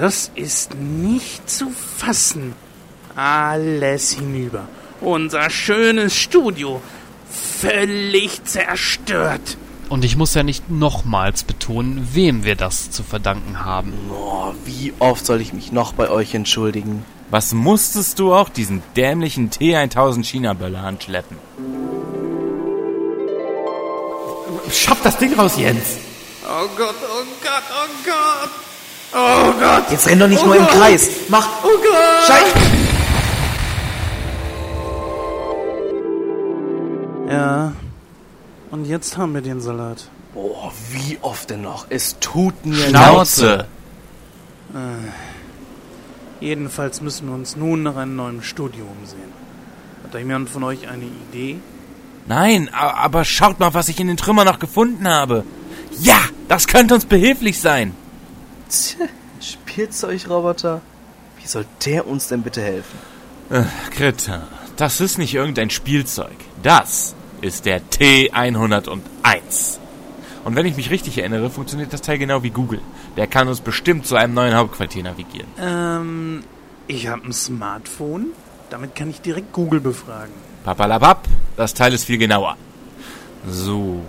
[0.00, 2.54] Das ist nicht zu fassen.
[3.16, 4.66] Alles hinüber.
[5.02, 6.80] Unser schönes Studio.
[7.30, 9.58] Völlig zerstört.
[9.90, 13.92] Und ich muss ja nicht nochmals betonen, wem wir das zu verdanken haben.
[14.10, 17.04] Oh, wie oft soll ich mich noch bei euch entschuldigen?
[17.28, 21.36] Was musstest du auch diesen dämlichen T1000 China-Böller anschleppen?
[24.72, 25.98] Schaff das Ding raus, Jens!
[26.46, 28.69] Oh Gott, oh Gott, oh Gott!
[29.12, 29.90] Oh Gott!
[29.90, 30.72] Jetzt renn doch nicht Oh nur im Gott.
[30.72, 31.10] Kreis.
[31.28, 31.48] Mach.
[31.64, 32.26] Oh Gott!
[32.26, 32.58] Scheiße!
[37.28, 37.72] Ja.
[38.70, 40.08] Und jetzt haben wir den Salat.
[40.32, 41.86] Boah, wie oft denn noch?
[41.88, 43.66] Es tut mir Schnauze!
[46.38, 49.32] Jedenfalls müssen wir uns nun nach einem neuen Studio umsehen.
[50.04, 51.58] Hat da jemand von euch eine Idee?
[52.26, 55.44] Nein, aber schaut mal, was ich in den Trümmern noch gefunden habe.
[56.00, 57.94] Ja, das könnte uns behilflich sein.
[59.40, 60.80] Spielzeugroboter?
[61.38, 62.98] Wie soll der uns denn bitte helfen?
[63.50, 63.64] Äh,
[63.96, 64.46] Greta,
[64.76, 66.36] das ist nicht irgendein Spielzeug.
[66.62, 69.78] Das ist der T101.
[70.44, 72.80] Und wenn ich mich richtig erinnere, funktioniert das Teil genau wie Google.
[73.16, 75.48] Der kann uns bestimmt zu einem neuen Hauptquartier navigieren.
[75.58, 76.44] Ähm,
[76.86, 78.28] ich habe ein Smartphone.
[78.70, 80.32] Damit kann ich direkt Google befragen.
[80.64, 82.56] Papalapap, das Teil ist viel genauer.
[83.48, 84.02] So,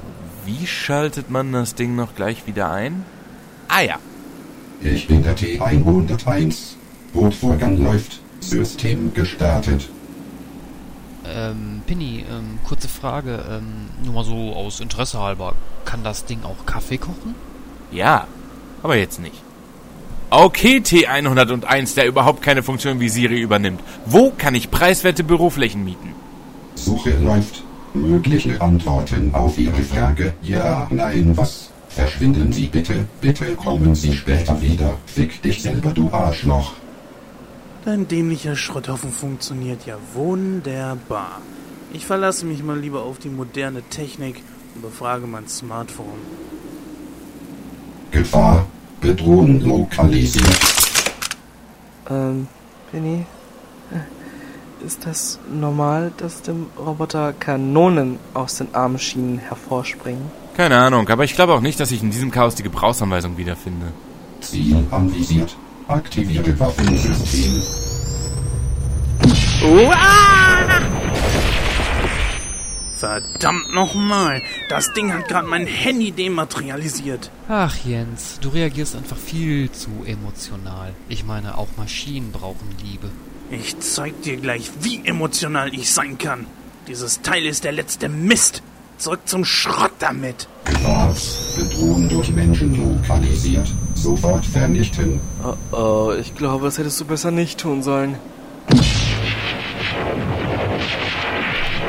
[0.46, 3.06] wie schaltet man das Ding noch gleich wieder ein?
[3.68, 3.98] Ah ja,
[4.84, 6.76] Ich bin der T101.
[7.14, 8.20] Bootvorgang läuft.
[8.40, 9.90] System gestartet.
[11.26, 15.54] Ähm, Pinny, ähm, kurze Frage, ähm, nur mal so aus Interesse halber.
[15.86, 17.36] Kann das Ding auch Kaffee kochen?
[17.92, 18.28] ja,
[18.84, 19.44] aber jetzt nicht.
[20.32, 23.82] Okay, T101, der überhaupt keine Funktion wie Siri übernimmt.
[24.06, 26.16] Wo kann ich preiswerte Büroflächen mieten?
[26.76, 27.64] Suche läuft.
[27.94, 30.34] Mögliche Antworten auf Ihre Frage.
[30.42, 31.71] Ja, nein, was?
[31.96, 33.06] Verschwinden Sie bitte.
[33.20, 34.94] Bitte kommen Sie später wieder.
[35.06, 36.74] Fick dich selber, du Arschloch.
[37.84, 41.42] Dein dämlicher Schrotthaufen funktioniert ja wunderbar.
[41.94, 44.42] Ich verlasse mich mal lieber auf die moderne Technik
[44.76, 46.22] und befrage mein Smartphone.
[48.12, 48.66] Gefahr.
[49.02, 50.46] Bedrohung lokalisiert.
[52.10, 52.48] Ähm,
[52.92, 53.26] Penny?
[54.86, 60.32] Ist das normal, dass dem Roboter Kanonen aus den Armschienen hervorspringen?
[60.56, 63.88] Keine Ahnung, aber ich glaube auch nicht, dass ich in diesem Chaos die Gebrauchsanweisung wiederfinde.
[64.42, 65.56] Ziel anvisiert.
[65.88, 67.62] Aktiviere Waffensystem.
[72.96, 74.42] Verdammt nochmal!
[74.70, 77.32] Das Ding hat gerade mein Handy dematerialisiert.
[77.50, 80.94] Ach Jens, du reagierst einfach viel zu emotional.
[81.10, 83.10] Ich meine, auch Maschinen brauchen Liebe.
[83.50, 86.46] Ich zeig dir gleich, wie emotional ich sein kann.
[86.88, 88.62] Dieses Teil ist der letzte Mist.
[89.02, 90.48] Zurück zum Schrott damit.
[90.64, 91.12] Gefahr.
[91.58, 93.68] Bedrohung durch Menschen lokalisiert.
[93.96, 95.20] Sofort vernichten.
[95.44, 98.16] Oh, oh, ich glaube, das hättest du besser nicht tun sollen.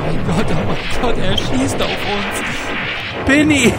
[0.00, 3.26] Mein Gott, oh mein Gott, er schießt auf uns.
[3.26, 3.74] Penny,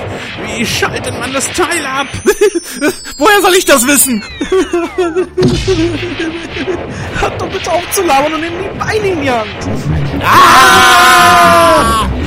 [0.45, 2.05] wie schaltet man das Teil ab?
[3.17, 4.21] Woher soll ich das wissen?
[7.19, 9.47] Hört doch bitte auf zu labern und nimm die Beine in die Hand!
[12.13, 12.22] Auf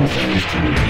[0.00, 0.89] Menschen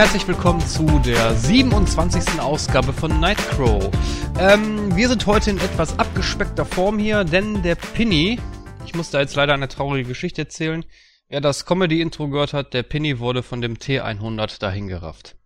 [0.00, 2.40] herzlich willkommen zu der 27.
[2.40, 3.90] Ausgabe von Nightcrow.
[4.38, 8.40] Ähm, wir sind heute in etwas abgespeckter Form hier, denn der Pinny,
[8.86, 10.86] ich muss da jetzt leider eine traurige Geschichte erzählen.
[11.28, 15.36] Wer das Comedy-Intro gehört hat, der Pinny wurde von dem T100 dahingerafft.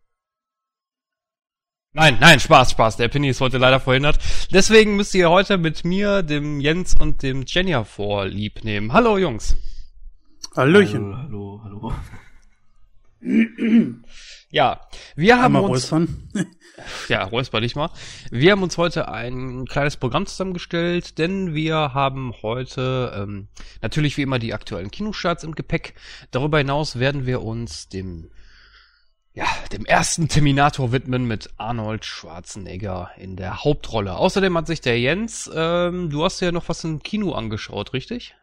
[1.92, 2.96] Nein, nein, Spaß, Spaß.
[2.96, 4.20] Der Pinny ist heute leider verhindert.
[4.52, 8.92] Deswegen müsst ihr heute mit mir, dem Jens und dem Jenja vorlieb nehmen.
[8.92, 9.56] Hallo Jungs.
[10.54, 11.16] Hallöchen.
[11.16, 11.92] Hallo, hallo.
[14.54, 14.82] Ja,
[15.16, 16.30] wir haben Einmal uns räuspern.
[17.08, 17.90] Ja, räusper dich mal.
[18.30, 23.48] Wir haben uns heute ein kleines Programm zusammengestellt, denn wir haben heute ähm,
[23.82, 25.94] natürlich wie immer die aktuellen Kinostarts im Gepäck.
[26.30, 28.30] Darüber hinaus werden wir uns dem
[29.32, 34.16] ja, dem ersten Terminator widmen mit Arnold Schwarzenegger in der Hauptrolle.
[34.16, 38.36] Außerdem hat sich der Jens, ähm, du hast ja noch was im Kino angeschaut, richtig?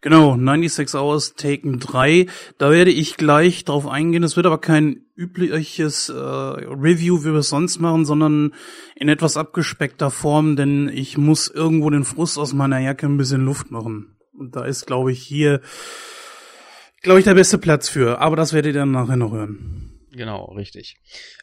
[0.00, 2.26] Genau, 96 Hours Taken 3.
[2.58, 4.24] Da werde ich gleich drauf eingehen.
[4.24, 8.52] Es wird aber kein übliches äh, Review, wie wir es sonst machen, sondern
[8.96, 13.44] in etwas abgespeckter Form, denn ich muss irgendwo den Frust aus meiner Jacke ein bisschen
[13.44, 14.16] Luft machen.
[14.32, 15.60] Und da ist, glaube ich, hier,
[17.02, 18.20] glaube ich, der beste Platz für.
[18.20, 19.93] Aber das werdet ihr dann nachher noch hören.
[20.16, 20.96] Genau, richtig.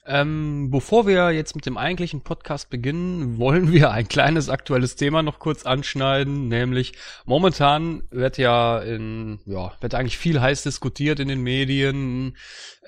[0.06, 5.23] Ähm, bevor wir jetzt mit dem eigentlichen Podcast beginnen, wollen wir ein kleines aktuelles Thema
[5.23, 6.94] noch kurz anschneiden, nämlich
[7.25, 12.38] momentan wird ja in, ja, wird eigentlich viel heiß diskutiert in den Medien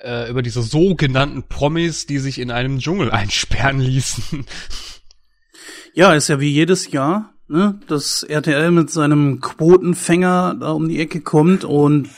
[0.02, 4.46] äh, über diese sogenannten Promis, die sich in einem Dschungel einsperren ließen.
[5.92, 11.00] Ja, ist ja wie jedes Jahr, ne, dass RTL mit seinem Quotenfänger da um die
[11.00, 12.08] Ecke kommt und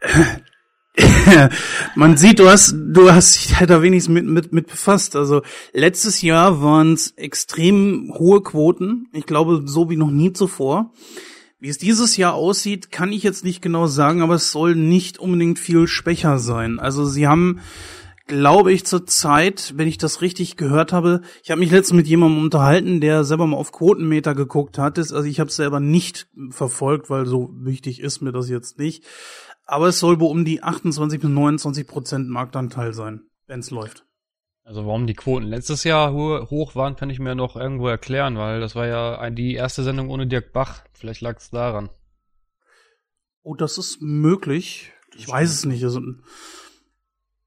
[1.94, 5.16] man sieht, du hast, du hast dich halt da wenigstens mit, mit, mit befasst.
[5.16, 5.42] Also
[5.72, 9.08] letztes Jahr waren es extrem hohe Quoten.
[9.12, 10.92] Ich glaube, so wie noch nie zuvor.
[11.58, 15.18] Wie es dieses Jahr aussieht, kann ich jetzt nicht genau sagen, aber es soll nicht
[15.18, 16.78] unbedingt viel schwächer sein.
[16.78, 17.60] Also sie haben,
[18.26, 22.06] glaube ich, zur Zeit, wenn ich das richtig gehört habe, ich habe mich letztens mit
[22.06, 24.98] jemandem unterhalten, der selber mal auf Quotenmeter geguckt hat.
[24.98, 29.04] Also ich habe es selber nicht verfolgt, weil so wichtig ist mir das jetzt nicht.
[29.66, 34.06] Aber es soll wohl um die 28 bis 29 Prozent Marktanteil sein, wenn es läuft.
[34.62, 38.36] Also warum die Quoten letztes Jahr ho hoch waren, kann ich mir noch irgendwo erklären,
[38.36, 40.82] weil das war ja die erste Sendung ohne Dirk Bach.
[40.92, 41.88] Vielleicht lag es daran.
[43.42, 44.92] Oh, das ist möglich.
[45.16, 45.84] Ich weiß es nicht.
[45.84, 46.00] Also,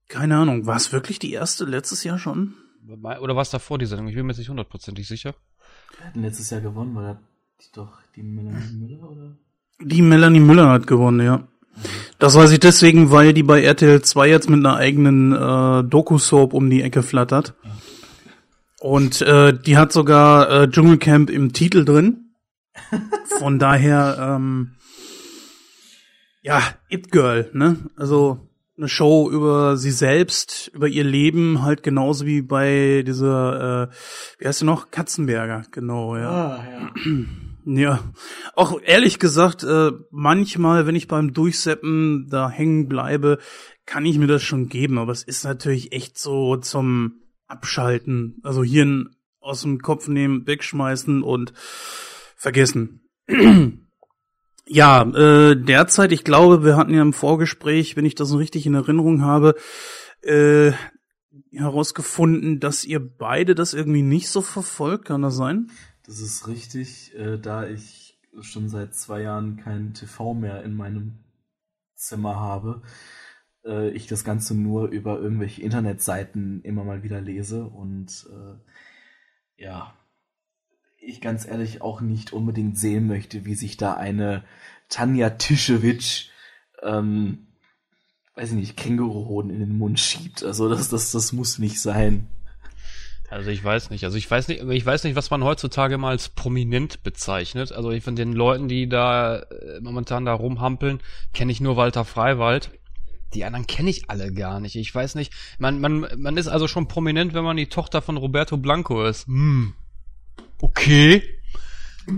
[0.08, 0.66] keine Ahnung.
[0.66, 2.54] War es wirklich die erste letztes Jahr schon?
[2.88, 4.08] Oder war es davor die Sendung?
[4.08, 5.36] Ich bin mir jetzt nicht hundertprozentig sicher.
[5.98, 7.22] Wir hatten letztes Jahr gewonnen, weil er
[7.74, 9.38] doch die Melanie Müller, oder?
[9.82, 11.49] Die Melanie Müller hat gewonnen, ja.
[12.18, 16.54] Das weiß ich deswegen, weil die bei RTL 2 jetzt mit einer eigenen äh, Doku-Soap
[16.54, 17.54] um die Ecke flattert.
[18.80, 22.32] Und äh, die hat sogar äh, Dschungelcamp im Titel drin.
[23.40, 24.76] Von daher, ähm,
[26.42, 27.78] ja, It Girl, ne?
[27.96, 33.96] Also eine Show über sie selbst, über ihr Leben, halt genauso wie bei dieser, äh,
[34.40, 34.90] wie heißt sie noch?
[34.90, 36.30] Katzenberger, genau, ja.
[36.30, 36.90] Ah, ja.
[37.72, 38.00] Ja,
[38.56, 43.38] auch ehrlich gesagt, äh, manchmal, wenn ich beim Durchseppen da hängen bleibe,
[43.86, 48.64] kann ich mir das schon geben, aber es ist natürlich echt so zum Abschalten, also
[48.64, 51.54] Hirn aus dem Kopf nehmen, wegschmeißen und
[52.36, 53.08] vergessen.
[54.66, 58.66] ja, äh, derzeit, ich glaube, wir hatten ja im Vorgespräch, wenn ich das so richtig
[58.66, 59.54] in Erinnerung habe,
[60.24, 60.72] äh,
[61.52, 65.70] herausgefunden, dass ihr beide das irgendwie nicht so verfolgt, kann das sein?
[66.10, 71.20] Das ist richtig, äh, da ich schon seit zwei Jahren kein TV mehr in meinem
[71.94, 72.82] Zimmer habe,
[73.64, 79.94] äh, ich das Ganze nur über irgendwelche Internetseiten immer mal wieder lese und äh, ja,
[80.98, 84.44] ich ganz ehrlich auch nicht unbedingt sehen möchte, wie sich da eine
[84.90, 86.32] Tanja Tischewitsch,
[86.82, 87.50] ähm,
[88.34, 90.44] weiß ich nicht, Känguruhoden in den Mund schiebt.
[90.44, 92.28] Also das, das, das muss nicht sein.
[93.30, 94.04] Also ich weiß nicht.
[94.04, 97.72] Also ich weiß nicht, ich weiß nicht, was man heutzutage mal als prominent bezeichnet.
[97.72, 101.00] Also von den Leuten, die da äh, momentan da rumhampeln,
[101.34, 102.72] kenne ich nur Walter Freiwald.
[103.36, 104.76] Die anderen kenne ich alle gar nicht.
[104.76, 105.32] Ich weiß nicht.
[105.60, 109.28] Man, man, man ist also schon prominent, wenn man die Tochter von Roberto Blanco ist.
[109.28, 109.74] Hm.
[110.60, 111.22] Okay.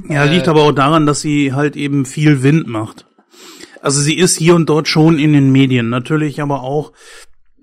[0.07, 3.05] Ja, liegt aber auch daran, dass sie halt eben viel Wind macht.
[3.81, 5.89] Also sie ist hier und dort schon in den Medien.
[5.89, 6.93] Natürlich aber auch,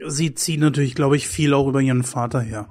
[0.07, 2.69] sie zieht natürlich, glaube ich, viel auch über ihren Vater her.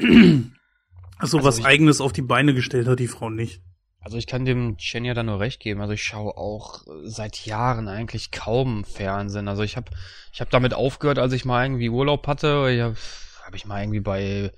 [0.00, 3.60] Also, Also was ich- eigenes auf die Beine gestellt hat die Frau nicht.
[4.00, 5.80] Also ich kann dem Chenya da nur recht geben.
[5.80, 9.48] Also ich schaue auch äh, seit Jahren eigentlich kaum Fernsehen.
[9.48, 9.90] Also ich habe
[10.32, 12.68] ich hab damit aufgehört, als ich mal irgendwie Urlaub hatte.
[12.70, 12.96] Ich habe
[13.44, 14.52] hab ich mal irgendwie bei,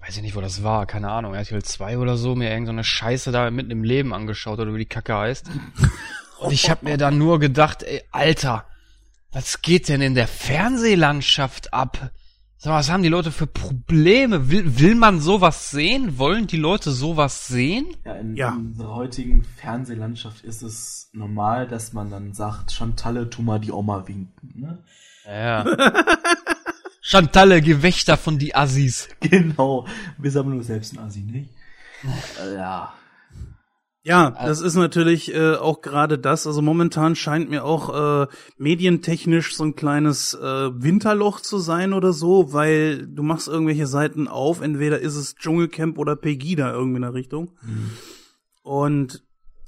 [0.00, 2.72] weiß ich nicht, wo das war, keine Ahnung, RTL 2 oder so, mir irgendeine so
[2.72, 5.46] eine Scheiße da mitten im Leben angeschaut oder wie die Kacke heißt.
[6.40, 8.66] Und ich habe mir dann nur gedacht, ey, Alter,
[9.30, 12.10] was geht denn in der Fernsehlandschaft ab?
[12.62, 14.48] Sag mal, was haben die Leute für Probleme?
[14.48, 16.16] Will, will man sowas sehen?
[16.16, 17.88] Wollen die Leute sowas sehen?
[18.04, 18.50] Ja, in Ja.
[18.52, 24.06] unserer heutigen Fernsehlandschaft ist es normal, dass man dann sagt, Chantalle, tu mal die Oma
[24.06, 24.52] winken.
[24.54, 24.78] Ne?
[25.26, 25.64] Ja.
[27.00, 29.08] Chantalle, Gewächter von die Assis.
[29.20, 29.84] Genau.
[30.18, 31.50] Wir sind aber nur selbst ein Assi, nicht?
[32.40, 32.92] Äh, ja.
[34.04, 36.46] Ja, das ist natürlich äh, auch gerade das.
[36.46, 38.26] Also momentan scheint mir auch äh,
[38.58, 44.26] medientechnisch so ein kleines äh, Winterloch zu sein oder so, weil du machst irgendwelche Seiten
[44.26, 47.52] auf, entweder ist es Dschungelcamp oder Pegida irgendwie in der Richtung.
[48.62, 49.22] Und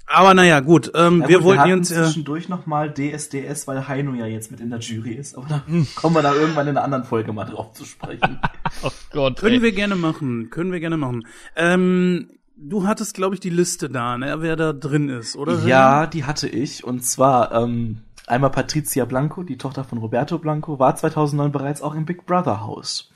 [0.06, 3.86] Aber naja, gut, ähm, Ja, wir gut, wollten hatten uns äh, zwischendurch nochmal DSDS, weil
[3.86, 5.38] Heino ja jetzt mit in der Jury ist.
[5.38, 5.62] Aber da
[5.94, 8.40] kommen wir da irgendwann in einer anderen Folge mal drauf zu sprechen.
[8.82, 9.38] Oh Gott.
[9.38, 9.62] können ey.
[9.62, 11.26] wir gerne machen, können wir gerne machen.
[11.54, 15.64] Ähm, du hattest, glaube ich, die Liste da, ne, wer da drin ist, oder?
[15.66, 16.84] ja, die hatte ich.
[16.84, 21.94] Und zwar ähm, einmal Patricia Blanco, die Tochter von Roberto Blanco, war 2009 bereits auch
[21.94, 23.12] im Big Brother Haus.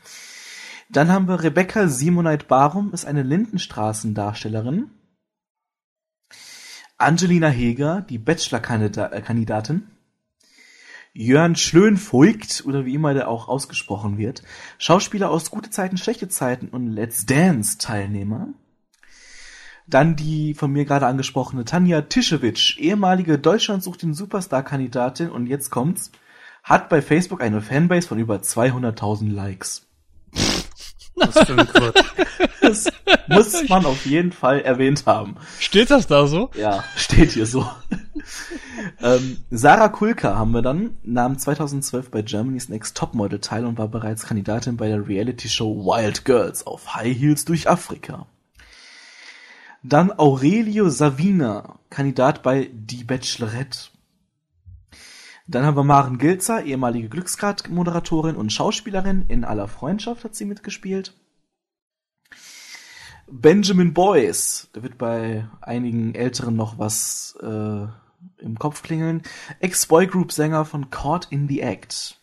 [0.91, 4.91] Dann haben wir Rebecca Simonite Barum, ist eine Lindenstraßendarstellerin.
[6.97, 9.89] Angelina Heger, die Bachelor-Kandidatin.
[11.13, 14.43] Jörn Schlönvoigt, oder wie immer der auch ausgesprochen wird,
[14.79, 18.49] Schauspieler aus Gute Zeiten, Schlechte Zeiten und Let's Dance Teilnehmer.
[19.89, 25.71] Dann die von mir gerade angesprochene Tanja Tischewitsch, ehemalige Deutschland sucht den Superstar-Kandidatin und jetzt
[25.71, 26.13] kommt's,
[26.63, 29.87] hat bei Facebook eine Fanbase von über 200.000 Likes.
[31.15, 32.05] Was für ein Quatsch.
[32.61, 32.87] Das
[33.29, 35.37] muss man auf jeden Fall erwähnt haben.
[35.59, 36.51] Steht das da so?
[36.55, 37.67] Ja, steht hier so.
[39.01, 43.89] ähm, Sarah Kulka haben wir dann, nahm 2012 bei Germany's Next Topmodel teil und war
[43.89, 48.27] bereits Kandidatin bei der Reality-Show Wild Girls auf High Heels durch Afrika.
[49.83, 53.91] Dann Aurelio Savina, Kandidat bei Die Bachelorette.
[55.47, 59.25] Dann haben wir Maren Gilzer, ehemalige Glücksgrad-Moderatorin und Schauspielerin.
[59.29, 61.15] In aller Freundschaft hat sie mitgespielt.
[63.31, 67.87] Benjamin Boyce, da wird bei einigen Älteren noch was äh,
[68.39, 69.23] im Kopf klingeln.
[69.61, 72.21] Ex-Boygroup-Sänger von Caught in the Act.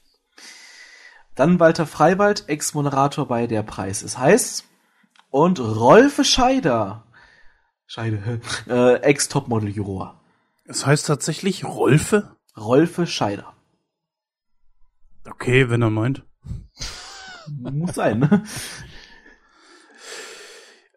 [1.36, 4.66] Dann Walter Freiwald, Ex-Moderator bei Der Preis ist heiß.
[5.32, 7.05] Und Rolfe Scheider,
[7.88, 10.20] Scheide, äh, Ex-Topmodel-Juror.
[10.66, 12.36] Es heißt tatsächlich Rolfe?
[12.58, 13.54] Rolfe Scheider.
[15.30, 16.24] Okay, wenn er meint.
[17.48, 18.44] Muss sein, ne?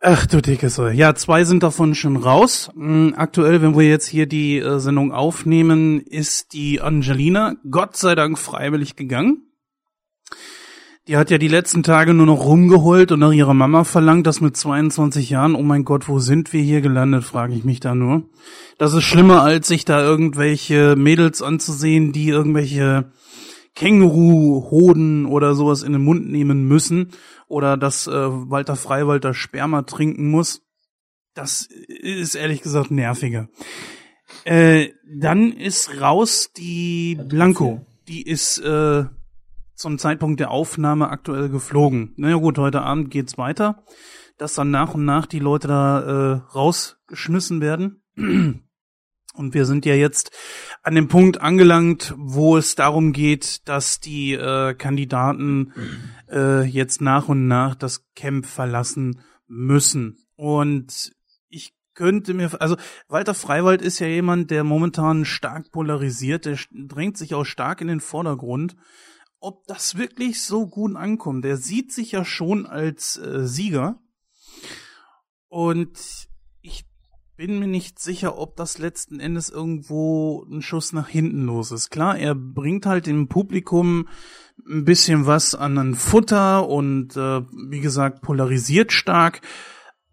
[0.01, 0.95] Ach du dicke Säule.
[0.95, 2.71] Ja, zwei sind davon schon raus.
[2.75, 8.15] Mm, Aktuell, wenn wir jetzt hier die äh, Sendung aufnehmen, ist die Angelina Gott sei
[8.15, 9.48] Dank freiwillig gegangen.
[11.09, 14.43] Die hat ja die letzten Tage nur noch rumgeheult und nach ihrer Mama verlangt, das
[14.43, 15.55] mit 22 Jahren.
[15.55, 18.29] Oh mein Gott, wo sind wir hier gelandet, frage ich mich da nur.
[18.77, 23.11] Das ist schlimmer, als sich da irgendwelche Mädels anzusehen, die irgendwelche
[23.75, 27.13] Känguru-Hoden oder sowas in den Mund nehmen müssen
[27.47, 30.61] oder dass äh, Walter Freiwald das Sperma trinken muss.
[31.33, 33.49] Das ist ehrlich gesagt nerviger.
[34.45, 37.87] Äh, dann ist raus die Blanco.
[38.09, 39.05] Die ist äh,
[39.79, 42.13] zum Zeitpunkt der Aufnahme aktuell geflogen.
[42.17, 43.85] Na ja, gut, heute Abend geht's weiter,
[44.37, 48.03] dass dann nach und nach die Leute da äh, rausgeschmissen werden.
[49.35, 50.33] Und wir sind ja jetzt
[50.83, 55.73] an dem Punkt angelangt, wo es darum geht, dass die äh, Kandidaten
[56.29, 60.27] äh, jetzt nach und nach das Camp verlassen müssen.
[60.35, 61.13] Und
[61.49, 67.17] ich könnte mir, also Walter Freiwald ist ja jemand, der momentan stark polarisiert, der drängt
[67.17, 68.75] sich auch stark in den Vordergrund.
[69.41, 74.01] Ob das wirklich so gut ankommt, der sieht sich ja schon als äh, Sieger.
[75.49, 76.29] Und
[76.61, 76.87] ich
[77.37, 81.91] bin mir nicht sicher, ob das letzten Endes irgendwo ein Schuss nach hinten los ist.
[81.91, 84.09] Klar, er bringt halt dem Publikum
[84.69, 89.41] ein bisschen was an ein Futter und äh, wie gesagt polarisiert stark.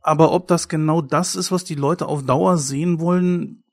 [0.01, 3.63] Aber ob das genau das ist, was die Leute auf Dauer sehen wollen,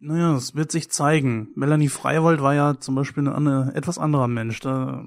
[0.00, 1.48] naja, es wird sich zeigen.
[1.54, 4.60] Melanie Freiwald war ja zum Beispiel eine, eine etwas anderer Mensch.
[4.60, 5.04] Da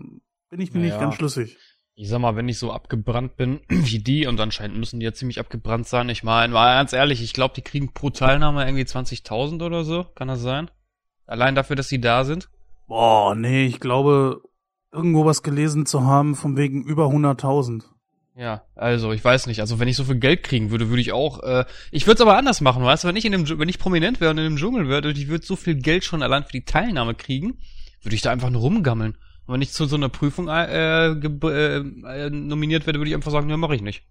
[0.50, 0.92] bin ich mir Naja.
[0.94, 1.58] nicht ganz schlüssig.
[1.96, 5.14] Ich sag mal, wenn ich so abgebrannt bin wie die, und anscheinend müssen die ja
[5.14, 6.10] ziemlich abgebrannt sein.
[6.10, 10.06] Ich meine, mal ganz ehrlich, ich glaube, die kriegen pro Teilnahme irgendwie 20.000 oder so.
[10.16, 10.72] Kann das sein?
[11.26, 12.50] Allein dafür, dass sie da sind?
[12.88, 14.42] Boah, nee, ich glaube,
[14.92, 17.84] irgendwo was gelesen zu haben, von wegen über 100.000.
[18.36, 19.60] Ja, also ich weiß nicht.
[19.60, 21.44] Also wenn ich so viel Geld kriegen würde, würde ich auch.
[21.44, 23.08] Äh, ich würde es aber anders machen, weißt du?
[23.08, 25.28] Wenn ich in dem, wenn ich prominent wäre und in dem Dschungel wäre, und ich
[25.28, 27.60] würde so viel Geld schon allein für die Teilnahme kriegen,
[28.02, 29.18] würde ich da einfach nur rumgammeln.
[29.46, 33.32] Und wenn ich zu so einer Prüfung äh, äh, äh, nominiert werde, würde ich einfach
[33.32, 34.04] sagen, ja, mache ich nicht.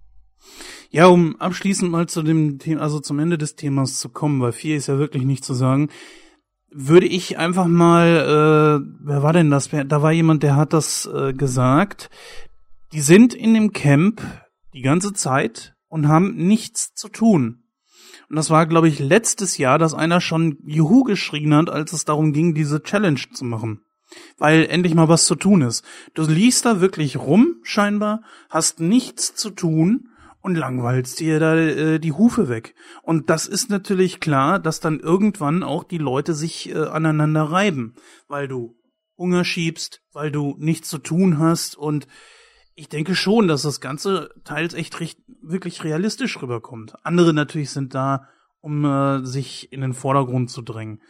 [0.91, 4.53] Ja, um abschließend mal zu dem Thema, also zum Ende des Themas zu kommen, weil
[4.53, 5.89] viel ist ja wirklich nicht zu sagen,
[6.71, 9.71] würde ich einfach mal, äh, wer war denn das?
[9.71, 12.11] Da war jemand, der hat das äh, gesagt.
[12.93, 14.21] Die sind in dem Camp
[14.75, 17.65] die ganze Zeit und haben nichts zu tun.
[18.29, 22.05] Und das war, glaube ich, letztes Jahr, dass einer schon Juhu geschrien hat, als es
[22.05, 23.81] darum ging, diese Challenge zu machen.
[24.37, 25.85] Weil endlich mal was zu tun ist.
[26.13, 30.11] Du liest da wirklich rum, scheinbar, hast nichts zu tun
[30.43, 32.75] und langweilst dir da äh, die Hufe weg.
[33.03, 37.95] Und das ist natürlich klar, dass dann irgendwann auch die Leute sich äh, aneinander reiben,
[38.29, 38.77] weil du
[39.17, 42.07] Hunger schiebst, weil du nichts zu tun hast und
[42.75, 46.95] ich denke schon, dass das Ganze teils echt recht, wirklich realistisch rüberkommt.
[47.05, 48.29] Andere natürlich sind da,
[48.61, 51.01] um äh, sich in den Vordergrund zu drängen.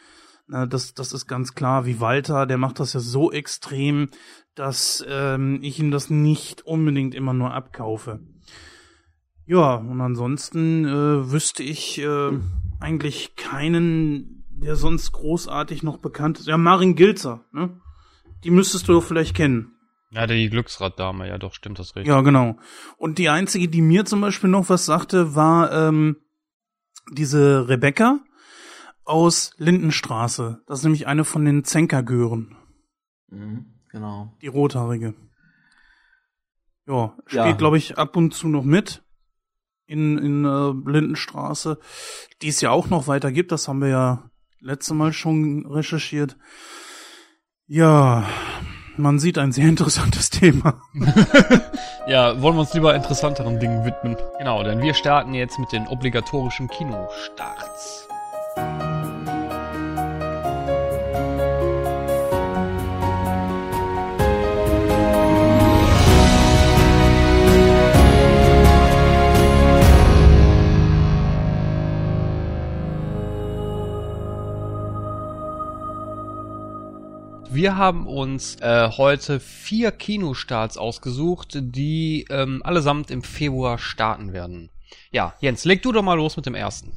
[0.48, 4.08] Na, das, das ist ganz klar, wie Walter, der macht das ja so extrem,
[4.54, 8.20] dass ähm, ich ihm das nicht unbedingt immer nur abkaufe.
[9.46, 12.30] Ja, und ansonsten äh, wüsste ich äh,
[12.80, 16.48] eigentlich keinen, der sonst großartig noch bekannt ist.
[16.48, 17.80] Ja, Marin Gilzer, ne?
[18.44, 19.71] Die müsstest du vielleicht kennen.
[20.14, 22.08] Ja, die Glücksraddame, ja doch, stimmt das richtig.
[22.08, 22.56] Ja, genau.
[22.98, 26.16] Und die einzige, die mir zum Beispiel noch was sagte, war ähm,
[27.10, 28.20] diese Rebecca
[29.04, 30.62] aus Lindenstraße.
[30.66, 32.56] Das ist nämlich eine von den Zenkergören,
[33.28, 34.36] Mhm, genau.
[34.42, 35.14] die rothaarige.
[36.86, 37.52] Ja, spielt, Ja.
[37.52, 39.02] glaube ich, ab und zu noch mit
[39.86, 41.78] in, in äh, Lindenstraße,
[42.42, 43.50] die es ja auch noch weiter gibt.
[43.52, 46.36] Das haben wir ja letzte Mal schon recherchiert.
[47.66, 48.28] Ja,
[48.96, 50.82] man sieht ein sehr interessantes Thema.
[52.08, 54.16] Ja, wollen wir uns lieber interessanteren Dingen widmen.
[54.38, 58.08] Genau, denn wir starten jetzt mit den obligatorischen Kinostarts.
[77.54, 84.70] Wir haben uns äh, heute vier Kinostarts ausgesucht, die ähm, allesamt im Februar starten werden.
[85.10, 86.94] Ja, Jens, leg du doch mal los mit dem ersten.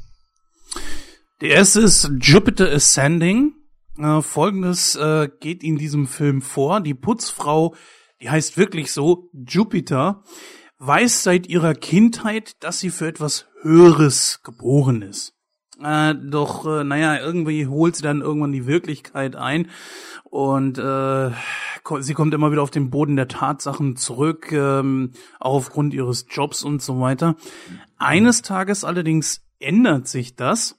[1.42, 3.52] Der erste ist Jupiter Ascending.
[3.98, 6.80] Äh, Folgendes äh, geht in diesem Film vor.
[6.80, 7.76] Die Putzfrau,
[8.22, 10.24] die heißt wirklich so, Jupiter,
[10.78, 15.35] weiß seit ihrer Kindheit, dass sie für etwas Höheres geboren ist.
[15.84, 19.70] Äh, doch, äh, naja, irgendwie holt sie dann irgendwann die Wirklichkeit ein
[20.24, 21.32] und äh,
[22.00, 26.64] sie kommt immer wieder auf den Boden der Tatsachen zurück, ähm, auch aufgrund ihres Jobs
[26.64, 27.36] und so weiter.
[27.98, 30.78] Eines Tages allerdings ändert sich das.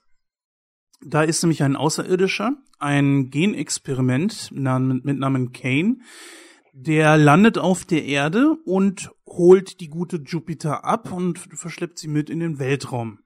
[1.01, 5.97] Da ist nämlich ein Außerirdischer, ein Genexperiment mit Namen Kane,
[6.73, 12.29] der landet auf der Erde und holt die gute Jupiter ab und verschleppt sie mit
[12.29, 13.19] in den Weltraum.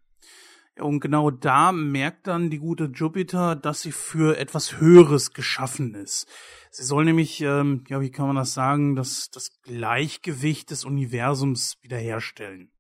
[0.82, 6.28] Und genau da merkt dann die gute Jupiter, dass sie für etwas Höheres geschaffen ist.
[6.70, 11.78] Sie soll nämlich, ähm, ja, wie kann man das sagen, das, das Gleichgewicht des Universums
[11.82, 12.72] wiederherstellen.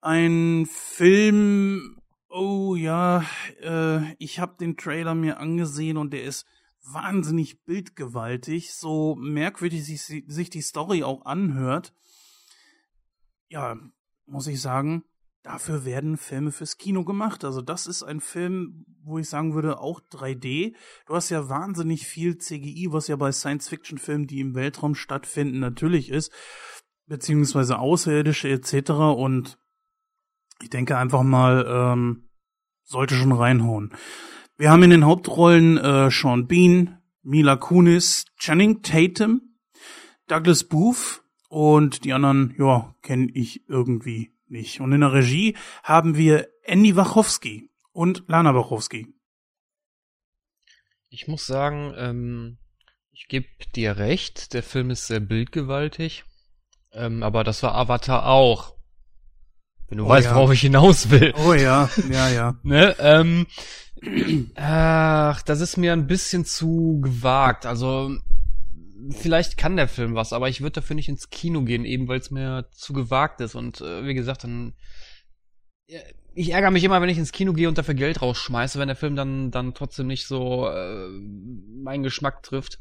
[0.00, 3.24] Ein Film, oh ja,
[3.60, 6.46] äh, ich habe den Trailer mir angesehen und der ist
[6.84, 11.94] wahnsinnig bildgewaltig, so merkwürdig sich, sich die Story auch anhört.
[13.48, 13.76] Ja,
[14.26, 15.04] muss ich sagen,
[15.42, 17.44] dafür werden Filme fürs Kino gemacht.
[17.44, 20.74] Also das ist ein Film, wo ich sagen würde, auch 3D.
[21.06, 26.10] Du hast ja wahnsinnig viel CGI, was ja bei Science-Fiction-Filmen, die im Weltraum stattfinden, natürlich
[26.10, 26.32] ist,
[27.06, 28.90] beziehungsweise Außerirdische etc.
[29.16, 29.58] Und
[30.62, 32.28] ich denke einfach mal, ähm,
[32.84, 33.92] sollte schon reinhauen.
[34.56, 39.56] Wir haben in den Hauptrollen äh, Sean Bean, Mila Kunis, Channing Tatum,
[40.28, 44.80] Douglas Booth und die anderen, ja, kenne ich irgendwie nicht.
[44.80, 49.08] Und in der Regie haben wir Andy Wachowski und Lana Wachowski.
[51.08, 52.58] Ich muss sagen, ähm,
[53.10, 56.24] ich gebe dir recht, der Film ist sehr bildgewaltig,
[56.92, 58.74] ähm, aber das war Avatar auch.
[59.88, 60.34] Wenn du Oh weißt, ja.
[60.34, 61.34] worauf ich hinaus will.
[61.36, 62.58] Oh ja, ja, ja.
[62.62, 62.96] Ne?
[62.98, 63.46] Ähm,
[64.54, 67.66] ach, das ist mir ein bisschen zu gewagt.
[67.66, 68.16] Also
[69.10, 72.20] vielleicht kann der Film was, aber ich würde dafür nicht ins Kino gehen, eben weil
[72.20, 73.54] es mir zu gewagt ist.
[73.54, 74.74] Und äh, wie gesagt, dann
[76.34, 78.96] ich ärgere mich immer, wenn ich ins Kino gehe und dafür Geld rausschmeiße, wenn der
[78.96, 82.78] Film dann dann trotzdem nicht so äh, meinen Geschmack trifft.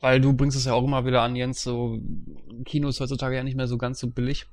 [0.00, 1.98] Weil du bringst es ja auch immer wieder an, Jens, so
[2.64, 4.46] Kino ist heutzutage ja nicht mehr so ganz so billig.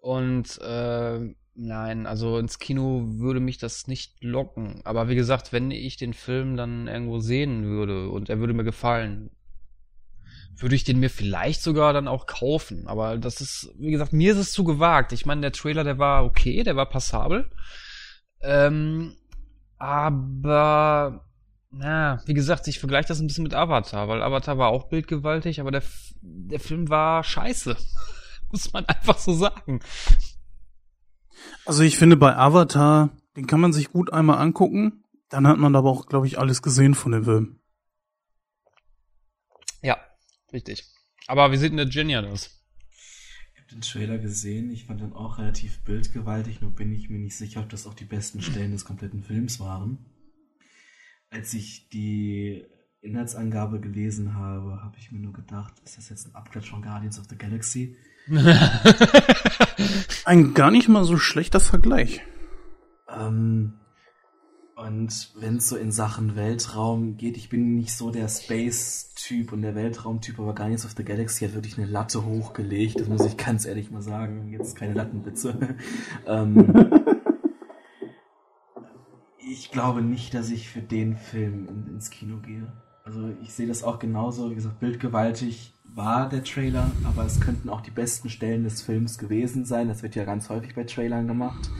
[0.00, 4.80] Und äh, nein, also ins Kino würde mich das nicht locken.
[4.84, 8.64] Aber wie gesagt, wenn ich den Film dann irgendwo sehen würde und er würde mir
[8.64, 9.30] gefallen,
[10.56, 12.86] würde ich den mir vielleicht sogar dann auch kaufen.
[12.86, 15.12] Aber das ist, wie gesagt, mir ist es zu gewagt.
[15.12, 17.50] Ich meine, der Trailer, der war okay, der war passabel.
[18.40, 19.16] Ähm,
[19.78, 21.24] aber,
[21.70, 25.60] na, wie gesagt, ich vergleiche das ein bisschen mit Avatar, weil Avatar war auch bildgewaltig,
[25.60, 25.82] aber der,
[26.20, 27.76] der Film war scheiße.
[28.52, 29.80] Muss man einfach so sagen.
[31.64, 35.04] Also ich finde bei Avatar, den kann man sich gut einmal angucken.
[35.30, 37.61] Dann hat man aber auch, glaube ich, alles gesehen von dem Film.
[40.52, 40.84] Richtig.
[41.26, 42.58] Aber wie sieht denn der Genia das?
[43.54, 47.18] Ich habe den Trailer gesehen, ich fand den auch relativ bildgewaltig, nur bin ich mir
[47.18, 50.04] nicht sicher, ob das auch die besten Stellen des kompletten Films waren.
[51.30, 52.64] Als ich die
[53.00, 57.18] Inhaltsangabe gelesen habe, habe ich mir nur gedacht, ist das jetzt ein Abklatsch von Guardians
[57.18, 57.96] of the Galaxy?
[60.24, 62.20] Ein gar nicht mal so schlechter Vergleich.
[63.08, 63.74] Ähm,
[64.86, 69.62] und wenn es so in Sachen Weltraum geht, ich bin nicht so der Space-Typ und
[69.62, 72.98] der Weltraum-Typ, aber Guardians of the Galaxy hat wirklich eine Latte hochgelegt.
[72.98, 74.50] Das muss ich ganz ehrlich mal sagen.
[74.50, 75.76] Jetzt keine Lattenwitze.
[76.26, 76.74] ähm,
[79.38, 82.72] ich glaube nicht, dass ich für den Film in, ins Kino gehe.
[83.04, 84.50] Also ich sehe das auch genauso.
[84.50, 89.18] Wie gesagt, bildgewaltig war der Trailer, aber es könnten auch die besten Stellen des Films
[89.18, 89.88] gewesen sein.
[89.88, 91.70] Das wird ja ganz häufig bei Trailern gemacht.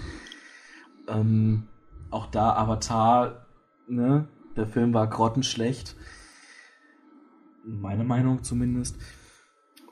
[1.08, 1.64] Ähm,
[2.12, 3.46] auch da Avatar,
[3.88, 4.28] ne?
[4.56, 5.96] Der Film war grottenschlecht.
[7.64, 8.96] Meine Meinung zumindest.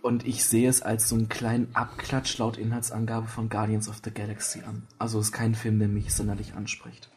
[0.03, 4.11] Und ich sehe es als so einen kleinen Abklatsch laut Inhaltsangabe von Guardians of the
[4.11, 4.87] Galaxy an.
[4.99, 7.11] Also es ist kein Film, der mich sonderlich anspricht.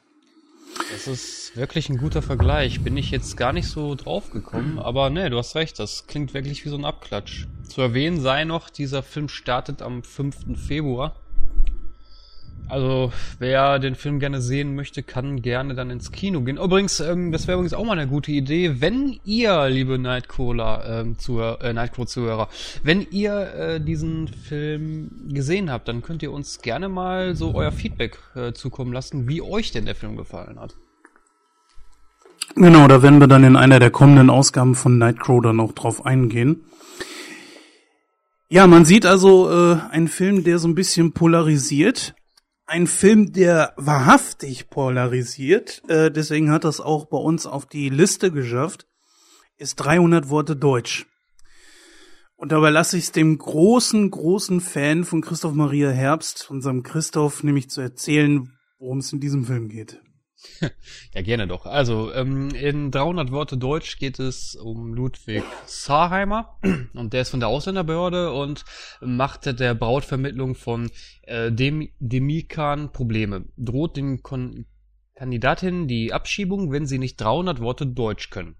[0.91, 2.81] Das ist wirklich ein guter Vergleich.
[2.83, 6.33] Bin ich jetzt gar nicht so drauf gekommen, aber ne, du hast recht, das klingt
[6.33, 7.47] wirklich wie so ein Abklatsch.
[7.67, 10.57] Zu erwähnen sei noch, dieser Film startet am 5.
[10.59, 11.15] Februar.
[12.69, 16.57] Also, wer den Film gerne sehen möchte, kann gerne dann ins Kino gehen.
[16.57, 21.19] Übrigens, ähm, das wäre übrigens auch mal eine gute Idee, wenn ihr, liebe Nightcrawler, ähm,
[21.19, 22.47] Zuhör äh, Nightcrawl-Zuhörer,
[22.81, 27.71] wenn ihr äh, diesen Film gesehen habt, dann könnt ihr uns gerne mal so euer
[27.71, 30.75] Feedback äh, zukommen lassen, wie euch denn der Film gefallen hat.
[32.55, 36.05] Genau, da werden wir dann in einer der kommenden Ausgaben von Nightcrow dann noch drauf
[36.05, 36.63] eingehen.
[38.49, 42.13] Ja, man sieht also äh, einen Film, der so ein bisschen polarisiert
[42.65, 48.31] ein Film, der wahrhaftig polarisiert, äh, deswegen hat das auch bei uns auf die Liste
[48.31, 48.87] geschafft,
[49.57, 51.05] ist 300 Worte Deutsch.
[52.35, 57.43] Und dabei lasse ich es dem großen, großen Fan von Christoph Maria Herbst, unserem Christoph,
[57.43, 60.02] nämlich zu erzählen, worum es in diesem Film geht.
[61.13, 61.65] Ja, gerne doch.
[61.65, 66.57] Also, ähm, in 300 Worte Deutsch geht es um Ludwig Saarheimer
[66.93, 68.65] und der ist von der Ausländerbehörde und
[69.01, 70.89] macht der Brautvermittlung von
[71.23, 73.45] äh, Dem Demikan Probleme.
[73.57, 74.65] Droht den Kon
[75.15, 78.55] Kandidatinnen die Abschiebung, wenn sie nicht 300 Worte Deutsch können.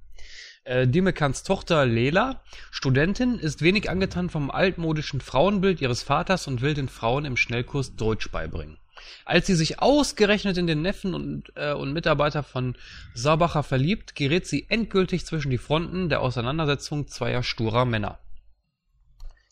[0.65, 2.41] Äh, Demekans Tochter Lela,
[2.71, 7.95] Studentin, ist wenig angetan vom altmodischen Frauenbild ihres Vaters und will den Frauen im Schnellkurs
[7.95, 8.77] Deutsch beibringen.
[9.25, 12.75] Als sie sich ausgerechnet in den Neffen und, äh, und Mitarbeiter von
[13.13, 18.19] Saubacher verliebt, gerät sie endgültig zwischen die Fronten der Auseinandersetzung zweier sturer Männer.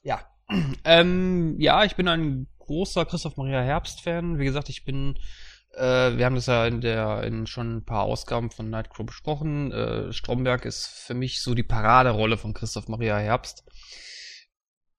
[0.03, 0.25] Ja,
[0.83, 4.39] ähm, ja, ich bin ein großer Christoph Maria Herbst-Fan.
[4.39, 5.17] Wie gesagt, ich bin,
[5.75, 9.71] äh, wir haben das ja in der in schon ein paar Ausgaben von Nightcrow besprochen.
[9.71, 13.63] Äh, Stromberg ist für mich so die Paraderolle von Christoph Maria Herbst.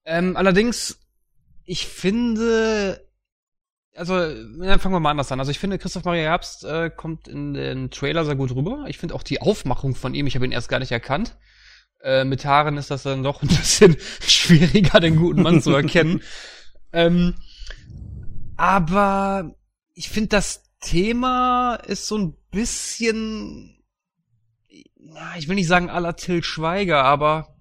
[0.05, 0.99] Ähm, allerdings,
[1.65, 3.09] ich finde,
[3.95, 5.39] also, ja, fangen wir mal anders an.
[5.39, 8.87] Also ich finde, Christoph Maria Herbst äh, kommt in den Trailer sehr gut rüber.
[8.89, 11.37] Ich finde auch die Aufmachung von ihm, ich habe ihn erst gar nicht erkannt.
[12.03, 16.23] Äh, mit Haaren ist das dann doch ein bisschen schwieriger, den guten Mann zu erkennen.
[16.93, 17.35] ähm,
[18.57, 19.55] aber
[19.95, 23.79] ich finde, das Thema ist so ein bisschen,
[24.97, 27.57] na, ich will nicht sagen aller Till Schweiger, aber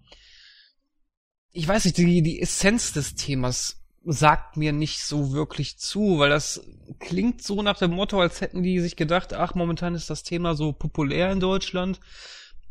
[1.52, 6.30] ich weiß nicht, die, die Essenz des Themas sagt mir nicht so wirklich zu, weil
[6.30, 6.62] das
[7.00, 10.56] klingt so nach dem Motto, als hätten die sich gedacht, ach, momentan ist das Thema
[10.56, 12.00] so populär in Deutschland.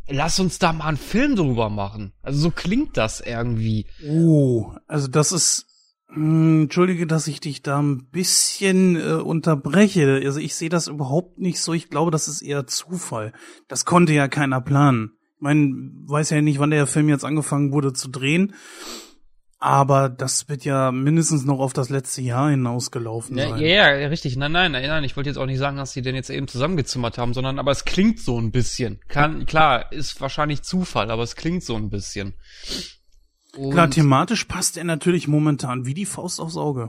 [0.08, 2.12] Lass uns da mal einen Film drüber machen.
[2.22, 3.86] Also so klingt das irgendwie.
[4.08, 5.66] Oh, also das ist,
[6.08, 10.20] mh, hm, entschuldige, dass ich dich da ein bisschen äh, unterbreche.
[10.24, 11.72] Also ich sehe das überhaupt nicht so.
[11.74, 13.32] Ich glaube, das ist eher Zufall.
[13.68, 15.12] Das konnte ja keiner planen.
[15.36, 18.52] Ich meine, weiß ja nicht, wann der Film jetzt angefangen wurde zu drehen.
[19.62, 23.60] Aber das wird ja mindestens noch auf das letzte Jahr hinausgelaufen ja, sein.
[23.60, 24.34] Ja, ja, richtig.
[24.36, 25.04] Nein, nein, nein, nein.
[25.04, 27.70] Ich wollte jetzt auch nicht sagen, dass sie den jetzt eben zusammengezimmert haben, sondern aber
[27.70, 29.00] es klingt so ein bisschen.
[29.08, 32.32] Kann, klar, ist wahrscheinlich Zufall, aber es klingt so ein bisschen.
[33.54, 36.88] Und klar, thematisch passt er natürlich momentan wie die Faust aufs Auge.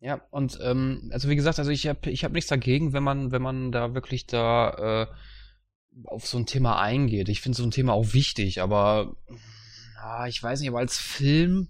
[0.00, 3.30] Ja, und ähm, also wie gesagt, also ich habe ich hab nichts dagegen, wenn man,
[3.30, 5.06] wenn man da wirklich da äh,
[6.06, 7.28] auf so ein Thema eingeht.
[7.28, 9.14] Ich finde so ein Thema auch wichtig, aber
[9.94, 11.68] ja, ich weiß nicht, aber als Film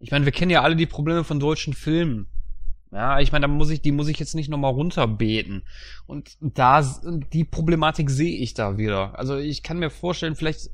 [0.00, 2.26] ich meine, wir kennen ja alle die Probleme von deutschen Filmen.
[2.90, 5.62] Ja, ich meine, da muss ich, die muss ich jetzt nicht nochmal runterbeten.
[6.06, 6.82] Und da,
[7.32, 9.16] die Problematik sehe ich da wieder.
[9.16, 10.70] Also ich kann mir vorstellen, vielleicht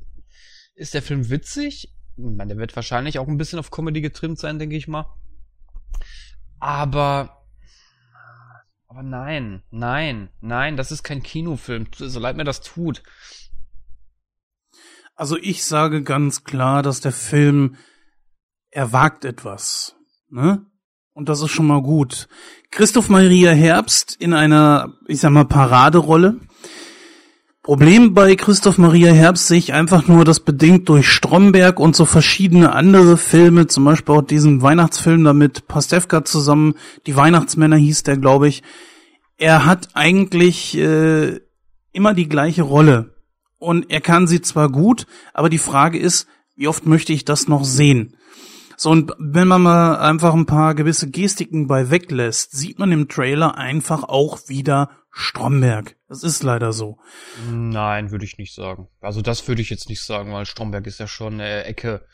[0.73, 1.93] ist der Film witzig.
[2.15, 5.05] Ich meine, der wird wahrscheinlich auch ein bisschen auf Comedy getrimmt sein, denke ich mal.
[6.59, 7.45] Aber,
[8.87, 13.03] aber nein, nein, nein, das ist kein Kinofilm, so leid mir das tut.
[15.15, 17.75] Also ich sage ganz klar, dass der Film
[18.77, 19.95] er wagt etwas.
[20.29, 20.63] Ne?
[21.13, 22.27] Und das ist schon mal gut.
[22.69, 26.39] Christoph Maria Herbst in einer, ich sag mal, Paraderolle.
[27.63, 32.05] Problem bei Christoph Maria Herbst sehe ich einfach nur, dass bedingt durch Stromberg und so
[32.05, 36.75] verschiedene andere Filme, zum Beispiel auch diesen Weihnachtsfilm da mit Pastewka zusammen,
[37.07, 38.61] die Weihnachtsmänner hieß der, glaube ich,
[39.37, 41.39] er hat eigentlich äh,
[41.93, 43.15] immer die gleiche Rolle.
[43.57, 47.47] Und er kann sie zwar gut, aber die Frage ist, wie oft möchte ich das
[47.47, 48.16] noch sehen?
[48.79, 53.07] So, und wenn man mal einfach ein paar gewisse Gestiken bei weglässt, sieht man im
[53.09, 55.95] Trailer einfach auch wieder Stromberg.
[56.07, 56.99] Das ist leider so.
[57.51, 58.87] Nein, würde ich nicht sagen.
[59.01, 62.05] Also das würde ich jetzt nicht sagen, weil Stromberg ist ja schon eine Ecke.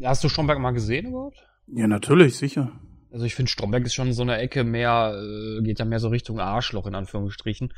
[0.00, 1.44] Hast du Stromberg mal gesehen überhaupt?
[1.66, 2.70] Ja, natürlich, sicher.
[3.10, 6.10] Also ich finde, Stromberg ist schon so eine Ecke mehr, äh, geht ja mehr so
[6.10, 7.74] Richtung Arschloch in Anführungsstrichen.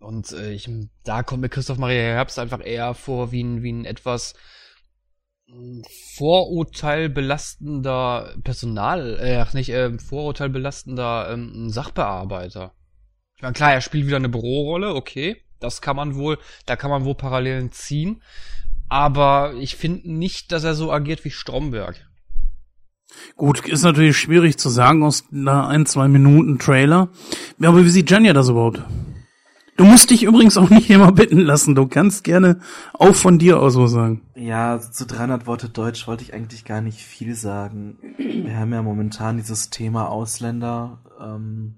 [0.00, 0.68] Und äh, ich,
[1.04, 4.34] da kommt mir Christoph Maria Herbst einfach eher vor wie ein, wie ein etwas
[6.14, 12.74] Vorurteil belastender Personal, äh, ach nicht, äh, Vorurteil belastender ähm, Sachbearbeiter.
[13.36, 16.90] Ich meine, klar, er spielt wieder eine Bürorolle, okay, das kann man wohl, da kann
[16.90, 18.22] man wohl Parallelen ziehen,
[18.88, 22.04] aber ich finde nicht, dass er so agiert wie Stromberg.
[23.36, 27.08] Gut, ist natürlich schwierig zu sagen aus einer ein, zwei Minuten Trailer.
[27.58, 28.82] Ja, aber wie sieht Janja das überhaupt?
[29.78, 31.76] Du musst dich übrigens auch nicht immer bitten lassen.
[31.76, 32.58] Du kannst gerne
[32.94, 34.22] auch von dir aus was sagen.
[34.34, 37.96] Ja, zu 300 Worte Deutsch wollte ich eigentlich gar nicht viel sagen.
[38.16, 40.98] Wir haben ja momentan dieses Thema Ausländer.
[41.20, 41.76] Ähm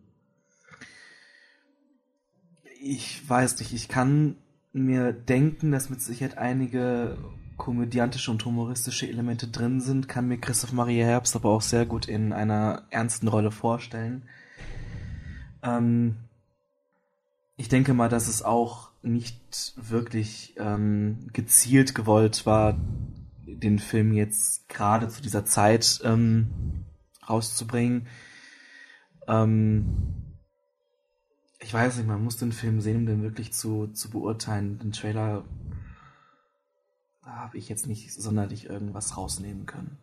[2.80, 4.36] ich weiß nicht, ich kann
[4.72, 7.18] mir denken, dass mit Sicherheit einige
[7.58, 12.08] komödiantische und humoristische Elemente drin sind, kann mir Christoph Maria Herbst aber auch sehr gut
[12.08, 14.22] in einer ernsten Rolle vorstellen.
[15.62, 16.16] Ähm
[17.60, 22.80] ich denke mal, dass es auch nicht wirklich ähm, gezielt gewollt war,
[23.46, 26.86] den Film jetzt gerade zu dieser Zeit ähm,
[27.28, 28.06] rauszubringen.
[29.28, 29.84] Ähm,
[31.58, 34.78] ich weiß nicht, man muss den Film sehen, um den wirklich zu, zu beurteilen.
[34.78, 35.44] Den Trailer
[37.22, 39.98] habe ich jetzt nicht sonderlich irgendwas rausnehmen können.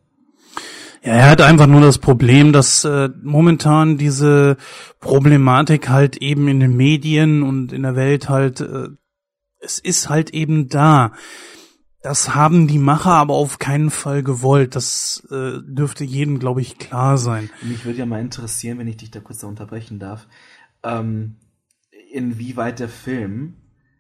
[1.04, 4.58] Ja, er hat einfach nur das Problem, dass äh, momentan diese
[5.00, 8.90] Problematik halt eben in den Medien und in der Welt halt, äh,
[9.60, 11.14] es ist halt eben da.
[12.02, 14.76] Das haben die Macher aber auf keinen Fall gewollt.
[14.76, 17.50] Das äh, dürfte jedem, glaube ich, klar sein.
[17.62, 20.28] Mich würde ja mal interessieren, wenn ich dich da kurz unterbrechen darf,
[20.84, 21.36] ähm,
[22.12, 23.56] inwieweit der Film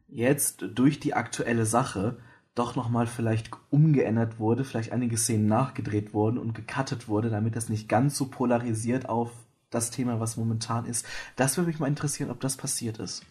[0.07, 2.17] jetzt durch die aktuelle Sache
[2.57, 7.69] doch nochmal vielleicht umgeändert wurde, vielleicht einige Szenen nachgedreht wurden und gecuttet wurde, damit das
[7.69, 9.31] nicht ganz so polarisiert auf
[9.69, 11.05] das Thema, was momentan ist.
[11.35, 13.25] Das würde mich mal interessieren, ob das passiert ist.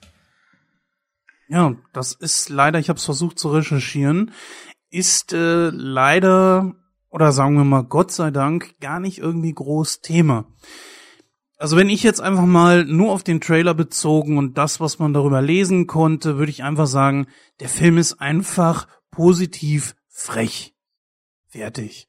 [1.49, 4.33] Ja, das ist leider, ich habe es versucht zu recherchieren,
[4.91, 6.75] ist äh, leider
[7.11, 10.47] oder sagen wir mal Gott sei Dank gar nicht irgendwie groß Thema.
[11.59, 15.15] Also wenn ich jetzt einfach mal nur auf den Trailer bezogen und das, was man
[15.15, 17.27] darüber lesen konnte, würde ich einfach sagen,
[17.61, 20.75] der Film ist einfach positiv frech.
[21.49, 22.07] Fertig.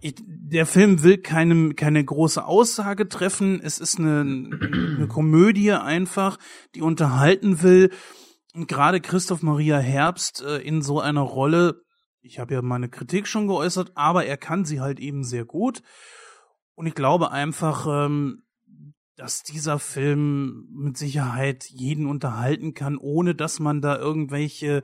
[0.00, 3.60] Ich, der Film will keine, keine große Aussage treffen.
[3.62, 6.38] Es ist eine, eine Komödie einfach,
[6.74, 7.90] die unterhalten will.
[8.52, 11.82] Und gerade Christoph Maria Herbst äh, in so einer Rolle,
[12.20, 15.82] ich habe ja meine Kritik schon geäußert, aber er kann sie halt eben sehr gut.
[16.74, 18.42] Und ich glaube einfach, ähm,
[19.16, 24.82] dass dieser Film mit Sicherheit jeden unterhalten kann, ohne dass man da irgendwelche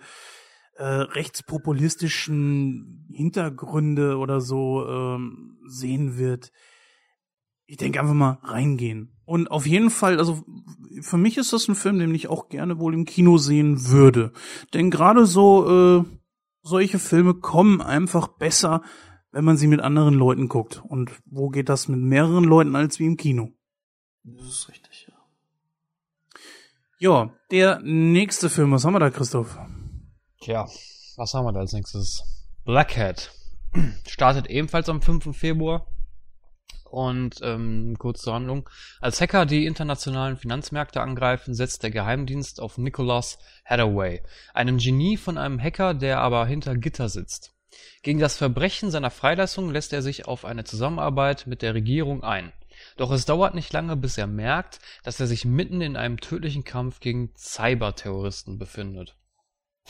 [0.78, 6.52] äh, rechtspopulistischen Hintergründe oder so ähm, sehen wird.
[7.66, 9.12] Ich denke einfach mal reingehen.
[9.24, 10.44] Und auf jeden Fall, also
[11.00, 14.32] für mich ist das ein Film, den ich auch gerne wohl im Kino sehen würde.
[14.72, 16.04] Denn gerade so äh,
[16.62, 18.82] solche Filme kommen einfach besser,
[19.32, 20.82] wenn man sie mit anderen Leuten guckt.
[20.86, 23.52] Und wo geht das mit mehreren Leuten als wie im Kino?
[24.22, 25.14] Das ist richtig, ja.
[26.98, 29.58] Ja, der nächste Film, was haben wir da, Christoph?
[30.40, 30.66] Tja,
[31.16, 32.22] was haben wir da als nächstes?
[32.64, 33.31] Blackhead.
[34.07, 35.37] Startet ebenfalls am 5.
[35.37, 35.87] Februar.
[36.85, 38.68] Und ähm, kurz zur Handlung.
[39.01, 44.22] Als Hacker die internationalen Finanzmärkte angreifen, setzt der Geheimdienst auf Nicholas Hathaway,
[44.55, 47.53] einen Genie von einem Hacker, der aber hinter Gitter sitzt.
[48.03, 52.53] Gegen das Verbrechen seiner Freilassung lässt er sich auf eine Zusammenarbeit mit der Regierung ein.
[52.96, 56.64] Doch es dauert nicht lange, bis er merkt, dass er sich mitten in einem tödlichen
[56.64, 59.16] Kampf gegen Cyberterroristen befindet.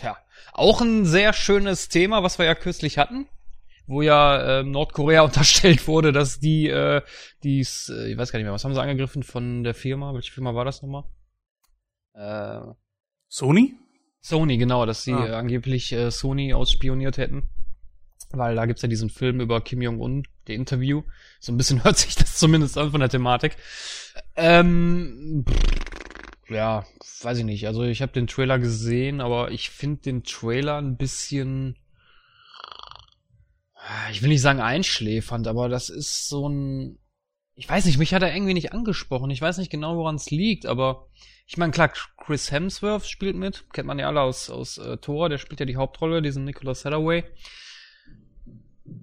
[0.02, 0.16] Ja,
[0.52, 3.28] auch ein sehr schönes Thema, was wir ja kürzlich hatten,
[3.86, 7.02] wo ja äh, Nordkorea unterstellt wurde, dass die, äh,
[7.42, 10.12] dies, äh, ich weiß gar nicht mehr, was haben sie angegriffen von der Firma?
[10.14, 11.04] Welche Firma war das nochmal?
[12.14, 12.60] Äh,
[13.28, 13.74] Sony?
[14.20, 15.26] Sony, genau, dass sie ah.
[15.26, 17.48] äh, angeblich äh, Sony ausspioniert hätten.
[18.30, 21.02] Weil da gibt's ja diesen Film über Kim Jong-un, der Interview.
[21.38, 23.56] So ein bisschen hört sich das zumindest an von der Thematik.
[24.34, 25.44] Ähm,
[26.48, 26.84] ja,
[27.22, 27.66] weiß ich nicht.
[27.66, 31.76] Also ich habe den Trailer gesehen, aber ich finde den Trailer ein bisschen,
[34.10, 36.98] ich will nicht sagen einschläfernd, aber das ist so ein,
[37.54, 39.30] ich weiß nicht, mich hat er irgendwie nicht angesprochen.
[39.30, 41.08] Ich weiß nicht genau, woran es liegt, aber
[41.46, 45.28] ich meine, klar, Chris Hemsworth spielt mit, kennt man ja alle aus, aus äh, Thor,
[45.28, 47.24] der spielt ja die Hauptrolle, diesen Nicholas Hathaway.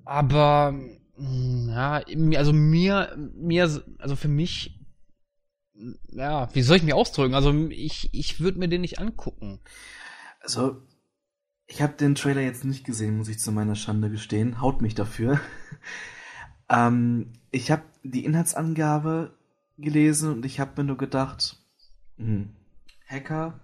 [0.05, 0.75] Aber,
[1.15, 2.03] hm, ja,
[2.37, 4.79] also mir, mir, also für mich,
[6.11, 7.35] ja, wie soll ich mich ausdrücken?
[7.35, 9.59] Also ich, ich würde mir den nicht angucken.
[10.41, 10.81] Also,
[11.65, 14.61] ich habe den Trailer jetzt nicht gesehen, muss ich zu meiner Schande gestehen.
[14.61, 15.39] Haut mich dafür.
[16.69, 19.37] ähm, ich habe die Inhaltsangabe
[19.77, 21.57] gelesen und ich habe mir nur gedacht,
[22.17, 22.55] hm,
[23.07, 23.59] Hacker,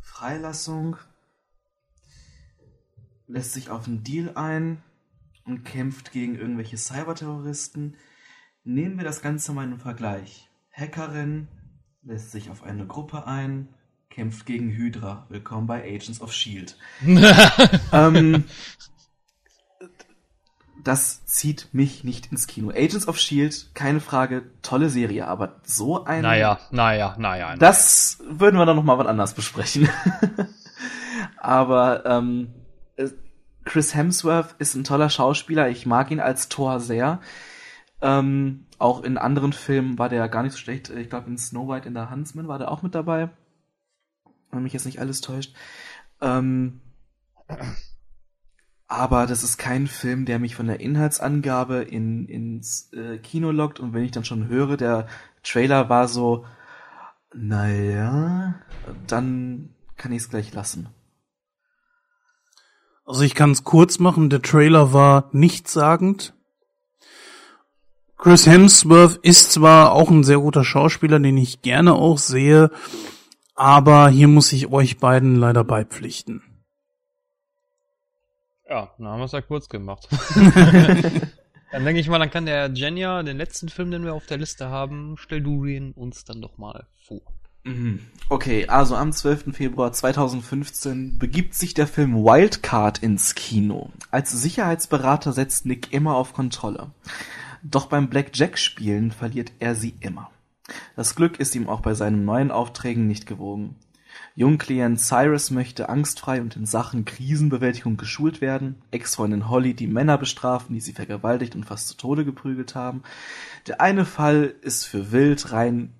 [0.00, 0.96] Freilassung,
[3.26, 4.82] lässt sich auf einen Deal ein
[5.44, 7.96] und kämpft gegen irgendwelche Cyberterroristen.
[8.64, 10.48] Nehmen wir das Ganze mal in Vergleich.
[10.72, 11.48] Hackerin
[12.02, 13.68] lässt sich auf eine Gruppe ein,
[14.08, 15.26] kämpft gegen Hydra.
[15.28, 16.78] Willkommen bei Agents of Shield.
[17.92, 18.44] ähm,
[20.82, 22.70] das zieht mich nicht ins Kino.
[22.70, 26.22] Agents of Shield, keine Frage, tolle Serie, aber so ein.
[26.22, 27.54] Naja, naja, naja.
[27.56, 29.90] Das würden wir dann noch mal was anders besprechen.
[31.36, 32.54] aber ähm,
[33.64, 35.68] Chris Hemsworth ist ein toller Schauspieler.
[35.68, 37.20] Ich mag ihn als Thor sehr.
[38.02, 40.90] Ähm, auch in anderen Filmen war der gar nicht so schlecht.
[40.90, 43.30] Ich glaube, in Snow White in der Huntsman war der auch mit dabei.
[44.50, 45.54] Wenn mich jetzt nicht alles täuscht.
[46.20, 46.80] Ähm,
[48.88, 53.78] aber das ist kein Film, der mich von der Inhaltsangabe in, ins äh, Kino lockt.
[53.78, 55.06] Und wenn ich dann schon höre, der
[55.44, 56.44] Trailer war so,
[57.32, 58.56] naja,
[59.06, 60.88] dann kann ich es gleich lassen.
[63.04, 66.34] Also ich kann es kurz machen, der Trailer war nichtssagend.
[68.22, 72.70] Chris Hemsworth ist zwar auch ein sehr guter Schauspieler, den ich gerne auch sehe,
[73.56, 76.40] aber hier muss ich euch beiden leider beipflichten.
[78.70, 80.08] Ja, dann haben wir es ja kurz gemacht.
[81.72, 84.38] dann denke ich mal, dann kann der Genya, den letzten Film, den wir auf der
[84.38, 87.22] Liste haben, stell du ihn uns dann doch mal vor.
[87.64, 88.06] Mhm.
[88.28, 89.52] Okay, also am 12.
[89.52, 93.90] Februar 2015 begibt sich der Film Wildcard ins Kino.
[94.12, 96.92] Als Sicherheitsberater setzt Nick immer auf Kontrolle.
[97.62, 100.30] Doch beim Blackjack-Spielen verliert er sie immer.
[100.96, 103.76] Das Glück ist ihm auch bei seinen neuen Aufträgen nicht gewogen.
[104.34, 110.74] Jungklient Cyrus möchte angstfrei und in Sachen Krisenbewältigung geschult werden, Ex-Freundin Holly die Männer bestrafen,
[110.74, 113.02] die sie vergewaltigt und fast zu Tode geprügelt haben.
[113.66, 115.94] Der eine Fall ist für Wild rein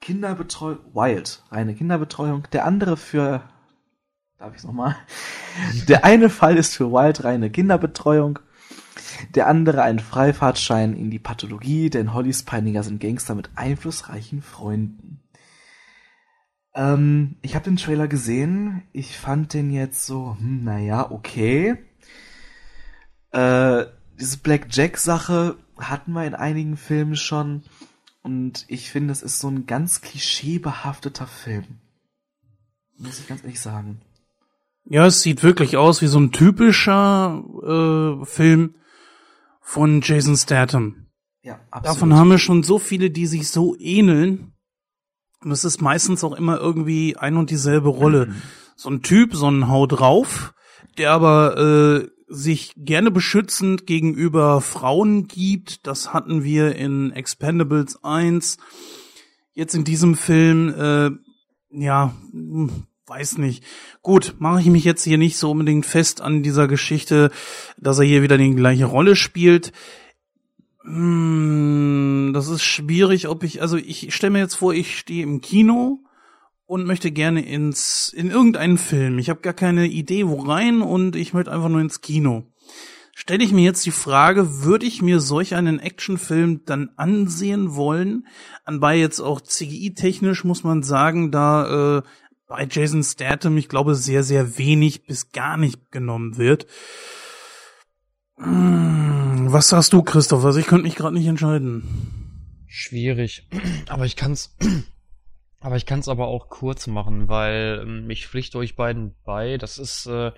[0.00, 3.42] Kinderbetreuung, Wild, reine Kinderbetreuung, der andere für,
[4.38, 4.96] darf ich nochmal?
[5.88, 8.38] Der eine Fall ist für Wild reine Kinderbetreuung,
[9.34, 15.20] der andere ein Freifahrtschein in die Pathologie, denn Hollys Peiniger sind Gangster mit einflussreichen Freunden.
[16.74, 18.82] Ähm, ich habe den Trailer gesehen.
[18.92, 21.76] Ich fand den jetzt so, hm, naja, okay.
[23.30, 23.86] Äh,
[24.18, 27.62] diese Black Jack-Sache hatten wir in einigen Filmen schon.
[28.22, 31.64] Und ich finde, es ist so ein ganz klischeebehafteter Film.
[32.98, 34.00] Muss ich ganz ehrlich sagen.
[34.84, 38.74] Ja, es sieht wirklich aus wie so ein typischer äh, Film
[39.62, 41.06] von Jason Statham.
[41.42, 41.96] Ja, absolut.
[41.96, 44.52] Davon haben wir schon so viele, die sich so ähneln.
[45.42, 48.26] Und es ist meistens auch immer irgendwie ein und dieselbe Rolle.
[48.26, 48.42] Mhm.
[48.76, 50.54] So ein Typ, so ein Hau drauf,
[50.98, 55.86] der aber äh, sich gerne beschützend gegenüber Frauen gibt.
[55.86, 58.58] Das hatten wir in Expendables 1.
[59.52, 61.10] Jetzt in diesem Film, äh,
[61.70, 62.14] ja,
[63.12, 63.62] weiß nicht.
[64.00, 67.30] Gut, mache ich mich jetzt hier nicht so unbedingt fest an dieser Geschichte,
[67.76, 69.72] dass er hier wieder die gleiche Rolle spielt.
[70.82, 75.42] Hm, das ist schwierig, ob ich, also ich stelle mir jetzt vor, ich stehe im
[75.42, 76.00] Kino
[76.64, 79.18] und möchte gerne ins, in irgendeinen Film.
[79.18, 82.44] Ich habe gar keine Idee, wo rein und ich möchte einfach nur ins Kino.
[83.14, 88.26] Stelle ich mir jetzt die Frage, würde ich mir solch einen Actionfilm dann ansehen wollen?
[88.64, 92.02] Anbei jetzt auch CGI-technisch muss man sagen, da äh,
[92.52, 96.66] bei Jason Statham, ich glaube, sehr, sehr wenig bis gar nicht genommen wird.
[98.36, 100.44] Hm, was sagst du, Christoph?
[100.44, 102.62] Also ich könnte mich gerade nicht entscheiden.
[102.66, 103.48] Schwierig.
[103.88, 104.54] Aber ich kann's.
[105.60, 109.58] Aber ich kann's aber auch kurz machen, weil ähm, ich pflichte euch beiden bei.
[109.58, 110.32] Das ist, äh,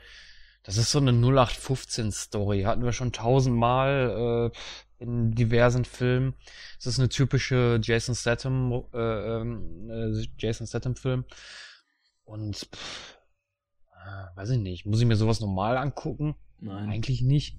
[0.64, 2.64] das ist so eine 0815 Story.
[2.64, 6.34] Hatten wir schon tausendmal äh, in diversen Filmen.
[6.78, 11.24] Es ist eine typische Jason Statham, äh, äh, Jason Statham Film.
[12.25, 13.18] Und pff,
[13.93, 14.87] äh, weiß ich nicht.
[14.87, 16.35] Muss ich mir sowas normal angucken?
[16.61, 16.89] Nein.
[16.91, 17.57] Eigentlich nicht.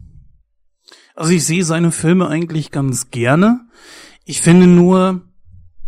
[1.15, 3.61] Also ich sehe seine Filme eigentlich ganz gerne.
[4.23, 5.21] Ich finde nur,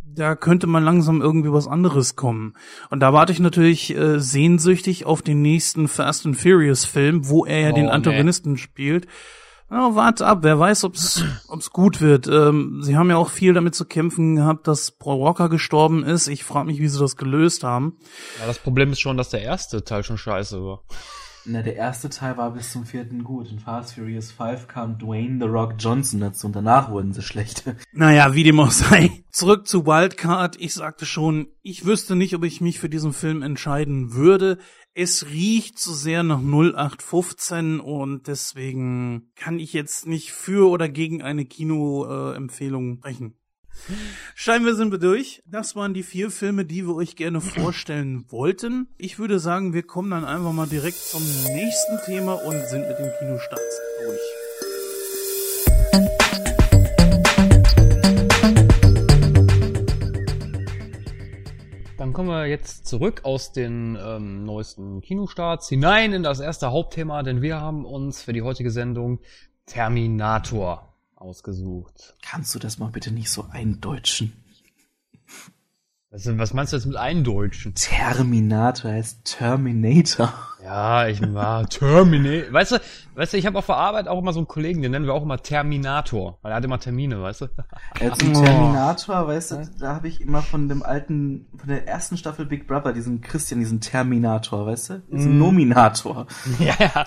[0.03, 2.55] da könnte man langsam irgendwie was anderes kommen.
[2.89, 7.45] Und da warte ich natürlich äh, sehnsüchtig auf den nächsten Fast and Furious Film, wo
[7.45, 7.91] er ja Oh, den nee.
[7.91, 9.07] Antagonisten spielt.
[9.69, 12.27] Ja, wart ab, wer weiß, ob's, ob's gut wird.
[12.27, 16.27] Ähm, sie haben ja auch viel damit zu kämpfen gehabt, dass Paul Walker gestorben ist.
[16.27, 17.97] Ich frage mich, wie sie das gelöst haben.
[18.39, 20.83] Ja, das Problem ist schon, dass der erste Teil schon scheiße war.
[21.49, 23.49] Na, der erste Teil war bis zum vierten gut.
[23.49, 27.63] In Fast Furious 5 kam Dwayne The Rock Johnson dazu und danach wurden sie schlecht.
[27.93, 29.23] Naja, wie dem auch sei.
[29.31, 30.57] Zurück zu Wildcard.
[30.59, 34.57] Ich sagte schon, ich wüsste nicht, ob ich mich für diesen Film entscheiden würde.
[34.99, 41.21] Es riecht zu sehr nach 0815 und deswegen kann ich jetzt nicht für oder gegen
[41.21, 43.35] eine Kinoempfehlung sprechen.
[44.33, 45.43] Scheinbar sind wir durch.
[45.45, 48.87] Das waren die vier Filme, die wir euch gerne vorstellen wollten.
[48.97, 52.97] Ich würde sagen, wir kommen dann einfach mal direkt zum nächsten Thema und sind mit
[52.97, 53.61] dem Kinostart
[54.03, 54.36] durch.
[62.17, 67.43] Kommen wir jetzt zurück aus den ähm, neuesten Kinostarts hinein in das erste Hauptthema, denn
[67.43, 69.19] wir haben uns für die heutige Sendung
[69.67, 72.17] Terminator ausgesucht.
[72.23, 74.33] Kannst du das mal bitte nicht so eindeutschen?
[76.09, 77.75] Was, was meinst du jetzt mit Eindeutschen?
[77.75, 80.33] Terminator heißt Terminator.
[80.63, 82.51] Ja, ich war Terminator.
[82.51, 82.81] Weißt du,
[83.15, 85.13] weißt du, ich habe auf der Arbeit auch immer so einen Kollegen, den nennen wir
[85.13, 87.45] auch immer Terminator, weil er hat immer Termine, weißt du?
[87.99, 88.43] Äh, zum Oh.
[88.43, 92.67] Terminator, weißt du, da habe ich immer von dem alten, von der ersten Staffel Big
[92.67, 94.99] Brother, diesen Christian, diesen Terminator, weißt du?
[95.11, 95.39] Diesen Mm.
[95.39, 96.25] Nominator.
[96.59, 97.05] ja, ja.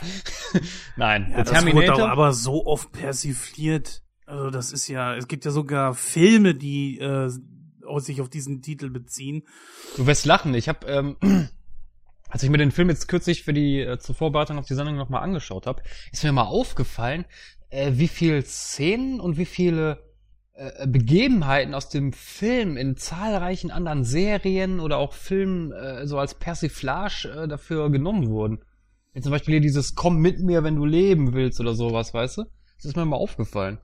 [0.97, 1.97] Nein, Ja, der das wurde Terminator.
[1.99, 4.03] doch aber so oft persifliert.
[4.27, 7.29] Also das ist ja, es gibt ja sogar Filme, die äh,
[7.97, 9.43] sich auf diesen Titel beziehen.
[9.97, 10.55] Du wirst lachen.
[10.55, 11.17] Ich habe, ähm,
[12.31, 14.97] als ich mir den Film jetzt kürzlich für die äh, zur Vorbereitung auf die Sendung
[14.97, 17.25] nochmal angeschaut habe, ist mir mal aufgefallen,
[17.69, 20.03] äh, wie viel Szenen und wie viele
[20.55, 26.35] äh, Begebenheiten aus dem Film in zahlreichen anderen Serien oder auch Filmen äh, so als
[26.35, 28.61] Persiflage äh, dafür genommen wurden.
[29.13, 32.39] Wie zum Beispiel hier dieses Komm mit mir, wenn du leben willst oder sowas, weißt
[32.39, 32.45] du?
[32.77, 33.79] Das ist mir mal aufgefallen.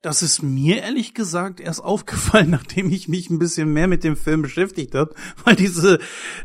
[0.00, 4.16] Das ist mir ehrlich gesagt erst aufgefallen, nachdem ich mich ein bisschen mehr mit dem
[4.16, 5.14] Film beschäftigt habe,
[5.44, 5.98] weil diese,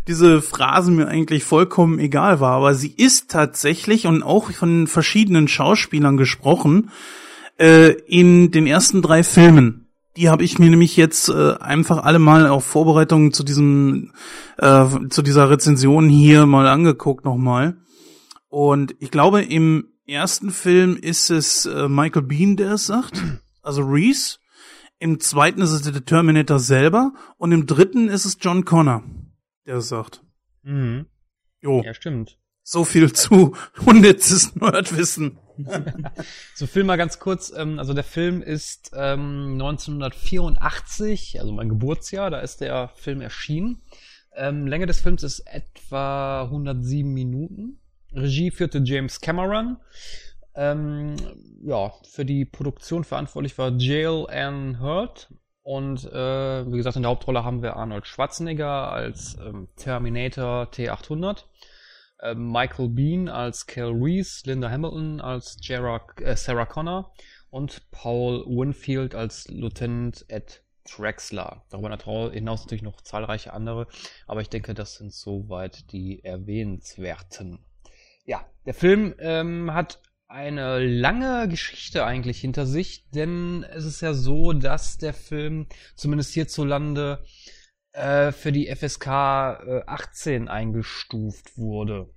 [0.07, 2.53] diese Phrase mir eigentlich vollkommen egal war.
[2.53, 6.89] Aber sie ist tatsächlich und auch von verschiedenen Schauspielern gesprochen
[7.59, 9.87] äh, in den ersten drei Filmen.
[10.15, 14.11] Die habe ich mir nämlich jetzt äh, einfach alle mal auf Vorbereitung zu diesem
[14.57, 17.77] äh, zu dieser Rezension hier mal angeguckt nochmal.
[18.49, 23.21] Und ich glaube, im ersten Film ist es äh, Michael Bean, der es sagt,
[23.61, 24.37] also Reese.
[24.99, 29.03] Im zweiten ist es der Terminator selber und im dritten ist es John Connor,
[29.65, 30.23] der es sagt.
[30.63, 31.07] Mhm.
[31.61, 32.37] Jo, Ja, stimmt.
[32.63, 33.53] so viel zu
[33.85, 35.39] unnützes Nerdwissen.
[36.55, 42.31] So Film mal ganz kurz, ähm, also der Film ist ähm, 1984, also mein Geburtsjahr,
[42.31, 43.81] da ist der Film erschienen.
[44.35, 47.79] Ähm, Länge des Films ist etwa 107 Minuten.
[48.13, 49.77] Regie führte James Cameron.
[50.55, 51.15] Ähm,
[51.63, 55.33] ja, für die Produktion verantwortlich war Jail Ann Hurd.
[55.63, 61.45] Und äh, wie gesagt, in der Hauptrolle haben wir Arnold Schwarzenegger als ähm, Terminator T800
[62.23, 67.13] äh, Michael Bean als Cal Reese, Linda Hamilton als Jera, äh, Sarah Connor
[67.49, 71.63] und Paul Winfield als Lieutenant Ed Drexler.
[71.69, 71.89] Darüber
[72.31, 73.87] hinaus natürlich noch zahlreiche andere,
[74.27, 77.59] aber ich denke, das sind soweit die erwähnenswerten.
[78.25, 84.13] Ja, der Film ähm, hat eine lange Geschichte eigentlich hinter sich, denn es ist ja
[84.13, 87.23] so, dass der Film zumindest hierzulande
[87.91, 92.09] äh, für die FSK äh, 18 eingestuft wurde.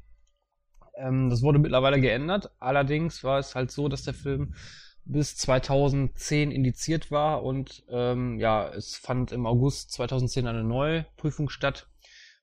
[0.97, 2.51] Ähm, das wurde mittlerweile geändert.
[2.59, 4.55] Allerdings war es halt so, dass der Film
[5.05, 11.49] bis 2010 indiziert war und ähm, ja, es fand im August 2010 eine neue Prüfung
[11.49, 11.89] statt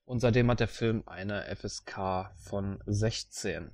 [0.04, 3.70] und seitdem hat der Film eine FSK von 16.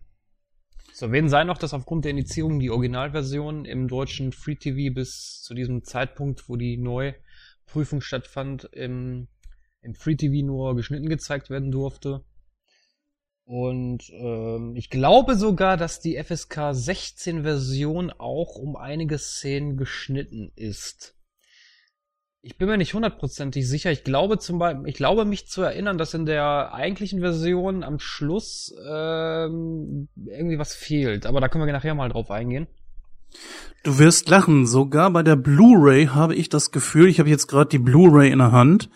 [0.94, 5.40] Zu erwähnen sei noch, dass aufgrund der Indizierung die Originalversion im deutschen Free TV bis
[5.42, 9.28] zu diesem Zeitpunkt, wo die Neuprüfung stattfand, im
[9.82, 12.24] im Free TV nur geschnitten gezeigt werden durfte.
[13.44, 20.52] Und ähm, ich glaube sogar, dass die FSK 16 Version auch um einige Szenen geschnitten
[20.54, 21.16] ist.
[22.42, 23.90] Ich bin mir nicht hundertprozentig sicher.
[23.90, 27.98] Ich glaube zum Beispiel, ich glaube mich zu erinnern, dass in der eigentlichen Version am
[27.98, 31.26] Schluss ähm, irgendwie was fehlt.
[31.26, 32.66] Aber da können wir nachher mal drauf eingehen.
[33.82, 37.68] Du wirst lachen, sogar bei der Blu-ray habe ich das Gefühl, ich habe jetzt gerade
[37.68, 38.88] die Blu-ray in der Hand,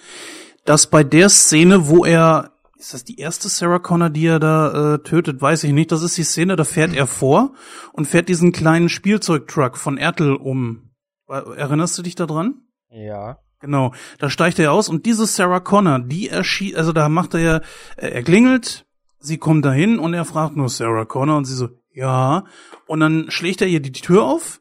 [0.64, 4.94] dass bei der Szene, wo er, ist das die erste Sarah Connor, die er da
[4.94, 7.52] äh, tötet, weiß ich nicht, das ist die Szene, da fährt er vor
[7.92, 10.90] und fährt diesen kleinen Spielzeugtruck von Ertel um.
[11.28, 12.63] Erinnerst du dich daran?
[12.94, 13.38] Ja.
[13.60, 17.40] Genau, da steigt er aus und diese Sarah Connor, die erschien, also da macht er
[17.40, 17.60] ja,
[17.96, 18.84] er klingelt,
[19.18, 22.44] sie kommt dahin und er fragt nur Sarah Connor und sie so, Ja,
[22.86, 24.60] und dann schlägt er ihr die Tür auf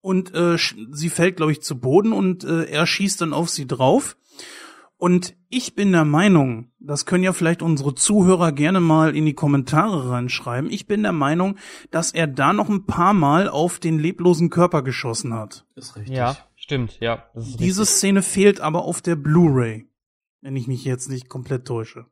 [0.00, 0.56] und äh,
[0.92, 4.16] sie fällt, glaube ich, zu Boden und äh, er schießt dann auf sie drauf.
[4.96, 9.32] Und ich bin der Meinung, das können ja vielleicht unsere Zuhörer gerne mal in die
[9.32, 10.70] Kommentare reinschreiben.
[10.70, 11.56] Ich bin der Meinung,
[11.90, 15.64] dass er da noch ein paar Mal auf den leblosen Körper geschossen hat.
[15.74, 16.14] Ist richtig.
[16.14, 16.36] Ja,
[16.70, 17.28] stimmt, ja.
[17.34, 17.96] Diese richtig.
[17.96, 19.88] Szene fehlt aber auf der Blu-ray,
[20.40, 22.06] wenn ich mich jetzt nicht komplett täusche.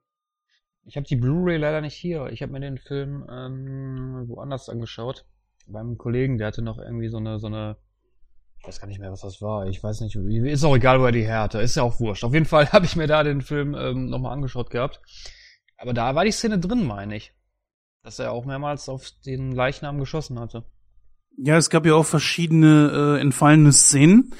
[0.84, 2.26] Ich habe die Blu-ray leider nicht hier.
[2.32, 5.26] Ich habe mir den Film ähm, woanders angeschaut.
[5.68, 7.76] Beim Kollegen, der hatte noch irgendwie so eine, so eine,
[8.58, 9.66] ich weiß gar nicht mehr, was das war.
[9.68, 11.60] Ich weiß nicht, ist auch egal, wo er die her hatte.
[11.60, 12.24] Ist ja auch wurscht.
[12.24, 15.00] Auf jeden Fall habe ich mir da den Film ähm, nochmal angeschaut gehabt.
[15.76, 17.32] Aber da war die Szene drin, meine ich.
[18.02, 20.64] Dass er auch mehrmals auf den Leichnam geschossen hatte.
[21.40, 24.34] Ja, es gab ja auch verschiedene äh, entfallene Szenen,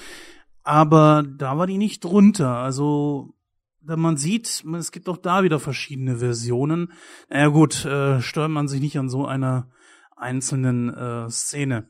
[0.64, 2.56] aber da war die nicht drunter.
[2.56, 3.34] Also,
[3.80, 6.92] da man sieht, es gibt auch da wieder verschiedene Versionen.
[7.30, 9.70] Naja gut, äh, stört man sich nicht an so einer
[10.16, 11.88] einzelnen äh, Szene.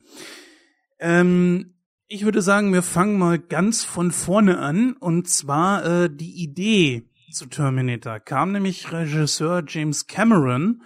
[0.99, 1.73] Ähm,
[2.07, 4.93] ich würde sagen, wir fangen mal ganz von vorne an.
[4.93, 10.81] Und zwar äh, die Idee zu Terminator kam nämlich Regisseur James Cameron,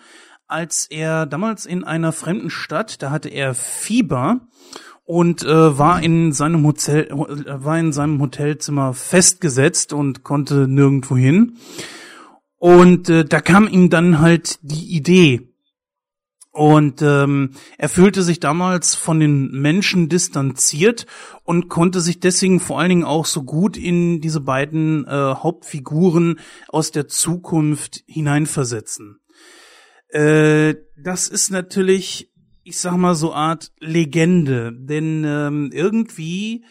[0.47, 4.41] als er damals in einer fremden Stadt, da hatte er Fieber
[5.05, 11.17] und äh, war in seinem Hotel äh, war in seinem Hotelzimmer festgesetzt und konnte nirgendwo
[11.17, 11.57] hin.
[12.57, 15.49] Und äh, da kam ihm dann halt die Idee.
[16.51, 21.07] Und ähm, er fühlte sich damals von den Menschen distanziert
[21.43, 26.39] und konnte sich deswegen vor allen Dingen auch so gut in diese beiden äh, Hauptfiguren
[26.69, 29.19] aus der Zukunft hineinversetzen.
[30.13, 32.31] Äh, das ist natürlich,
[32.63, 36.63] ich sag mal so Art Legende, denn ähm, irgendwie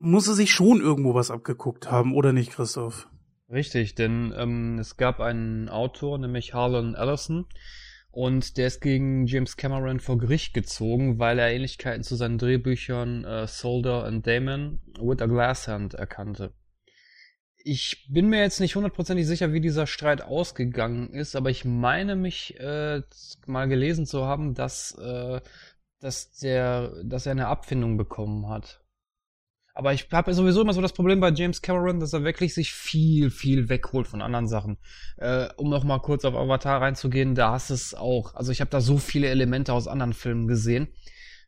[0.00, 3.08] muss er sich schon irgendwo was abgeguckt haben, oder nicht, Christoph?
[3.48, 7.46] Richtig, denn ähm, es gab einen Autor, nämlich Harlan Ellison,
[8.10, 13.24] und der ist gegen James Cameron vor Gericht gezogen, weil er Ähnlichkeiten zu seinen Drehbüchern
[13.24, 16.52] äh, Solder and Damon with a Glass Hand erkannte.
[17.68, 22.14] Ich bin mir jetzt nicht hundertprozentig sicher, wie dieser Streit ausgegangen ist, aber ich meine
[22.14, 23.02] mich äh,
[23.44, 25.40] mal gelesen zu haben, dass, äh,
[25.98, 28.84] dass, der, dass er eine Abfindung bekommen hat.
[29.74, 32.70] Aber ich habe sowieso immer so das Problem bei James Cameron, dass er wirklich sich
[32.72, 34.78] viel, viel wegholt von anderen Sachen.
[35.16, 38.36] Äh, um noch mal kurz auf Avatar reinzugehen, da hast es auch.
[38.36, 40.86] Also ich habe da so viele Elemente aus anderen Filmen gesehen,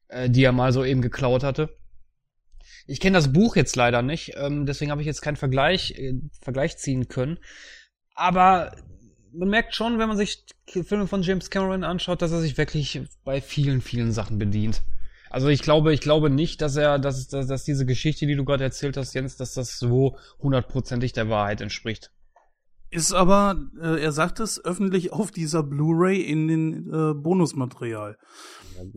[0.09, 1.78] äh, die er mal so eben geklaut hatte.
[2.89, 6.14] Ich kenne das Buch jetzt leider nicht, ähm, deswegen habe ich jetzt keinen Vergleich, äh,
[6.41, 7.39] Vergleich ziehen können.
[8.14, 8.74] Aber
[9.32, 13.03] man merkt schon, wenn man sich Filme von James Cameron anschaut, dass er sich wirklich
[13.24, 14.82] bei vielen, vielen Sachen bedient.
[15.30, 18.45] Also ich glaube, ich glaube nicht, dass er, dass, dass, dass diese Geschichte, die du
[18.47, 22.11] gerade erzählt hast, Jens, dass das so hundertprozentig der Wahrheit entspricht.
[22.91, 28.16] Ist aber, äh, er sagt es öffentlich auf dieser Blu-ray in den äh, Bonusmaterial.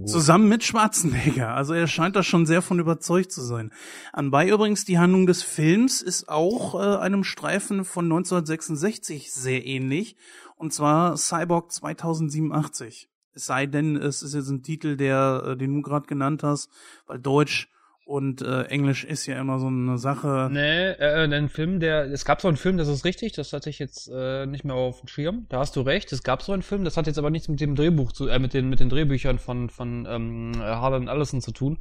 [0.05, 1.55] Zusammen mit Schwarzenegger.
[1.55, 3.71] Also er scheint da schon sehr von überzeugt zu sein.
[4.13, 10.15] Anbei übrigens, die Handlung des Films ist auch äh, einem Streifen von 1966 sehr ähnlich.
[10.55, 13.09] Und zwar Cyborg 2087.
[13.33, 16.69] Es sei denn, es ist jetzt ein Titel, der, äh, den du gerade genannt hast,
[17.07, 17.70] weil Deutsch
[18.05, 20.49] und äh, Englisch ist ja immer so eine Sache.
[20.51, 23.69] Nee, äh, ein Film, der, es gab so einen Film, das ist richtig, das hatte
[23.69, 25.45] ich jetzt äh, nicht mehr auf dem Schirm.
[25.49, 27.61] Da hast du recht, es gab so einen Film, das hat jetzt aber nichts mit
[27.61, 31.51] dem Drehbuch zu, äh, mit den, mit den Drehbüchern von, von ähm, Harlan Ellison zu
[31.51, 31.79] tun.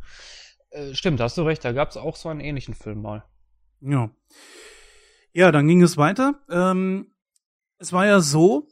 [0.70, 3.24] Äh, stimmt, da hast du recht, da gab es auch so einen ähnlichen Film mal.
[3.80, 4.10] Ja.
[5.32, 6.40] Ja, dann ging es weiter.
[6.50, 7.12] Ähm,
[7.78, 8.68] es war ja so,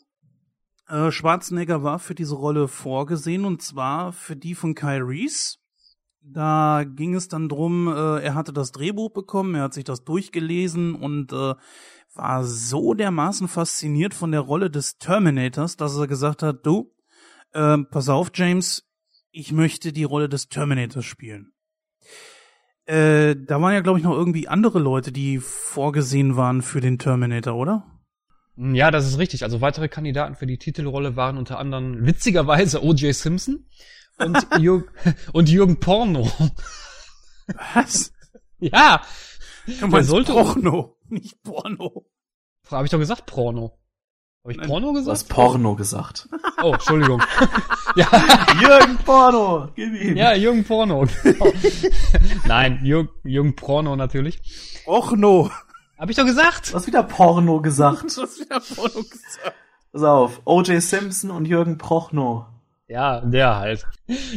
[0.88, 5.56] äh, Schwarzenegger war für diese Rolle vorgesehen und zwar für die von Kyle Reese.
[6.30, 10.04] Da ging es dann drum, äh, er hatte das Drehbuch bekommen, er hat sich das
[10.04, 11.54] durchgelesen und äh,
[12.14, 16.92] war so dermaßen fasziniert von der Rolle des Terminators, dass er gesagt hat, du,
[17.52, 18.84] äh, pass auf, James,
[19.30, 21.52] ich möchte die Rolle des Terminators spielen.
[22.84, 26.98] Äh, da waren ja, glaube ich, noch irgendwie andere Leute, die vorgesehen waren für den
[26.98, 27.86] Terminator, oder?
[28.56, 29.44] Ja, das ist richtig.
[29.44, 33.14] Also weitere Kandidaten für die Titelrolle waren unter anderem witzigerweise O.J.
[33.14, 33.66] Simpson
[34.18, 34.92] und, Jürg
[35.32, 36.30] und Jürgen Porno.
[37.74, 38.12] Was?
[38.60, 39.02] ja,
[39.80, 42.04] Du meinst sollte- Porno, nicht Porno.
[42.70, 43.78] habe ich doch gesagt Porno.
[44.44, 45.28] Habe ich Nein, Porno Du hast gesagt?
[45.28, 46.28] Porno gesagt.
[46.62, 47.22] Oh, Entschuldigung.
[47.96, 48.06] ja,
[48.60, 49.68] Jürgen Porno!
[49.74, 50.16] Gib ihm!
[50.16, 51.04] ja, Jürgen Porno.
[51.22, 51.52] genau.
[52.46, 54.40] Nein, Jürg, Jürgen Porno natürlich.
[54.84, 55.50] Porno.
[55.98, 56.70] Habe ich doch gesagt.
[56.70, 58.16] Du hast wieder Porno gesagt.
[58.16, 59.54] Du hast wieder Porno gesagt.
[59.92, 60.80] Pass auf, O.J.
[60.82, 62.46] Simpson und Jürgen Prochnow.
[62.90, 63.86] Ja, der halt.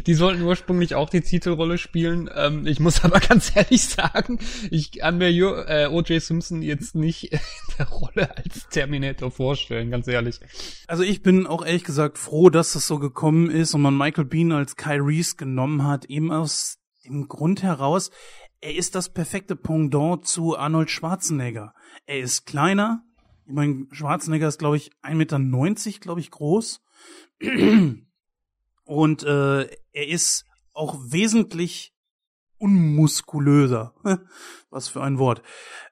[0.06, 2.30] Die sollten ursprünglich auch die Titelrolle spielen.
[2.36, 4.39] Ähm, ich muss aber ganz ehrlich sagen,
[4.70, 6.22] ich kann mir äh, O.J.
[6.22, 7.39] Simpson jetzt nicht in
[7.80, 10.41] der Rolle als Terminator vorstellen, ganz ehrlich.
[10.88, 14.26] Also ich bin auch ehrlich gesagt froh, dass das so gekommen ist und man Michael
[14.26, 18.12] Bean als Kyle Reese genommen hat, eben aus dem Grund heraus,
[18.60, 21.74] er ist das perfekte Pendant zu Arnold Schwarzenegger.
[22.06, 23.04] Er ist kleiner,
[23.45, 26.82] ich meine, Schwarzenegger ist, glaube ich, 1,90 Meter, glaube ich, groß.
[28.84, 29.62] Und äh,
[29.94, 31.94] er ist auch wesentlich
[32.58, 33.94] unmuskulöser.
[34.70, 35.42] Was für ein Wort.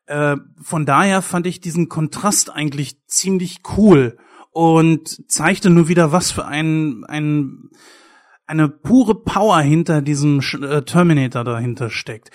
[0.05, 4.17] Äh, von daher fand ich diesen Kontrast eigentlich ziemlich cool
[4.51, 7.69] und zeigte nur wieder, was für ein, ein
[8.49, 12.31] eine pure Power hinter diesem äh, Terminator dahinter steckt.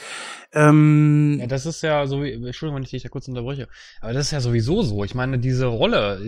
[0.53, 3.69] Ähm, ja, das ist ja so, Entschuldigung, wenn ich dich da kurz unterbreche,
[4.01, 5.03] aber das ist ja sowieso so.
[5.03, 6.21] Ich meine, diese Rolle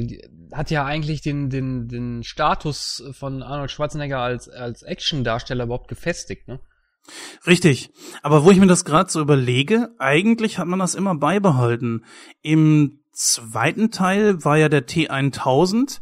[0.52, 6.48] hat ja eigentlich den, den, den Status von Arnold Schwarzenegger als, als Action-Darsteller überhaupt gefestigt,
[6.48, 6.58] ne?
[7.46, 7.90] Richtig.
[8.22, 12.04] Aber wo ich mir das gerade so überlege, eigentlich hat man das immer beibehalten.
[12.42, 16.00] Im zweiten Teil war ja der T1000,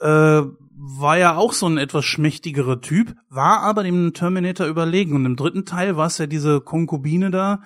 [0.00, 0.42] äh,
[0.78, 5.14] war ja auch so ein etwas schmächtigerer Typ, war aber dem Terminator überlegen.
[5.14, 7.62] Und im dritten Teil war es ja diese Konkubine da,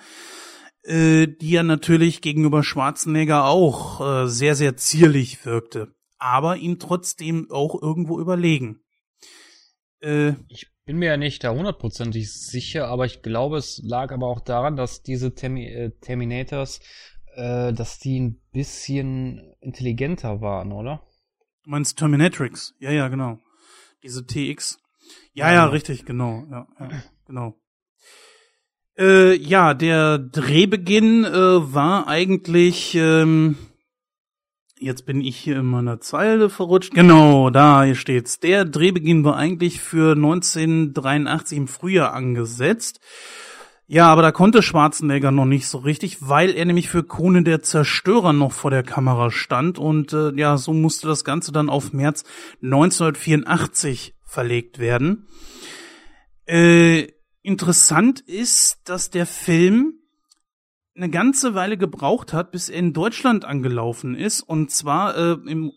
[0.83, 7.47] äh, die ja natürlich gegenüber Schwarzenegger auch äh, sehr, sehr zierlich wirkte, aber ihm trotzdem
[7.51, 8.79] auch irgendwo überlegen.
[10.01, 14.27] Äh, ich bin mir ja nicht da hundertprozentig sicher, aber ich glaube, es lag aber
[14.27, 16.79] auch daran, dass diese Termi äh, Terminators,
[17.35, 21.03] äh, dass die ein bisschen intelligenter waren, oder?
[21.63, 22.73] Du meinst Terminatrix?
[22.79, 23.39] Ja, ja, genau.
[24.03, 24.79] Diese TX.
[25.33, 26.45] Ja, ja, ja richtig, genau.
[26.49, 26.89] Ja, ja
[27.25, 27.55] genau.
[28.97, 32.95] Äh, ja, der Drehbeginn äh, war eigentlich.
[32.95, 33.57] Ähm,
[34.79, 36.93] jetzt bin ich hier in meiner Zeile verrutscht.
[36.93, 38.39] Genau, da hier steht's.
[38.39, 42.99] Der Drehbeginn war eigentlich für 1983 im Frühjahr angesetzt.
[43.93, 47.61] Ja, aber da konnte Schwarzenegger noch nicht so richtig, weil er nämlich für Kone der
[47.61, 51.91] Zerstörer noch vor der Kamera stand und äh, ja, so musste das Ganze dann auf
[51.91, 52.23] März
[52.63, 55.27] 1984 verlegt werden.
[56.45, 57.09] Äh,
[57.41, 59.95] interessant ist, dass der Film
[61.01, 64.41] eine ganze Weile gebraucht hat, bis er in Deutschland angelaufen ist.
[64.41, 65.71] Und zwar äh, im,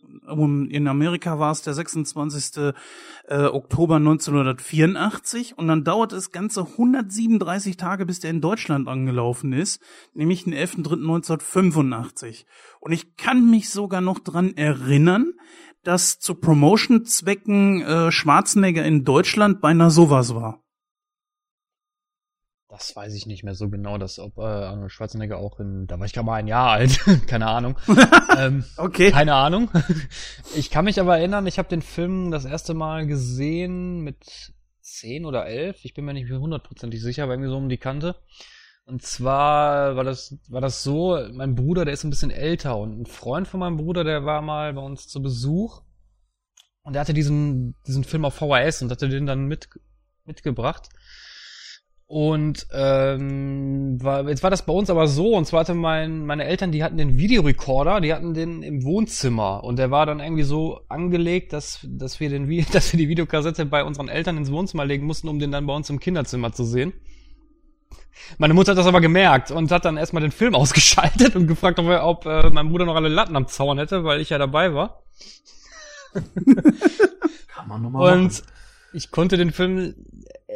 [0.69, 2.75] in Amerika war es der 26.
[3.27, 9.55] Äh, Oktober 1984 und dann dauert es ganze 137 Tage, bis der in Deutschland angelaufen
[9.55, 9.81] ist,
[10.13, 12.45] nämlich den 11.3.1985.
[12.81, 15.33] Und ich kann mich sogar noch dran erinnern,
[15.85, 20.64] dass zu Promotion-Zwecken äh, Schwarzenegger in Deutschland beinahe sowas war.
[22.75, 25.97] Das weiß ich nicht mehr so genau, dass ob äh, Arnold Schwarzenegger auch in, da
[26.01, 26.99] war ich gerade mal ein Jahr alt,
[27.29, 27.79] keine Ahnung.
[28.37, 29.13] ähm, okay.
[29.13, 29.71] Keine Ahnung.
[30.57, 35.25] ich kann mich aber erinnern, ich habe den Film das erste Mal gesehen mit zehn
[35.25, 35.85] oder elf.
[35.85, 38.17] Ich bin mir nicht hundertprozentig sicher, aber irgendwie so um die Kante.
[38.87, 43.03] Und zwar war das, war das so, mein Bruder, der ist ein bisschen älter und
[43.03, 45.83] ein Freund von meinem Bruder, der war mal bei uns zu Besuch
[46.83, 49.69] und der hatte diesen, diesen Film auf VHS und hatte den dann mit,
[50.25, 50.89] mitgebracht.
[52.07, 56.45] Und ähm, war, jetzt war das bei uns aber so, und zwar hatte mein, meine
[56.45, 60.43] Eltern, die hatten den Videorekorder, die hatten den im Wohnzimmer und der war dann irgendwie
[60.43, 64.85] so angelegt, dass, dass, wir den, dass wir die Videokassette bei unseren Eltern ins Wohnzimmer
[64.85, 66.93] legen mussten, um den dann bei uns im Kinderzimmer zu sehen.
[68.39, 71.79] Meine Mutter hat das aber gemerkt und hat dann erstmal den Film ausgeschaltet und gefragt,
[71.79, 74.39] ob, er, ob äh, mein Bruder noch alle Latten am Zaun hätte, weil ich ja
[74.39, 75.03] dabei war.
[77.49, 78.45] Kann man nochmal Und machen.
[78.93, 79.95] ich konnte den Film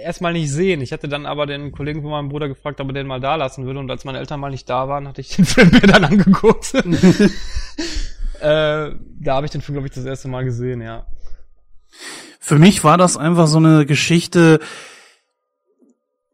[0.03, 0.81] erstmal nicht sehen.
[0.81, 3.37] Ich hatte dann aber den Kollegen von meinem Bruder gefragt, ob er den mal da
[3.37, 3.79] lassen würde.
[3.81, 6.75] Und als meine Eltern mal nicht da waren, hatte ich den Film mir dann angeguckt.
[6.75, 6.81] äh,
[8.41, 8.95] da
[9.27, 11.07] habe ich den Film, glaube ich, das erste Mal gesehen, ja.
[12.41, 14.61] Für mich war das einfach so eine Geschichte.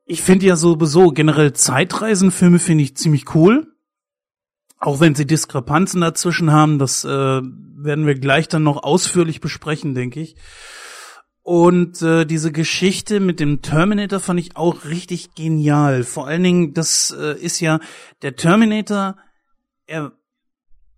[0.06, 3.66] Ich finde ja sowieso generell Zeitreisenfilme finde ich ziemlich cool.
[4.78, 9.94] Auch wenn sie Diskrepanzen dazwischen haben, das äh, werden wir gleich dann noch ausführlich besprechen,
[9.94, 10.36] denke ich.
[11.44, 16.02] Und äh, diese Geschichte mit dem Terminator fand ich auch richtig genial.
[16.02, 17.80] Vor allen Dingen, das äh, ist ja
[18.22, 19.16] der Terminator,
[19.86, 20.12] er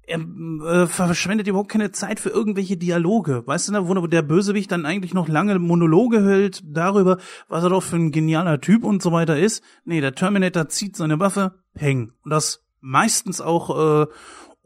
[0.06, 3.44] er äh, verschwendet überhaupt keine Zeit für irgendwelche Dialoge.
[3.44, 7.18] Weißt du, ne, wo der Bösewicht dann eigentlich noch lange Monologe hält darüber,
[7.48, 9.64] was er doch für ein genialer Typ und so weiter ist.
[9.84, 12.12] Nee, der Terminator zieht seine Waffe, peng.
[12.22, 14.06] Und das meistens auch äh,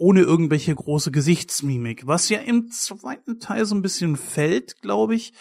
[0.00, 5.34] ohne irgendwelche große Gesichtsmimik, was ja im zweiten Teil so ein bisschen fällt, glaube ich.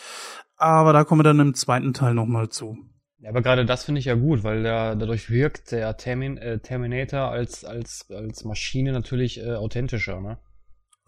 [0.57, 2.77] Aber da kommen wir dann im zweiten Teil nochmal zu.
[3.19, 6.59] Ja, aber gerade das finde ich ja gut, weil der, dadurch wirkt der Termin, äh,
[6.59, 10.37] Terminator als, als, als Maschine natürlich äh, authentischer, ne?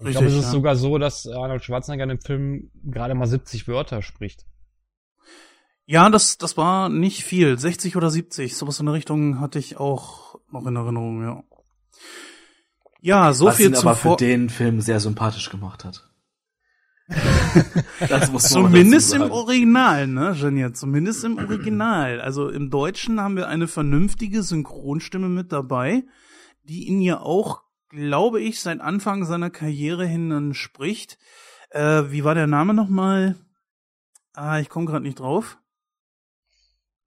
[0.03, 0.51] Ich glaube, es ist ja.
[0.51, 4.45] sogar so, dass Arnold Schwarzenegger in dem Film gerade mal 70 Wörter spricht.
[5.85, 7.59] Ja, das, das war nicht viel.
[7.59, 8.55] 60 oder 70.
[8.55, 11.43] Sowas in der Richtung hatte ich auch noch in Erinnerung, ja.
[13.01, 16.07] Ja, so Was viel ihn zu aber für vor den Film sehr sympathisch gemacht hat.
[18.07, 19.23] das muss man Zumindest im.
[19.23, 20.71] Original, ne, Genia?
[20.73, 22.21] Zumindest im Original.
[22.21, 26.03] Also im Deutschen haben wir eine vernünftige Synchronstimme mit dabei,
[26.63, 31.17] die ihn ja auch, glaube ich, seit Anfang seiner Karriere hin dann spricht.
[31.71, 33.35] Äh, wie war der Name nochmal?
[34.33, 35.57] Ah, ich komme gerade nicht drauf.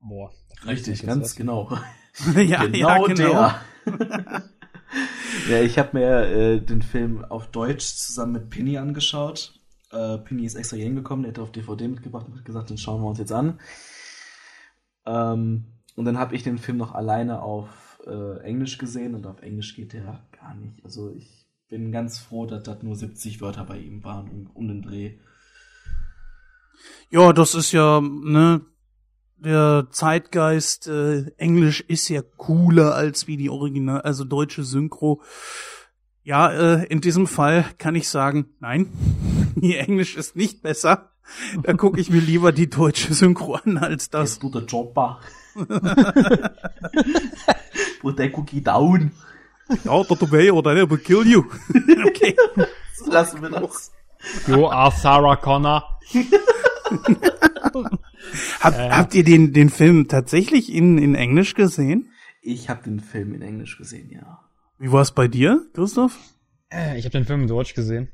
[0.00, 0.32] Boah.
[0.66, 1.78] Richtig, ganz genau.
[2.34, 3.14] ja, ja, genau.
[3.14, 3.60] der.
[5.48, 9.58] ja, ich habe mir äh, den Film auf Deutsch zusammen mit Pinny angeschaut.
[9.90, 12.78] Äh, Pinny ist extra hier hingekommen, der hätte auf DVD mitgebracht und hat gesagt, den
[12.78, 13.60] schauen wir uns jetzt an.
[15.06, 15.64] Ähm,
[15.96, 19.76] und dann habe ich den Film noch alleine auf äh, Englisch gesehen und auf Englisch
[19.76, 20.84] geht der gar nicht.
[20.84, 24.68] Also ich bin ganz froh, dass das nur 70 Wörter bei ihm waren um, um
[24.68, 25.18] den Dreh.
[27.10, 28.62] Ja, das ist ja, ne,
[29.36, 35.22] der Zeitgeist, äh, Englisch ist ja cooler als wie die Original, also deutsche Synchro.
[36.22, 38.86] Ja, äh, in diesem Fall kann ich sagen, nein,
[39.56, 41.10] die Englisch ist nicht besser.
[41.62, 44.38] Da gucke ich mir lieber die deutsche Synchro an als das.
[44.38, 45.20] Tut der Chopper.
[48.00, 49.12] Put that cookie down.
[49.84, 50.30] Ja, Dr.
[50.30, 51.44] Way oder I will kill you.
[52.06, 52.36] okay.
[53.06, 53.90] Lassen wir das.
[54.46, 55.98] You are Sarah Connor.
[58.60, 62.10] Hab, Habt ihr den, den Film tatsächlich in, in Englisch gesehen?
[62.42, 64.40] Ich habe den Film in Englisch gesehen, ja.
[64.78, 66.18] Wie war es bei dir, Christoph?
[66.70, 68.10] Äh, Ich habe den Film in Deutsch gesehen.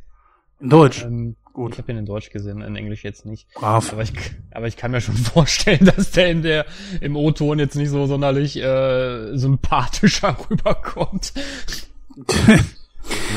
[0.61, 1.03] In Deutsch.
[1.03, 1.73] Ähm, Gut.
[1.73, 3.49] Ich habe ihn in Deutsch gesehen, in Englisch jetzt nicht.
[3.55, 3.93] Brav.
[3.93, 4.13] Aber ich,
[4.53, 6.65] aber ich kann mir schon vorstellen, dass der in der
[7.01, 11.33] im O-Ton jetzt nicht so sonderlich äh, sympathischer rüberkommt.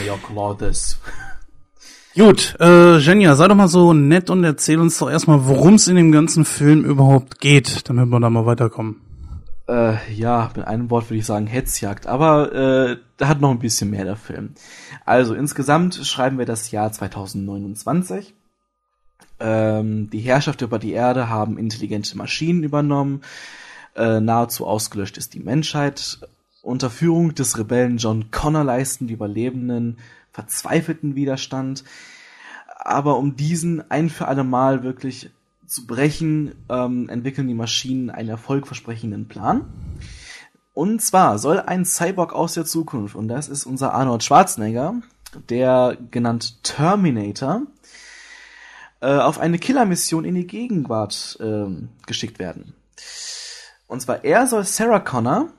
[0.06, 1.00] Ja, klar, das.
[2.16, 5.88] Gut, äh, Jenja, sei doch mal so nett und erzähl uns doch erstmal, worum es
[5.88, 9.02] in dem ganzen Film überhaupt geht, damit wir da mal weiterkommen.
[9.68, 13.60] Äh, ja, mit einem Wort würde ich sagen Hetzjagd, aber äh, da hat noch ein
[13.60, 14.52] bisschen mehr der Film.
[15.06, 18.36] Also insgesamt schreiben wir das Jahr 2029.
[19.40, 23.22] Ähm, die Herrschaft über die Erde haben intelligente Maschinen übernommen.
[23.96, 26.20] Äh, nahezu ausgelöscht ist die Menschheit.
[26.62, 29.98] Unter Führung des Rebellen John Connor leisten die Überlebenden
[30.34, 31.86] verzweifelten Widerstand.
[32.78, 35.30] Aber um diesen ein für alle Mal wirklich
[35.66, 39.66] zu brechen, ähm, entwickeln die Maschinen einen erfolgversprechenden Plan.
[40.74, 44.96] Und zwar soll ein Cyborg aus der Zukunft, und das ist unser Arnold Schwarzenegger,
[45.50, 47.62] der genannt Terminator,
[49.00, 52.74] äh, auf eine Killermission in die Gegenwart ähm, geschickt werden.
[53.88, 55.50] Und zwar er soll Sarah Connor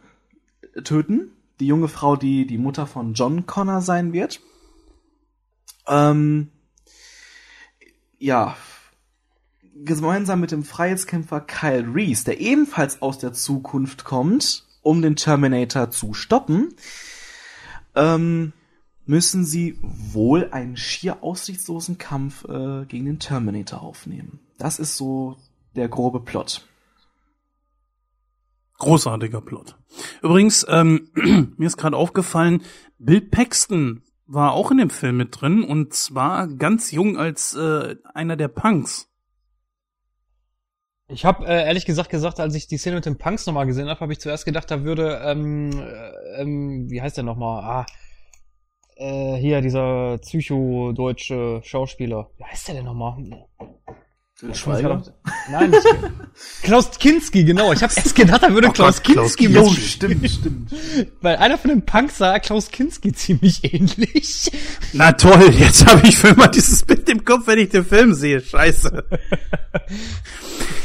[0.83, 4.41] töten, die junge Frau, die die Mutter von John Connor sein wird.
[5.87, 6.51] Ähm,
[8.19, 8.57] ja,
[9.75, 15.91] gemeinsam mit dem Freiheitskämpfer Kyle Reese, der ebenfalls aus der Zukunft kommt, um den Terminator
[15.91, 16.75] zu stoppen,
[17.95, 18.53] ähm,
[19.07, 24.41] müssen sie wohl einen schier aussichtslosen Kampf äh, gegen den Terminator aufnehmen.
[24.59, 25.37] Das ist so
[25.75, 26.67] der grobe Plot.
[28.79, 29.77] Großartiger Plot.
[30.23, 31.09] Übrigens, ähm,
[31.57, 32.63] mir ist gerade aufgefallen,
[32.99, 37.97] Bill Paxton war auch in dem Film mit drin und zwar ganz jung als äh,
[38.15, 39.11] einer der Punks.
[41.09, 43.89] Ich habe äh, ehrlich gesagt gesagt, als ich die Szene mit den Punks nochmal gesehen
[43.89, 47.63] habe, habe ich zuerst gedacht, da würde, ähm, äh, ähm, wie heißt der nochmal?
[47.63, 47.87] Ah,
[48.97, 52.31] äh, hier dieser psychodeutsche Schauspieler.
[52.39, 53.47] Wie heißt der denn nochmal?
[54.53, 55.03] Schweiger?
[55.51, 55.87] Nein, nicht,
[56.63, 57.73] Klaus Kinski, genau.
[57.73, 59.81] Ich habe erst gedacht, da würde Oh Klaus Gott, Klaus Kinski Kinski.
[59.81, 60.29] mitspielen.
[60.29, 61.13] stimmt, stimmt.
[61.23, 64.51] Weil einer von den Punks sah Klaus Kinski ziemlich ähnlich.
[64.93, 68.13] Na toll, jetzt habe ich für immer dieses Bild im Kopf, wenn ich den Film
[68.15, 68.41] sehe.
[68.41, 69.05] Scheiße.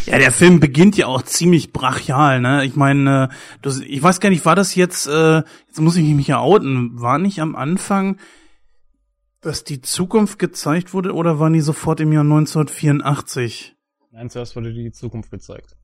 [0.06, 2.66] ja, der Film beginnt ja auch ziemlich brachial, ne?
[2.66, 3.30] Ich meine,
[3.66, 7.00] äh, ich weiß gar nicht, war das jetzt, äh, jetzt muss ich mich ja outen,
[7.00, 8.18] war nicht am Anfang,
[9.42, 13.76] dass die Zukunft gezeigt wurde oder waren die sofort im Jahr 1984?
[14.12, 15.78] Nein, zuerst wurde die Zukunft gezeigt.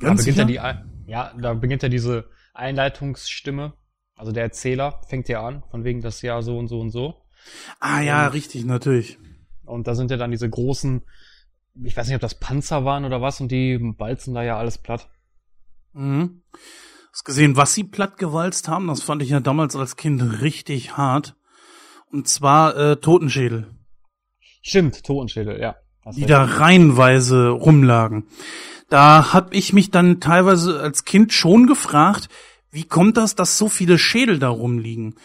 [0.00, 3.74] Da Ganz beginnt ja die, ja, da beginnt ja diese Einleitungsstimme.
[4.14, 7.22] Also der Erzähler fängt ja an, von wegen das Jahr so und so und so.
[7.80, 9.18] Ah ja, richtig, natürlich.
[9.64, 11.02] Und da sind ja dann diese großen,
[11.82, 14.78] ich weiß nicht, ob das Panzer waren oder was, und die balzen da ja alles
[14.78, 15.08] platt.
[15.92, 16.42] Mhm.
[17.12, 18.88] Hast gesehen, was sie plattgewalzt haben?
[18.88, 21.36] Das fand ich ja damals als Kind richtig hart.
[22.12, 23.66] Und zwar äh, Totenschädel,
[24.62, 25.74] Stimmt, Totenschädel, ja.
[26.04, 28.26] Hast die da reihenweise rumlagen.
[28.88, 32.28] Da hab ich mich dann teilweise als Kind schon gefragt,
[32.70, 35.16] wie kommt das, dass so viele Schädel da rumliegen?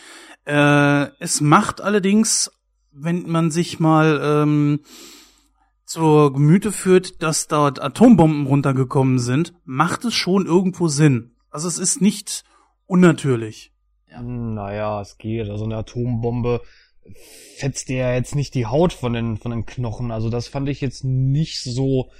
[0.45, 2.51] Äh, es macht allerdings,
[2.91, 4.79] wenn man sich mal ähm,
[5.85, 11.35] zur Gemüte führt, dass dort Atombomben runtergekommen sind, macht es schon irgendwo Sinn.
[11.49, 12.43] Also es ist nicht
[12.85, 13.71] unnatürlich.
[14.21, 15.49] Naja, es geht.
[15.49, 16.61] Also eine Atombombe
[17.57, 20.11] fetzt dir ja jetzt nicht die Haut von den, von den Knochen.
[20.11, 22.11] Also das fand ich jetzt nicht so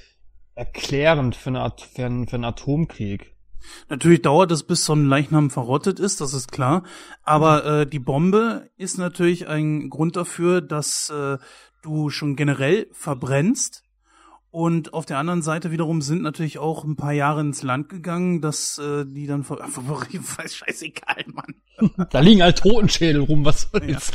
[0.55, 3.33] erklärend für, eine, für, einen, für einen Atomkrieg.
[3.89, 6.83] Natürlich dauert es, bis so ein Leichnam verrottet ist, das ist klar.
[7.23, 11.37] Aber äh, die Bombe ist natürlich ein Grund dafür, dass äh,
[11.81, 13.83] du schon generell verbrennst.
[14.57, 18.41] Und auf der anderen Seite wiederum sind natürlich auch ein paar Jahre ins Land gegangen,
[18.41, 19.59] dass äh, die dann ver
[20.49, 21.53] scheißegal, Mann.
[22.09, 24.11] Da liegen halt Totenschädel rum, was soll's.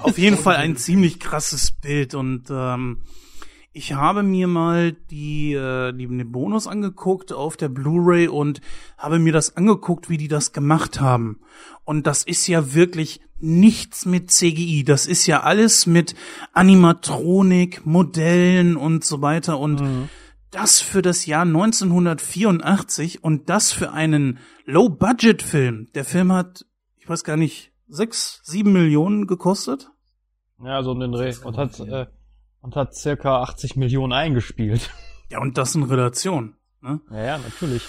[0.00, 2.98] Auf jeden Fall ein ziemlich krasses Bild und ähm,
[3.72, 8.60] ich habe mir mal die, äh, die den Bonus angeguckt auf der Blu-ray und
[8.98, 11.40] habe mir das angeguckt, wie die das gemacht haben.
[11.84, 14.84] Und das ist ja wirklich nichts mit CGI.
[14.84, 16.14] Das ist ja alles mit
[16.52, 19.82] Animatronik, Modellen und so weiter und
[20.50, 25.88] das für das Jahr 1984 und das für einen Low-Budget-Film.
[25.94, 26.66] Der Film hat,
[26.96, 29.90] ich weiß gar nicht, sechs, sieben Millionen gekostet.
[30.62, 31.32] Ja, so um den Dreh.
[31.44, 32.06] Und hat, äh,
[32.60, 34.90] und hat circa 80 Millionen eingespielt.
[35.30, 36.54] Ja, und das in Relation.
[36.82, 37.00] Ne?
[37.10, 37.82] Ja, ja, natürlich.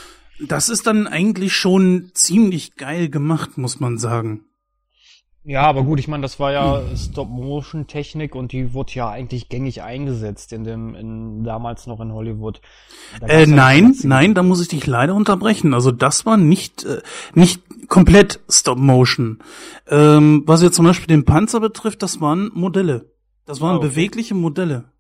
[0.48, 4.46] Das ist dann eigentlich schon ziemlich geil gemacht, muss man sagen.
[5.44, 9.82] Ja, aber gut, ich meine, das war ja Stop-Motion-Technik und die wurde ja eigentlich gängig
[9.82, 12.62] eingesetzt in dem, in, damals noch in Hollywood.
[13.28, 15.74] Äh, nein, nein, da muss ich dich leider unterbrechen.
[15.74, 17.02] Also das war nicht, äh,
[17.34, 19.40] nicht komplett Stop-Motion.
[19.88, 23.12] Ähm, was jetzt zum Beispiel den Panzer betrifft, das waren Modelle.
[23.46, 23.88] Das waren Ah, okay.
[23.88, 24.92] bewegliche Modelle.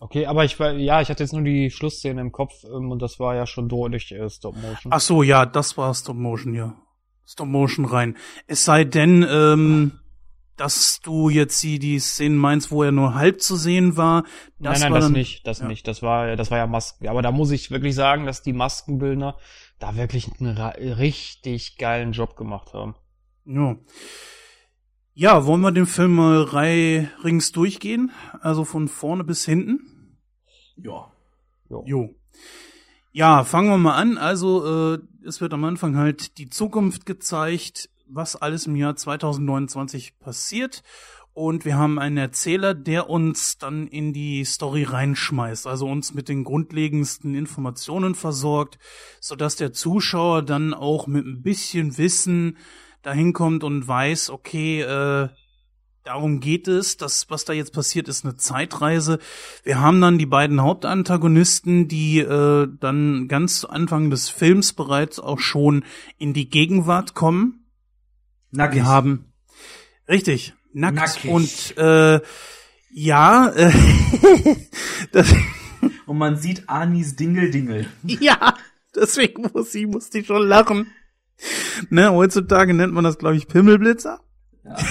[0.00, 3.02] Okay, aber ich war, ja, ich hatte jetzt nur die Schlussszene im Kopf ähm, und
[3.02, 4.92] das war ja schon deutlich äh, Stop-Motion.
[4.92, 6.76] Ach so, ja, das war Stop-Motion, ja.
[7.26, 8.16] Stop-Motion rein.
[8.46, 9.98] Es sei denn, ähm,
[10.56, 14.22] dass du jetzt die, die Szenen meinst, wo er nur halb zu sehen war.
[14.58, 15.66] Das nein, nein, war das dann, nicht, das ja.
[15.68, 15.86] nicht.
[15.86, 17.08] Das war, das war ja Masken.
[17.08, 19.36] Aber da muss ich wirklich sagen, dass die Maskenbildner
[19.78, 22.94] da wirklich einen richtig geilen Job gemacht haben.
[23.44, 23.76] Ja.
[25.20, 28.12] Ja, wollen wir den Film mal rei rings durchgehen?
[28.40, 29.80] Also von vorne bis hinten?
[30.76, 31.10] Ja.
[31.68, 32.14] Jo.
[33.10, 34.16] Ja, fangen wir mal an.
[34.16, 40.20] Also, äh, es wird am Anfang halt die Zukunft gezeigt, was alles im Jahr 2029
[40.20, 40.84] passiert.
[41.32, 46.28] Und wir haben einen Erzähler, der uns dann in die Story reinschmeißt, also uns mit
[46.28, 48.78] den grundlegendsten Informationen versorgt,
[49.20, 52.56] sodass der Zuschauer dann auch mit ein bisschen Wissen
[53.02, 55.28] dahin kommt und weiß, okay, äh,
[56.04, 56.96] darum geht es.
[56.96, 59.18] Das, was da jetzt passiert, ist eine Zeitreise.
[59.62, 65.20] Wir haben dann die beiden Hauptantagonisten, die äh, dann ganz zu Anfang des Films bereits
[65.20, 65.84] auch schon
[66.18, 67.66] in die Gegenwart kommen.
[68.50, 68.76] Nackig.
[68.76, 69.32] Wir haben
[70.08, 71.30] richtig nackt Nackig.
[71.30, 72.20] und äh,
[72.90, 73.72] ja, äh,
[75.12, 75.34] das,
[76.06, 77.86] Und man sieht Anis Dingeldingel.
[78.04, 78.54] ja,
[78.94, 80.90] deswegen muss ich musste ich schon lachen.
[81.90, 84.20] Ne, heutzutage nennt man das, glaube ich, Pimmelblitzer.
[84.64, 84.76] Ja.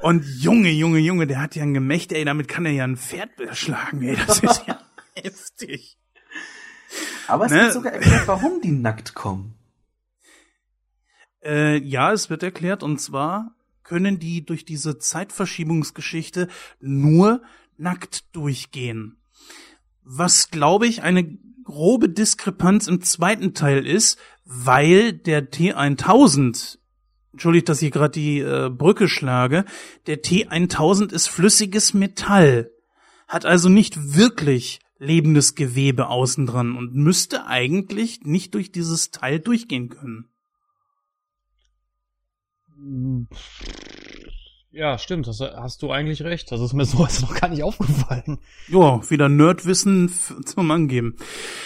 [0.00, 2.96] Und Junge, Junge, Junge, der hat ja ein Gemächt, ey, damit kann er ja ein
[2.96, 4.80] Pferd erschlagen, ey, das ist ja
[5.14, 5.98] heftig.
[7.28, 7.62] Aber es Ne?
[7.62, 9.54] wird sogar erklärt, warum die nackt kommen.
[11.44, 16.48] Äh, ja, es wird erklärt, und zwar können die durch diese Zeitverschiebungsgeschichte
[16.80, 17.42] nur
[17.76, 19.16] nackt durchgehen.
[20.02, 26.78] Was, glaube ich, eine grobe Diskrepanz im zweiten Teil ist, weil der T1000,
[27.32, 29.66] entschuldigt, dass ich gerade die äh, Brücke schlage,
[30.06, 32.70] der T1000 ist flüssiges Metall,
[33.28, 39.40] hat also nicht wirklich lebendes Gewebe außen dran und müsste eigentlich nicht durch dieses Teil
[39.40, 40.28] durchgehen können.
[44.76, 46.52] Ja, stimmt, das hast du eigentlich recht.
[46.52, 48.38] Das ist mir so jetzt noch gar nicht aufgefallen.
[48.68, 50.12] Ja, wieder Nerdwissen
[50.44, 51.16] zum Angeben.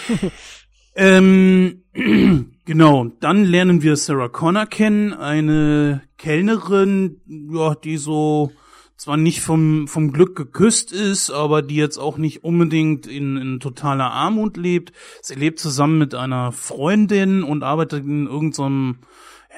[0.95, 1.83] ähm,
[2.65, 7.21] genau, dann lernen wir Sarah Connor kennen, eine Kellnerin,
[7.53, 8.53] ja, die so
[8.97, 13.59] zwar nicht vom, vom Glück geküsst ist, aber die jetzt auch nicht unbedingt in, in
[13.59, 14.93] totaler Armut lebt.
[15.23, 18.99] Sie lebt zusammen mit einer Freundin und arbeitet in irgendeinem,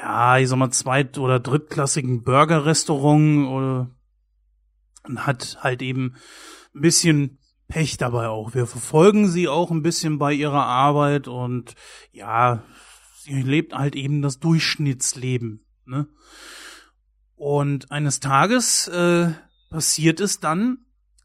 [0.03, 3.91] ja, ich sag mal, zweit- oder drittklassigen Burger-Restaurant oder
[5.05, 6.15] und hat halt eben
[6.75, 7.39] ein bisschen
[7.69, 8.55] Pech dabei auch.
[8.55, 11.75] Wir verfolgen sie auch ein bisschen bei ihrer Arbeit und
[12.13, 12.63] ja,
[13.21, 15.65] sie lebt halt eben das Durchschnittsleben.
[15.87, 16.07] Ne?
[17.35, 19.33] Und eines Tages äh,
[19.71, 20.79] passiert es dann,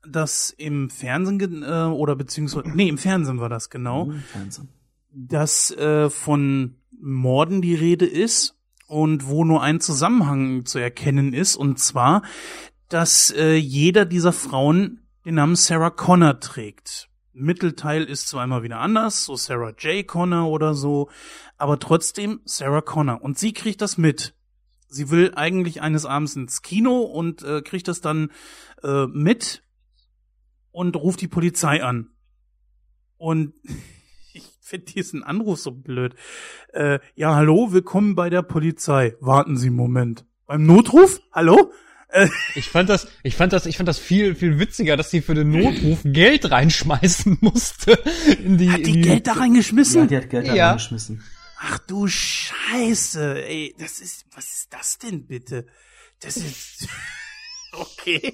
[0.07, 4.69] dass im Fernsehen äh, oder beziehungsweise nee im Fernsehen war das genau, Im Fernsehen.
[5.11, 8.57] dass äh, von Morden die Rede ist
[8.88, 12.23] und wo nur ein Zusammenhang zu erkennen ist und zwar,
[12.89, 17.09] dass äh, jeder dieser Frauen den Namen Sarah Connor trägt.
[17.33, 20.07] Mittelteil ist zwar immer wieder anders, so Sarah J.
[20.07, 21.09] Connor oder so,
[21.57, 23.21] aber trotzdem Sarah Connor.
[23.21, 24.33] Und sie kriegt das mit.
[24.88, 28.31] Sie will eigentlich eines Abends ins Kino und äh, kriegt das dann
[28.83, 29.63] äh, mit
[30.71, 32.09] und ruft die Polizei an.
[33.17, 33.53] Und
[34.68, 36.13] finde diesen Anruf so blöd.
[36.74, 39.15] Äh, ja, hallo, willkommen bei der Polizei.
[39.22, 40.26] Warten Sie einen Moment.
[40.45, 41.22] Beim Notruf?
[41.32, 41.72] Hallo?
[42.09, 45.22] Äh, Ich fand das, ich fand das, ich fand das viel, viel witziger, dass sie
[45.22, 47.93] für den Notruf Geld reinschmeißen musste
[48.43, 50.07] in die, hat die in Geld da Ja, reingeschmissen?
[50.09, 50.68] die hat Geld da Ja.
[50.70, 51.24] reingeschmissen.
[51.59, 55.65] Ach du Scheiße, ey, das ist, was ist das denn bitte?
[56.20, 56.88] Das ist,
[57.72, 58.34] okay.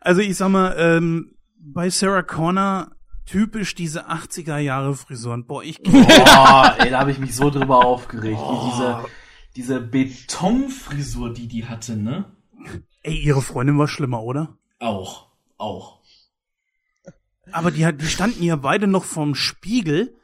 [0.00, 2.92] Also ich sag mal, ähm, bei Sarah Connor
[3.30, 5.46] typisch diese 80er Jahre Frisuren.
[5.46, 8.38] Boah, ich Boah, ey, da habe ich mich so drüber aufgeregt.
[8.38, 9.04] Wie diese,
[9.56, 12.24] diese Betonfrisur, die die hatte, ne?
[13.02, 14.56] ey, ihre Freundin war schlimmer, oder?
[14.78, 15.28] Auch,
[15.58, 16.00] auch.
[17.52, 20.16] Aber die die standen ja beide noch vorm Spiegel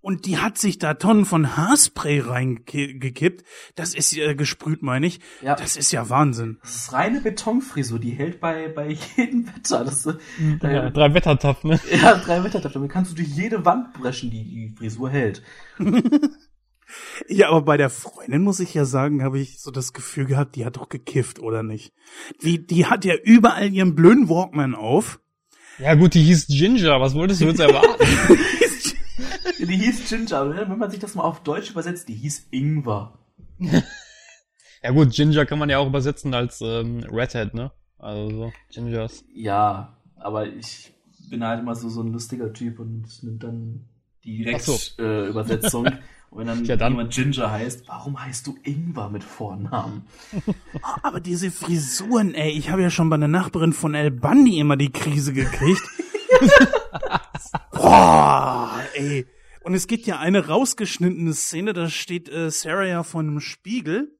[0.00, 3.44] und die hat sich da Tonnen von Haarspray reingekippt.
[3.74, 5.20] Das ist äh, gesprüht, meine ich.
[5.42, 5.54] Ja.
[5.56, 6.58] Das ist ja Wahnsinn.
[6.62, 9.84] Das ist reine Betonfrisur, die hält bei, bei jedem Wetter.
[9.84, 10.18] Das, ist-
[10.62, 11.78] ja, drei Wettertaff, ne?
[12.02, 12.72] ja, drei Wettertag.
[12.72, 15.42] Damit kannst du durch jede Wand brechen, die die Frisur hält.
[17.28, 20.56] Ja, aber bei der Freundin muss ich ja sagen, habe ich so das Gefühl gehabt,
[20.56, 21.92] die hat doch gekifft, oder nicht?
[22.42, 25.20] Die, die hat ja überall ihren blöden Walkman auf.
[25.78, 28.04] Ja gut, die hieß Ginger, was wolltest du jetzt erwarten?
[29.66, 30.56] Die hieß Ginger.
[30.68, 33.18] Wenn man sich das mal auf Deutsch übersetzt, die hieß Ingwer.
[34.82, 37.70] ja gut, Ginger kann man ja auch übersetzen als ähm, Redhead, ne?
[37.98, 39.24] Also so, Gingers.
[39.34, 40.92] Ja, aber ich
[41.28, 43.84] bin halt immer so, so ein lustiger Typ und nimmt dann
[44.24, 44.72] die Ach so.
[44.72, 45.06] Direkt-Übersetzung.
[45.06, 45.86] Äh, Übersetzung.
[46.30, 50.06] und wenn dann, Ja, dann- jemand Ginger heißt, warum heißt du Ingwer mit Vornamen?
[51.02, 54.76] Aber diese Frisuren, ey, ich habe ja schon bei einer Nachbarin von El Bandi immer
[54.78, 55.82] die Krise gekriegt.
[57.72, 59.26] Boah, ey.
[59.62, 64.16] Und es gibt ja eine rausgeschnittene Szene, da steht äh, Sarah ja vor einem Spiegel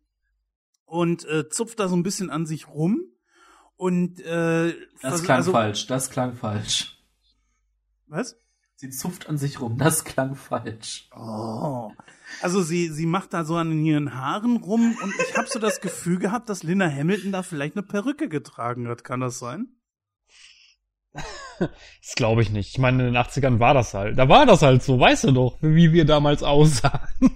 [0.85, 3.01] und äh, zupft da so ein bisschen an sich rum.
[3.77, 6.99] Und äh, Das klang also- falsch, das klang falsch.
[8.07, 8.37] Was?
[8.77, 11.09] Sie zupft an sich rum, das klang falsch.
[11.15, 11.91] Oh.
[12.41, 15.81] Also sie, sie macht da so an ihren Haaren rum und ich habe so das
[15.83, 19.05] Gefühl gehabt, dass Linda Hamilton da vielleicht eine Perücke getragen hat.
[19.05, 19.69] Kann das sein?
[21.13, 22.71] Das glaube ich nicht.
[22.71, 24.19] Ich meine, in den 80ern war das halt.
[24.19, 27.09] Da war das halt so, weißt du doch, wie wir damals aussahen.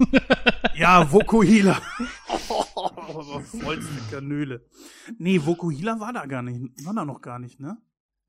[0.77, 1.81] Ja, Vokuhila.
[3.45, 4.67] Vollste Kanüle.
[5.19, 7.79] Nee, Vokuhila war da gar nicht, war da noch gar nicht, ne?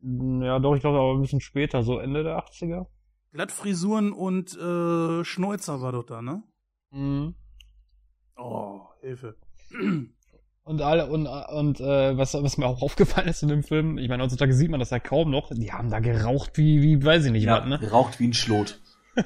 [0.02, 2.86] ja, doch, ich glaube aber ein bisschen später, so Ende der 80er.
[3.32, 6.43] Glattfrisuren und äh, Schnäuzer war doch da, ne?
[6.91, 7.34] Mhm.
[8.38, 9.38] Oh, Hilfe.
[10.68, 14.09] Und alle und und äh, was was mir auch aufgefallen ist in dem Film, ich
[14.09, 17.26] meine heutzutage sieht man das ja kaum noch, die haben da geraucht wie wie weiß
[17.26, 17.91] ich nicht Ja, was, ne?
[17.91, 18.82] raucht wie ein Schlot.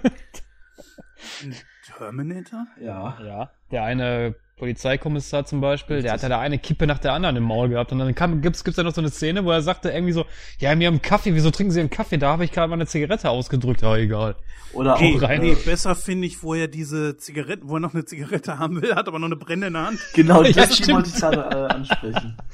[1.97, 2.67] Terminator?
[2.81, 3.17] Ja.
[3.23, 7.35] Ja, der eine Polizeikommissar zum Beispiel, der hat ja da eine Kippe nach der anderen
[7.37, 9.61] im Maul gehabt und dann kam, gibt's gibt's ja noch so eine Szene, wo er
[9.63, 10.25] sagte irgendwie so,
[10.59, 12.17] ja, mir haben Kaffee, wieso trinken Sie einen Kaffee?
[12.17, 14.35] Da habe ich gerade mal eine Zigarette ausgedrückt, ja egal.
[14.73, 15.41] Oder Nee, auch rein.
[15.41, 18.93] nee, besser finde ich, wo er diese Zigaretten, wo er noch eine Zigarette haben will,
[18.93, 19.99] hat aber noch eine Brennende in der Hand.
[20.13, 20.97] Genau, Ja, das stimmt.
[20.97, 22.37] wollte ich gerade äh, ansprechen.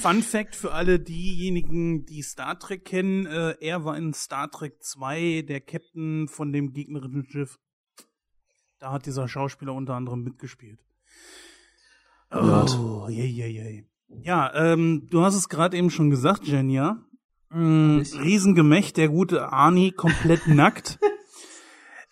[0.00, 4.82] Fun Fact für alle diejenigen, die Star Trek kennen, äh, er war in Star Trek
[4.82, 7.58] 2 der Captain von dem gegnerischen Schiff.
[8.78, 10.80] Da hat dieser Schauspieler unter anderem mitgespielt.
[12.38, 13.84] Oh, je, je, je.
[14.22, 17.04] Ja, ähm, du hast es gerade eben schon gesagt, Jenja.
[17.50, 20.98] Mm, Riesengemächt, der gute Arnie komplett nackt.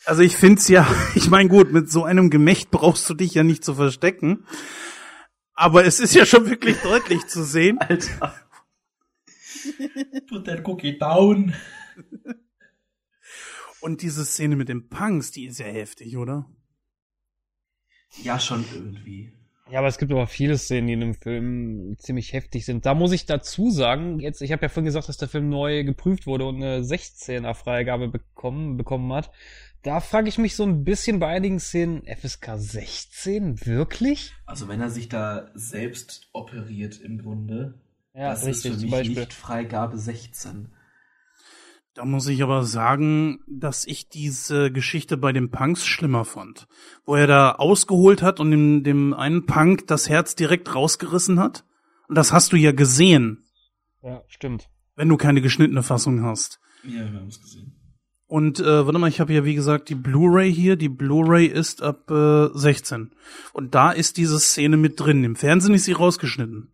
[0.05, 3.43] Also ich find's ja, ich mein gut, mit so einem Gemächt brauchst du dich ja
[3.43, 4.47] nicht zu verstecken.
[5.55, 7.79] Aber es ist ja schon wirklich deutlich zu sehen.
[7.81, 8.35] Alter.
[10.29, 11.55] Put that cookie down.
[13.81, 16.51] Und diese Szene mit den Punks, die ist ja heftig, oder?
[18.23, 19.33] Ja, schon irgendwie.
[19.75, 22.87] Ja, aber es gibt aber viele Szenen, die in dem Film ziemlich heftig sind.
[22.87, 25.83] Da muss ich dazu sagen, jetzt, ich habe ja vorhin gesagt, dass der Film neu
[25.83, 29.33] geprüft wurde und eine 16er Freigabe bekommen, bekommen hat.
[29.83, 34.33] Da frage ich mich so ein bisschen bei einigen Szenen, FSK 16, wirklich?
[34.47, 37.75] Also wenn er sich da selbst operiert im Grunde,
[38.15, 39.19] Ja, das richtig, ist für zum mich Beispiel.
[39.19, 40.69] nicht Freigabe 16.
[41.95, 46.67] Da muss ich aber sagen, dass ich diese Geschichte bei den Punks schlimmer fand.
[47.05, 51.65] Wo er da ausgeholt hat und dem, dem einen Punk das Herz direkt rausgerissen hat.
[52.09, 53.45] Und das hast du ja gesehen,
[54.03, 54.69] Ja, stimmt.
[54.97, 56.59] wenn du keine geschnittene Fassung hast.
[56.83, 57.77] Ja, wir haben es gesehen.
[58.27, 60.75] Und äh, warte mal, ich habe ja wie gesagt die Blu-ray hier.
[60.75, 63.13] Die Blu-ray ist ab äh, 16.
[63.53, 65.23] Und da ist diese Szene mit drin.
[65.23, 66.73] Im Fernsehen ist sie rausgeschnitten.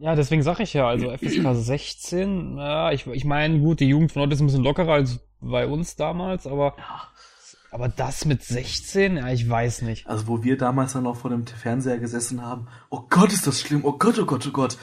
[0.00, 4.12] Ja, deswegen sag ich ja, also FSK 16, ja, ich, ich meine, gut, die Jugend
[4.12, 6.74] von heute ist ein bisschen lockerer als bei uns damals, aber,
[7.70, 10.06] aber das mit 16, ja, ich weiß nicht.
[10.06, 13.60] Also wo wir damals dann noch vor dem Fernseher gesessen haben, oh Gott, ist das
[13.60, 14.78] schlimm, oh Gott, oh Gott, oh Gott.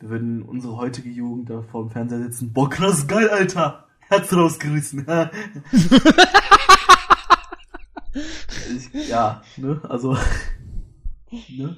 [0.00, 3.86] Wir würden unsere heutige Jugend da vor dem Fernseher sitzen, boah, krass, geil, Alter.
[4.08, 5.06] Herz rausgerissen.
[8.14, 10.16] ich, ja, ne, also,
[11.30, 11.76] ne.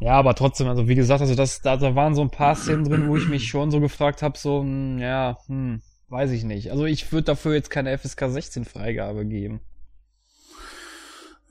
[0.00, 2.84] Ja, aber trotzdem, also wie gesagt, also das, da, da waren so ein paar Szenen
[2.84, 6.70] drin, wo ich mich schon so gefragt habe, so, hm, ja, hm, weiß ich nicht.
[6.72, 9.60] Also ich würde dafür jetzt keine FSK 16 Freigabe geben.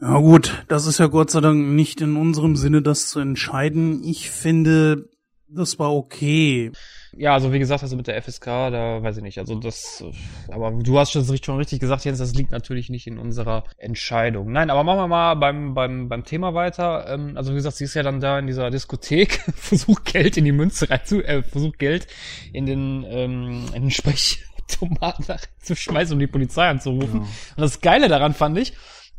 [0.02, 4.04] Ja gut, das ist ja Gott sei Dank nicht in unserem Sinne, das zu entscheiden.
[4.04, 5.10] Ich finde,
[5.56, 6.72] das war okay.
[7.16, 9.38] Ja, also wie gesagt, also mit der FSK, da weiß ich nicht.
[9.38, 10.04] Also das,
[10.52, 14.52] aber du hast schon, schon richtig gesagt, Jens, das liegt natürlich nicht in unserer Entscheidung.
[14.52, 17.06] Nein, aber machen wir mal beim, beim, beim Thema weiter.
[17.08, 20.46] Ähm, also wie gesagt, sie ist ja dann da in dieser Diskothek, versucht Geld in
[20.46, 22.08] die Münze reinzu, äh, versucht Geld
[22.52, 25.26] in den, ähm, in den Sprechautomaten
[25.62, 27.22] zu schmeißen, um die Polizei anzurufen.
[27.22, 27.28] Ja.
[27.58, 28.74] Und das Geile daran fand ich,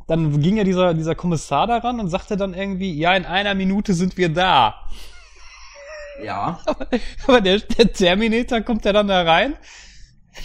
[0.07, 3.95] dann ging ja dieser, dieser Kommissar daran und sagte dann irgendwie, ja, in einer Minute
[3.95, 4.75] sind wir da.
[6.23, 6.61] Ja.
[7.27, 9.57] Aber, der, der Terminator kommt ja dann da rein,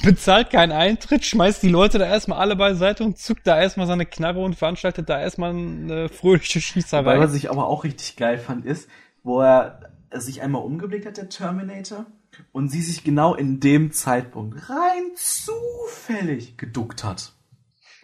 [0.04, 4.06] bezahlt keinen Eintritt, schmeißt die Leute da erstmal alle beiseite und zückt da erstmal seine
[4.06, 7.06] Knarre und veranstaltet da erstmal eine fröhliche Schießerei.
[7.06, 8.90] Weil was ich aber auch richtig geil fand, ist,
[9.24, 9.80] wo er
[10.14, 12.06] sich einmal umgeblickt hat, der Terminator,
[12.52, 17.34] und sie sich genau in dem Zeitpunkt rein zufällig geduckt hat.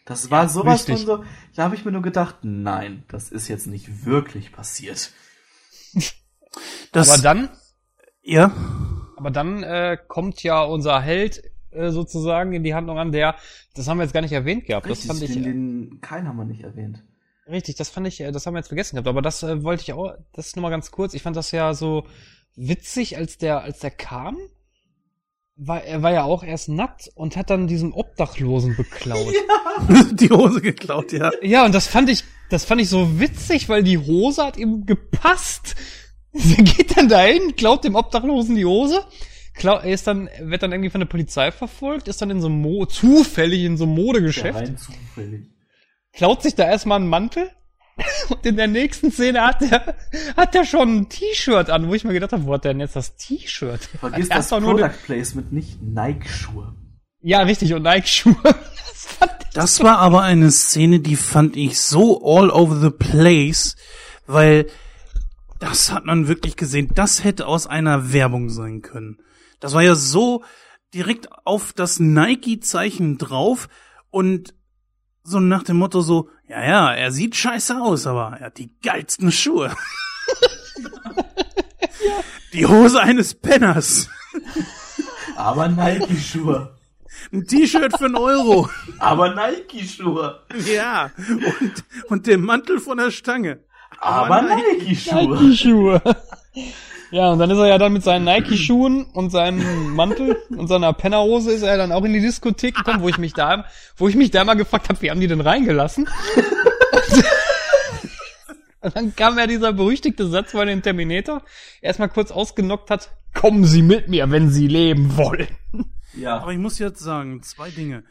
[0.05, 1.05] Das war sowas richtig.
[1.05, 5.11] von so, da habe ich mir nur gedacht, nein, das ist jetzt nicht wirklich passiert.
[6.91, 7.49] Das, aber dann,
[8.22, 8.51] ja.
[9.18, 13.36] Aber dann äh, kommt ja unser Held äh, sozusagen in die Handlung an, der,
[13.74, 14.88] das haben wir jetzt gar nicht erwähnt gehabt.
[14.88, 15.43] Richtig, das fand den, ich.
[15.43, 17.03] Den Kein haben wir nicht erwähnt.
[17.47, 19.08] Richtig, das fand ich, äh, das haben wir jetzt vergessen gehabt.
[19.08, 21.14] Aber das äh, wollte ich auch, das ist nur mal ganz kurz.
[21.14, 22.06] Ich fand das ja so
[22.56, 24.38] witzig, als der, als der kam.
[25.58, 29.34] War, er war ja auch erst nackt und hat dann diesen Obdachlosen beklaut.
[29.88, 30.03] Ja.
[30.14, 31.32] die Hose geklaut, ja.
[31.41, 34.86] Ja, und das fand ich, das fand ich so witzig, weil die Hose hat ihm
[34.86, 35.76] gepasst.
[36.38, 39.06] Sie geht dann dahin, klaut dem Obdachlosen die Hose,
[39.54, 42.60] klau ist dann, wird dann irgendwie von der Polizei verfolgt, ist dann in so einem
[42.62, 44.60] Mo zufällig in so einem Modegeschäft.
[44.60, 45.46] Ja, rein zufällig.
[46.12, 47.50] Klaut sich da erstmal einen Mantel
[48.30, 49.96] und in der nächsten Szene hat er
[50.36, 52.82] hat er schon ein T-Shirt an, wo ich mir gedacht habe, wo hat der denn
[52.82, 53.80] jetzt das T-Shirt?
[54.02, 56.76] Vergiss das Product Placement nicht Nike-Schuhe.
[57.22, 58.36] Ja, richtig, und Nike-Schuhe.
[58.44, 63.78] Das, das war aber eine Szene, die fand ich so all over the place,
[64.28, 64.68] weil
[65.60, 66.91] das hat man wirklich gesehen.
[66.93, 69.18] Das hätte aus einer Werbung sein können.
[69.60, 70.43] Das war ja so
[70.93, 73.68] direkt auf das Nike-Zeichen drauf
[74.10, 74.53] und
[75.24, 78.72] so nach dem Motto so, ja, ja, er sieht scheiße aus, aber er hat die
[78.82, 79.76] geilsten Schuhe.
[82.06, 82.24] ja.
[82.56, 84.10] Die Hose eines Penners.
[85.36, 86.74] Aber Nike-Schuhe.
[87.34, 88.70] Ein T-Shirt für einen Euro.
[88.97, 90.39] Aber Nike-Schuhe.
[90.66, 91.12] Ja.
[91.60, 93.60] Und, und der Mantel von der Stange.
[94.00, 95.28] Aber, Nike-Schuhe.
[95.28, 96.02] Nike-Schuhe.
[97.12, 100.91] Ja, und dann ist er ja dann mit seinen Nike-Schuhen und seinem Mantel und seiner
[100.93, 103.66] Pennerhose ist er dann auch in die Diskothek gekommen, wo ich mich da,
[103.96, 106.10] wo ich mich da mal gefragt habe, wie haben die denn reingelassen?
[108.82, 111.41] und dann kam ja dieser berüchtigte Satz bei den Terminator,
[111.82, 115.48] erstmal kurz ausgenockt hat, kommen Sie mit mir, wenn Sie leben wollen.
[116.18, 116.39] Ja.
[116.39, 118.04] Aber ich muss jetzt sagen, zwei Dinge.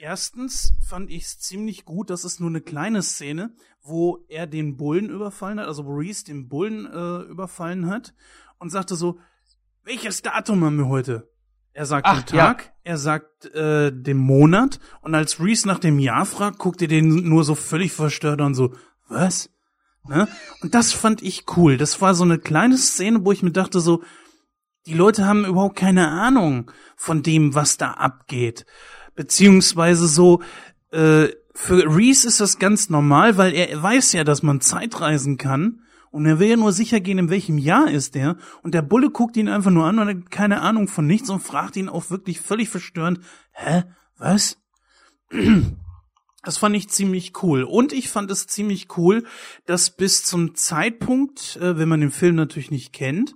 [0.00, 3.50] Erstens fand ich es ziemlich gut, das ist nur eine kleine Szene,
[3.84, 8.14] wo er den Bullen überfallen hat, also wo Reese den Bullen äh, überfallen hat
[8.58, 9.18] und sagte so,
[9.84, 11.30] welches Datum haben wir heute?
[11.74, 12.70] Er sagt Ach, den Tag, ja.
[12.84, 17.28] er sagt äh, den Monat und als Reese nach dem Jahr fragt, guckt er den
[17.28, 18.72] nur so völlig verstört und so,
[19.08, 19.50] was?
[20.08, 20.28] Ne?
[20.62, 21.76] Und das fand ich cool.
[21.76, 24.02] Das war so eine kleine Szene, wo ich mir dachte so,
[24.86, 28.66] die Leute haben überhaupt keine Ahnung von dem, was da abgeht.
[29.14, 30.42] Beziehungsweise so,
[30.92, 35.80] äh, für Reese ist das ganz normal, weil er weiß ja, dass man Zeitreisen kann.
[36.10, 38.36] Und er will ja nur sicher gehen, in welchem Jahr ist der.
[38.62, 41.40] Und der Bulle guckt ihn einfach nur an und hat keine Ahnung von nichts und
[41.40, 43.20] fragt ihn auch wirklich völlig verstörend,
[43.52, 43.84] hä,
[44.16, 44.58] was?
[46.44, 47.62] Das fand ich ziemlich cool.
[47.62, 49.24] Und ich fand es ziemlich cool,
[49.64, 53.34] dass bis zum Zeitpunkt, äh, wenn man den Film natürlich nicht kennt,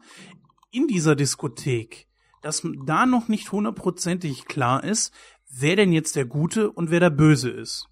[0.71, 2.07] in dieser Diskothek,
[2.43, 5.13] dass da noch nicht hundertprozentig klar ist,
[5.51, 7.89] wer denn jetzt der Gute und wer der Böse ist.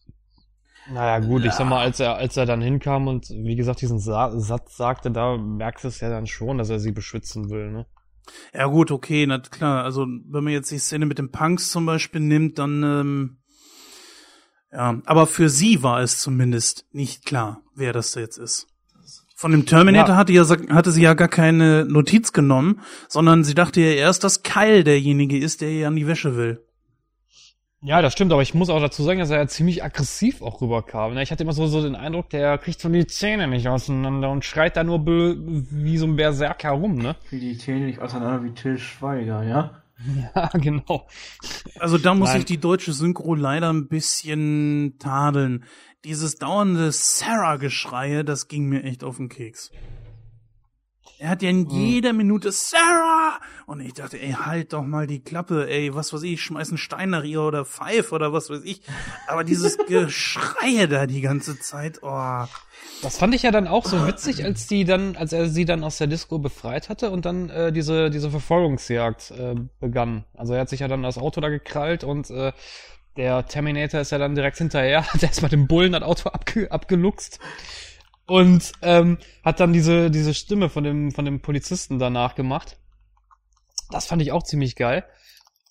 [0.92, 1.48] Naja, gut, ja.
[1.48, 4.76] ich sag mal, als er, als er dann hinkam und wie gesagt diesen Sa Satz
[4.76, 7.86] sagte, da merkst du es ja dann schon, dass er sie beschützen will, ne?
[8.52, 9.84] Ja, gut, okay, na klar.
[9.84, 13.38] Also, wenn man jetzt die Szene mit den Punks zum Beispiel nimmt, dann, ähm,
[14.72, 18.66] ja, aber für sie war es zumindest nicht klar, wer das jetzt ist.
[19.38, 20.16] Von dem Terminator Ja.
[20.16, 24.42] hatte, ja, hatte sie ja gar keine Notiz genommen, sondern sie dachte ja erst, dass
[24.42, 26.65] Kyle derjenige ist, der ihr an die Wäsche will.
[27.82, 30.60] Ja, das stimmt, aber ich muss auch dazu sagen, dass er ja ziemlich aggressiv auch
[30.60, 31.14] rüberkam.
[31.14, 31.22] ne?
[31.22, 34.44] Ich hatte immer so, so den Eindruck, der kriegt so die Zähne nicht auseinander und
[34.44, 37.16] schreit da nur wie so ein Berserker rum, ne?
[37.30, 39.82] Wie die Zähne nicht auseinander wie Till Schweiger, ja?
[40.34, 41.06] Ja, genau.
[41.78, 42.40] Also da muss Nein.
[42.40, 45.64] ich die deutsche Synchro leider ein bisschen tadeln.
[46.04, 49.70] Dieses dauernde Sarah-Geschreie, das ging mir echt auf den Keks.
[51.18, 53.40] Er hat ja in jeder Minute Sarah!
[53.64, 56.78] Und ich dachte, ey, halt doch mal die Klappe, ey, was weiß ich, schmeiß einen
[56.78, 58.82] Stein nach ihr oder pfeif oder was weiß ich.
[59.26, 62.44] Aber dieses Geschreie da die ganze Zeit, oh.
[63.02, 65.84] Das fand ich ja dann auch so witzig, als die dann, als er sie dann
[65.84, 70.24] aus der Disco befreit hatte und dann äh, diese diese Verfolgungsjagd äh, begann.
[70.34, 72.52] Also er hat sich ja dann das Auto da gekrallt und äh,
[73.16, 77.38] der Terminator ist ja dann direkt hinterher, hat erstmal dem Bullen das Auto abge abgeluchst
[78.26, 82.78] und ähm, hat dann diese diese Stimme von dem von dem Polizisten danach gemacht.
[83.90, 85.04] Das fand ich auch ziemlich geil.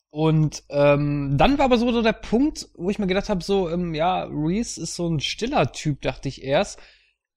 [0.10, 3.94] Und ähm, dann war aber so der Punkt, wo ich mir gedacht habe, so, ähm,
[3.94, 6.80] ja, Reese ist so ein stiller Typ, dachte ich erst.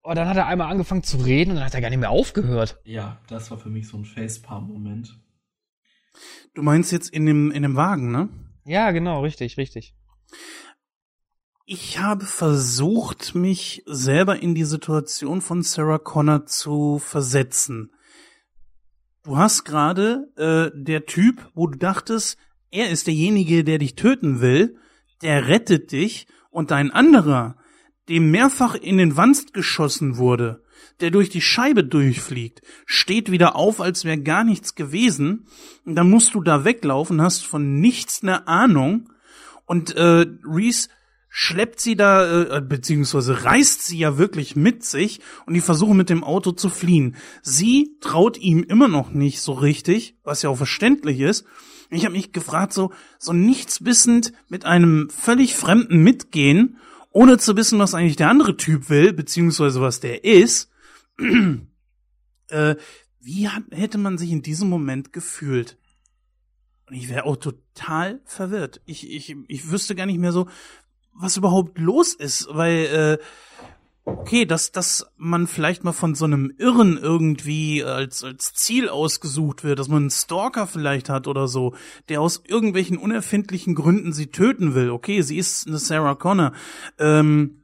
[0.03, 2.11] Und dann hat er einmal angefangen zu reden und dann hat er gar nicht mehr
[2.11, 2.79] aufgehört.
[2.85, 5.19] Ja, das war für mich so ein Facepalm-Moment.
[6.55, 8.29] Du meinst jetzt in dem, in dem Wagen, ne?
[8.65, 9.97] Ja, genau, richtig, richtig.
[11.71, 17.93] Ich habe versucht, mich selber in die Situation von Sarah Connor zu versetzen.
[19.23, 22.39] Du hast gerade äh, der Typ, wo du dachtest,
[22.71, 24.79] er ist derjenige, der dich töten will,
[25.21, 27.59] der rettet dich und ein anderer,
[28.09, 30.63] dem mehrfach in den Wanst geschossen wurde,
[31.01, 35.47] der durch die Scheibe durchfliegt, steht wieder auf, als wäre gar nichts gewesen.
[35.85, 39.11] Und dann musst du da weglaufen, hast von nichts eine Ahnung.
[39.67, 40.89] Und äh, Reese
[41.41, 46.11] schleppt sie da, äh, beziehungsweise reißt sie ja wirklich mit sich und die versuchen mit
[46.11, 47.15] dem Auto zu fliehen.
[47.43, 51.47] Sie traut ihm immer noch nicht so richtig, was ja auch verständlich ist.
[51.91, 52.91] Ich habe mich gefragt, so,
[53.21, 56.79] so nichts wissend mit einem völlig Fremden mitgehen,
[57.13, 60.73] ohne zu wissen, was eigentlich der andere Typ will, beziehungsweise was der ist.
[62.49, 62.75] äh,
[63.21, 65.79] wie hat, hätte man sich in diesem Moment gefühlt?
[66.89, 68.81] Und ich wäre auch total verwirrt.
[68.87, 70.49] Ich, ich, ich wüsste gar nicht mehr so,
[71.19, 73.19] was überhaupt los ist, weil äh,
[74.05, 79.65] okay, dass dass man vielleicht mal von so einem Irren irgendwie als als Ziel ausgesucht
[79.65, 81.75] wird, dass man einen Stalker vielleicht hat oder so,
[82.09, 84.91] der aus irgendwelchen unerfindlichen Gründen sie töten will.
[84.91, 86.53] Okay, sie ist eine Sarah Connor.
[86.99, 87.63] Ähm,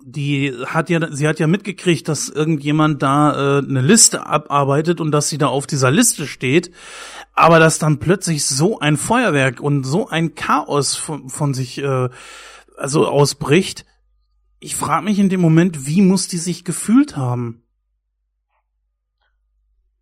[0.00, 5.10] die hat ja, sie hat ja mitgekriegt, dass irgendjemand da äh, eine Liste abarbeitet und
[5.10, 6.70] dass sie da auf dieser Liste steht,
[7.38, 12.08] aber dass dann plötzlich so ein Feuerwerk und so ein Chaos von, von sich äh,
[12.76, 13.86] also ausbricht.
[14.60, 17.62] Ich frage mich in dem Moment, wie muss die sich gefühlt haben?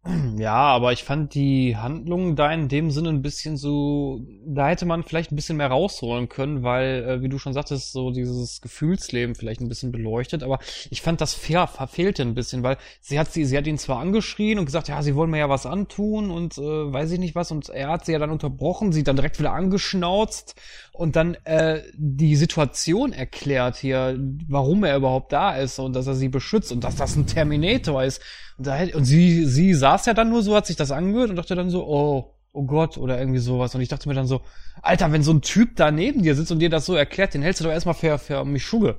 [0.38, 4.86] Ja, aber ich fand die Handlung da in dem Sinne ein bisschen so, da hätte
[4.86, 8.60] man vielleicht ein bisschen mehr rausholen können, weil, äh, wie du schon sagtest, so dieses
[8.60, 10.58] Gefühlsleben vielleicht ein bisschen beleuchtet, aber
[10.90, 13.98] ich fand das fair, verfehlte ein bisschen, weil sie hat sie, sie hat ihn zwar
[13.98, 17.34] angeschrien und gesagt, ja, sie wollen mir ja was antun und äh, weiß ich nicht
[17.34, 17.50] was.
[17.50, 20.54] Und er hat sie ja dann unterbrochen, sie dann direkt wieder angeschnauzt
[20.96, 24.18] und dann äh, die Situation erklärt hier,
[24.48, 28.02] warum er überhaupt da ist und dass er sie beschützt und dass das ein Terminator
[28.02, 28.22] ist.
[28.56, 31.36] Und, da, und sie, sie saß ja dann nur so, hat sich das angehört und
[31.36, 33.74] dachte dann so, oh, oh Gott, oder irgendwie sowas.
[33.74, 34.40] Und ich dachte mir dann so,
[34.80, 37.42] Alter, wenn so ein Typ da neben dir sitzt und dir das so erklärt, den
[37.42, 38.98] hältst du doch erstmal für, für Mischugge.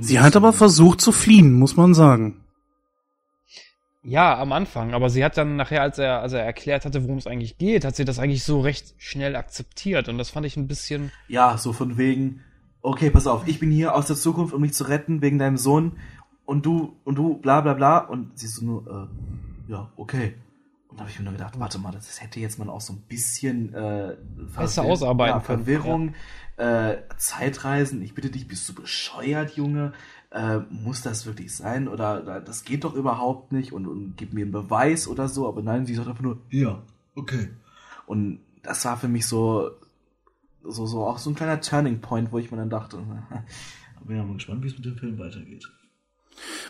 [0.00, 2.44] Sie hat aber versucht zu fliehen, muss man sagen.
[4.02, 7.18] Ja, am Anfang, aber sie hat dann nachher, als er, als er erklärt hatte, worum
[7.18, 10.08] es eigentlich geht, hat sie das eigentlich so recht schnell akzeptiert.
[10.08, 12.40] Und das fand ich ein bisschen, Ja, so von wegen,
[12.80, 15.58] okay, pass auf, ich bin hier aus der Zukunft, um mich zu retten wegen deinem
[15.58, 15.98] Sohn
[16.46, 17.98] und du, und du, bla bla bla.
[17.98, 18.86] Und sie so nur,
[19.68, 20.34] äh, ja, okay.
[20.88, 22.94] Und da habe ich mir nur gedacht, warte mal, das hätte jetzt man auch so
[22.94, 24.16] ein bisschen äh,
[24.56, 26.14] Besser ausarbeiten ja, können, Verwirrung,
[26.56, 29.92] äh, Zeitreisen, ich bitte dich, bist du bescheuert, Junge?
[30.30, 31.88] Äh, muss das wirklich sein?
[31.88, 35.62] Oder, das geht doch überhaupt nicht und, und gib mir einen Beweis oder so, aber
[35.62, 36.82] nein, sie sagt einfach nur, ja,
[37.14, 37.50] okay.
[38.06, 39.70] Und das war für mich so,
[40.62, 42.98] so, so auch so ein kleiner Turning Point, wo ich mir dann dachte,
[44.10, 45.70] bin ja mal gespannt, wie es mit dem Film weitergeht.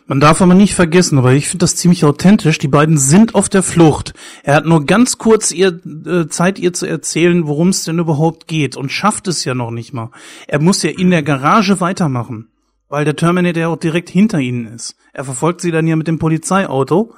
[0.07, 2.59] Man darf aber nicht vergessen, aber ich finde das ziemlich authentisch.
[2.59, 4.15] Die beiden sind auf der Flucht.
[4.43, 8.49] Er hat nur ganz kurz ihr äh, Zeit, ihr zu erzählen, worum es denn überhaupt
[8.49, 10.11] geht und schafft es ja noch nicht mal.
[10.49, 12.49] Er muss ja in der Garage weitermachen,
[12.91, 14.97] weil der Terminator ja auch direkt hinter ihnen ist.
[15.15, 17.15] Er verfolgt sie dann ja mit dem Polizeiauto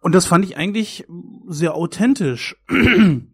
[0.00, 1.06] und das fand ich eigentlich
[1.46, 2.56] sehr authentisch.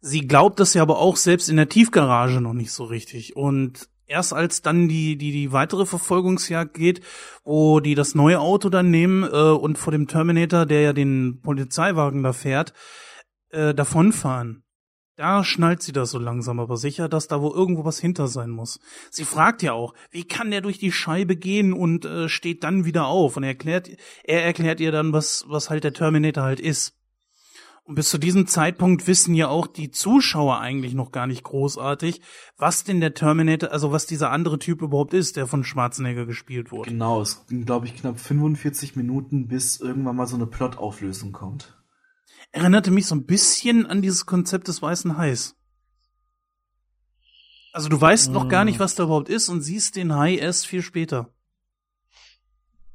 [0.00, 3.88] Sie glaubt das ja aber auch selbst in der Tiefgarage noch nicht so richtig und
[4.06, 7.00] erst als dann die, die, die weitere Verfolgungsjagd geht,
[7.44, 11.40] wo die das neue Auto dann nehmen äh, und vor dem Terminator, der ja den
[11.42, 12.74] Polizeiwagen da fährt,
[13.50, 14.64] äh, davonfahren.
[15.18, 18.50] Da schnallt sie das so langsam aber sicher, dass da wo irgendwo was hinter sein
[18.50, 18.78] muss.
[19.10, 22.84] Sie fragt ja auch, wie kann der durch die Scheibe gehen und äh, steht dann
[22.84, 23.90] wieder auf und er erklärt,
[24.22, 26.94] er erklärt ihr dann, was, was halt der Terminator halt ist.
[27.82, 32.20] Und bis zu diesem Zeitpunkt wissen ja auch die Zuschauer eigentlich noch gar nicht großartig,
[32.56, 36.70] was denn der Terminator, also was dieser andere Typ überhaupt ist, der von Schwarzenegger gespielt
[36.70, 36.90] wurde.
[36.90, 41.77] Genau, es ging, glaube ich, knapp 45 Minuten, bis irgendwann mal so eine Plotauflösung kommt.
[42.50, 45.56] Erinnerte mich so ein bisschen an dieses Konzept des weißen Hais.
[47.72, 50.66] Also du weißt noch gar nicht, was da überhaupt ist und siehst den Hai erst
[50.66, 51.32] viel später.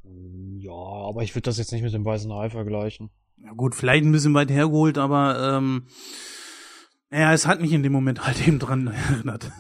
[0.04, 3.12] Ja, aber ich würde das jetzt nicht mit dem weißen Hai vergleichen.
[3.38, 5.88] Ja gut, vielleicht ein bisschen weit hergeholt, aber ähm,
[7.10, 9.52] naja, es hat mich in dem Moment halt eben dran erinnert.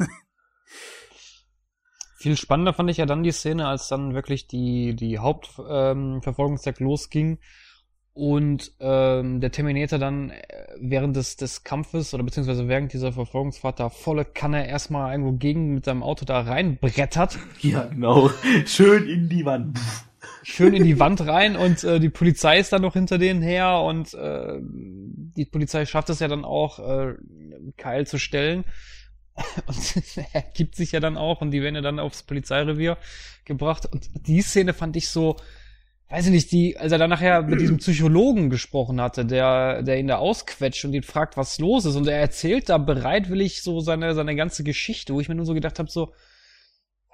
[2.17, 6.87] Viel spannender fand ich ja dann die Szene, als dann wirklich die, die Hauptverfolgungsjagd ähm,
[6.87, 7.39] losging
[8.13, 10.43] und ähm, der Terminator dann äh,
[10.79, 15.73] während des, des Kampfes oder beziehungsweise während dieser Verfolgungsfahrt da volle Kanne erstmal irgendwo gegen
[15.73, 17.39] mit seinem Auto da reinbrettert.
[17.61, 18.29] Ja, genau.
[18.65, 19.79] Schön in die Wand.
[20.43, 23.79] Schön in die Wand rein und äh, die Polizei ist dann noch hinter denen her
[23.79, 27.15] und äh, die Polizei schafft es ja dann auch, äh,
[27.77, 28.65] Keil zu stellen.
[29.65, 32.99] Und er gibt sich ja dann auch und die werden ja dann aufs Polizeirevier
[33.45, 33.87] gebracht.
[33.91, 35.37] Und die Szene fand ich so,
[36.13, 39.97] weiß ich nicht, die, als er dann nachher mit diesem Psychologen gesprochen hatte, der, der
[39.97, 41.95] ihn da ausquetscht und ihn fragt, was los ist.
[41.95, 45.55] Und er erzählt da bereitwillig so seine, seine ganze Geschichte, wo ich mir nur so
[45.55, 46.13] gedacht habe, so,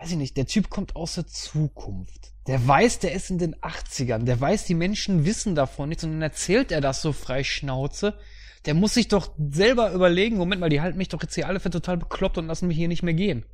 [0.01, 2.33] weiß ich nicht, der Typ kommt aus der Zukunft.
[2.47, 4.25] Der weiß, der ist in den 80ern.
[4.25, 6.03] Der weiß, die Menschen wissen davon nichts.
[6.03, 8.19] Und dann erzählt er das so frei Schnauze.
[8.65, 11.61] Der muss sich doch selber überlegen, Moment mal, die halten mich doch jetzt hier alle
[11.61, 13.45] für total bekloppt und lassen mich hier nicht mehr gehen.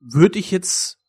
[0.00, 0.99] Würde ich jetzt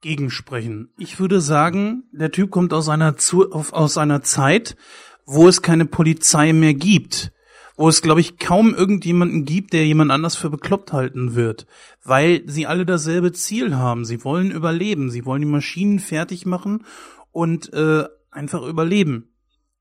[0.00, 0.90] gegensprechen.
[0.98, 4.76] Ich würde sagen, der Typ kommt aus einer, Zu aus einer Zeit,
[5.24, 7.32] wo es keine Polizei mehr gibt.
[7.78, 11.66] Wo es, glaube ich, kaum irgendjemanden gibt, der jemand anders für bekloppt halten wird.
[12.02, 14.06] Weil sie alle dasselbe Ziel haben.
[14.06, 15.10] Sie wollen überleben.
[15.10, 16.86] Sie wollen die Maschinen fertig machen
[17.32, 19.36] und äh, einfach überleben.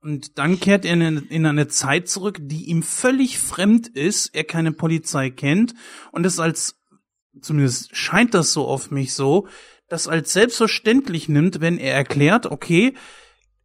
[0.06, 4.44] Und dann kehrt er in, in eine Zeit zurück, die ihm völlig fremd ist, er
[4.44, 5.74] keine Polizei kennt
[6.12, 6.80] und es als,
[7.42, 9.48] zumindest scheint das so auf mich so,
[9.88, 12.94] das als selbstverständlich nimmt, wenn er erklärt, okay,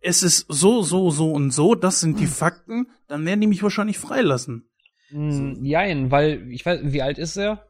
[0.01, 3.63] es ist so, so, so und so, das sind die Fakten, dann werden die mich
[3.63, 4.69] wahrscheinlich freilassen.
[5.11, 7.67] Mm, jein, weil, ich weiß, wie alt ist er?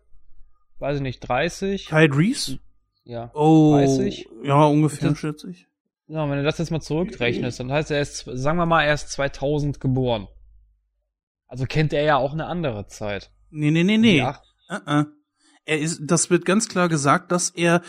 [0.79, 1.87] Weiß ich nicht, 30?
[1.87, 2.59] Kyle Reese?
[3.05, 3.31] Ja.
[3.35, 4.29] Oh, 30?
[4.45, 5.67] ja, ungefähr, Das- schätze ich.
[6.07, 8.95] Ja, wenn du das jetzt mal zurückrechnest, dann heißt er ist, sagen wir mal, er
[8.95, 10.27] ist 2000 geboren.
[11.47, 13.31] Also kennt er ja auch eine andere Zeit.
[13.51, 14.19] Nee, nee, nee, nee.
[14.19, 15.05] Ja, Uh-uh.
[15.65, 17.83] Er ist, das wird ganz klar gesagt, dass er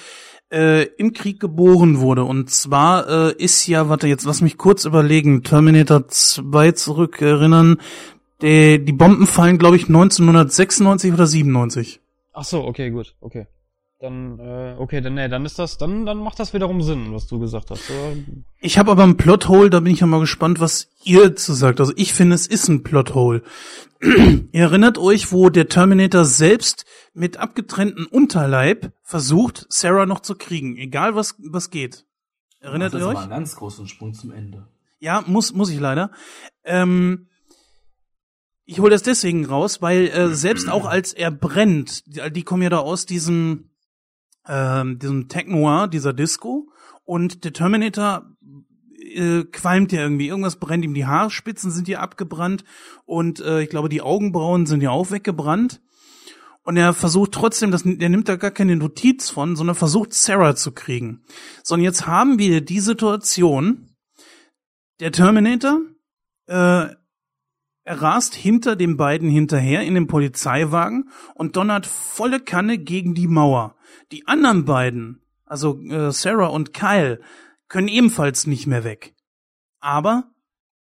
[0.51, 2.23] äh, im Krieg geboren wurde.
[2.23, 7.77] Und zwar äh, ist ja, warte, jetzt lass mich kurz überlegen, Terminator 2 zurückerinnern.
[8.41, 12.01] Die, die Bomben fallen, glaube ich, 1996 oder 97.
[12.33, 13.47] ach so, okay, gut, okay.
[14.01, 17.27] Dann, äh, okay, dann, nee, dann ist das, dann, dann macht das wiederum Sinn, was
[17.27, 17.87] du gesagt hast.
[17.91, 18.25] Äh,
[18.59, 21.79] Ich habe aber einen Plothole, da bin ich ja mal gespannt, was ihr zu sagt.
[21.79, 23.43] Also ich finde, es ist ein Plothole.
[24.01, 30.77] ihr erinnert euch, wo der Terminator selbst mit abgetrennten Unterleib versucht, Sarah noch zu kriegen,
[30.77, 32.05] egal was, was geht.
[32.59, 33.17] Erinnert das ihr ist euch?
[33.17, 34.67] aber ein ganz großen Sprung zum Ende.
[34.99, 36.09] Ja, muss, muss ich leider.
[36.63, 37.27] Ähm,
[38.65, 42.63] ich hole das deswegen raus, weil äh, selbst auch als er brennt, die, die kommen
[42.63, 43.70] ja da aus diesem,
[44.47, 46.69] ähm, diesem Technoir, dieser Disco,
[47.03, 48.25] und der Terminator
[49.01, 52.63] äh, qualmt ja irgendwie, irgendwas brennt ihm, die Haarspitzen sind ja abgebrannt
[53.05, 55.81] und äh, ich glaube, die Augenbrauen sind ja auch weggebrannt.
[56.63, 60.55] Und er versucht trotzdem, das, der nimmt da gar keine Notiz von, sondern versucht Sarah
[60.55, 61.23] zu kriegen.
[61.63, 63.95] So, und jetzt haben wir die Situation,
[64.99, 65.81] der Terminator,
[66.45, 66.85] äh,
[67.83, 73.27] er rast hinter den beiden hinterher in den Polizeiwagen und donnert volle Kanne gegen die
[73.27, 73.75] Mauer.
[74.11, 77.19] Die anderen beiden, also äh, Sarah und Kyle,
[77.67, 79.13] können ebenfalls nicht mehr weg.
[79.79, 80.31] Aber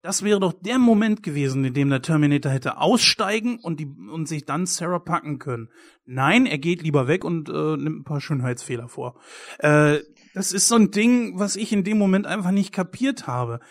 [0.05, 4.27] das wäre doch der Moment gewesen, in dem der Terminator hätte aussteigen und, die, und
[4.27, 5.69] sich dann Sarah packen können.
[6.05, 9.19] Nein, er geht lieber weg und äh, nimmt ein paar Schönheitsfehler vor.
[9.57, 10.01] Äh,
[10.35, 13.61] das ist so ein Ding, was ich in dem Moment einfach nicht kapiert habe.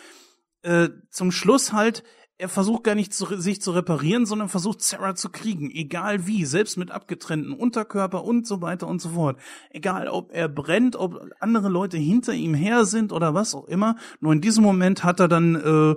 [0.63, 2.03] Äh, zum Schluss halt,
[2.37, 6.45] er versucht gar nicht zu, sich zu reparieren, sondern versucht Sarah zu kriegen, egal wie,
[6.45, 9.39] selbst mit abgetrennten Unterkörper und so weiter und so fort.
[9.71, 13.97] Egal, ob er brennt, ob andere Leute hinter ihm her sind oder was auch immer.
[14.21, 15.95] Nur in diesem Moment hat er dann äh,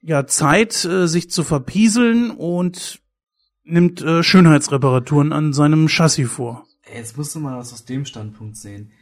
[0.00, 3.00] ja Zeit, äh, sich zu verpieseln und
[3.64, 6.66] nimmt äh, Schönheitsreparaturen an seinem Chassis vor.
[6.92, 8.92] Jetzt musst du mal das aus dem Standpunkt sehen.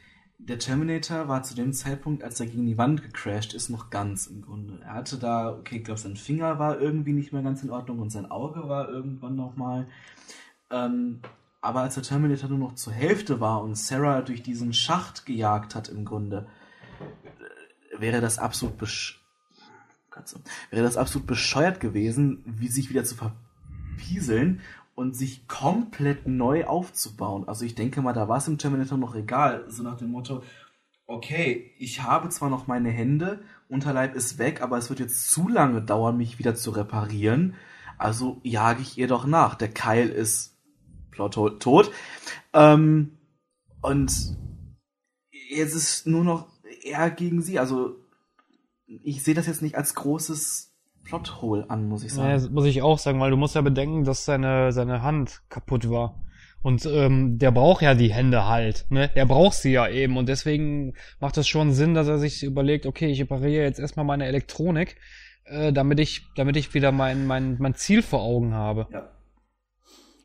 [0.42, 4.26] Der Terminator war zu dem Zeitpunkt, als er gegen die Wand gecrashed ist, noch ganz
[4.26, 4.80] im Grunde.
[4.82, 8.00] Er hatte da, okay, ich glaube, sein Finger war irgendwie nicht mehr ganz in Ordnung
[8.00, 9.86] und sein Auge war irgendwann nochmal.
[10.70, 11.20] Ähm,
[11.60, 15.74] aber als der Terminator nur noch zur Hälfte war und Sarah durch diesen Schacht gejagt
[15.74, 16.46] hat im Grunde,
[17.94, 19.18] äh, wäre das absolut besch
[20.70, 24.60] wäre das absolut bescheuert gewesen, wie sich wieder zu verpieseln
[25.00, 27.48] und sich komplett neu aufzubauen.
[27.48, 30.42] Also ich denke mal, da war es im Terminator noch egal, so nach dem Motto,
[31.06, 35.48] okay, ich habe zwar noch meine Hände, Unterleib ist weg, aber es wird jetzt zu
[35.48, 37.54] lange dauern, mich wieder zu reparieren,
[37.96, 39.54] also jage ich ihr doch nach.
[39.54, 40.58] Der Keil ist
[41.10, 41.90] plot tot.
[42.52, 43.16] Ähm,
[43.80, 44.36] und
[45.48, 46.46] jetzt ist nur noch
[46.82, 47.58] er gegen sie.
[47.58, 47.96] Also
[48.86, 50.69] ich sehe das jetzt nicht als großes
[51.10, 52.28] Plothole an, muss ich sagen.
[52.28, 55.42] Ja, das muss ich auch sagen, weil du musst ja bedenken, dass seine, seine Hand
[55.48, 56.14] kaputt war.
[56.62, 59.10] Und ähm, der braucht ja die Hände halt, ne?
[59.16, 62.84] Der braucht sie ja eben und deswegen macht es schon Sinn, dass er sich überlegt,
[62.84, 64.96] okay, ich repariere jetzt erstmal meine Elektronik,
[65.46, 68.86] äh, damit ich, damit ich wieder mein, mein, mein Ziel vor Augen habe.
[68.92, 69.10] Ja.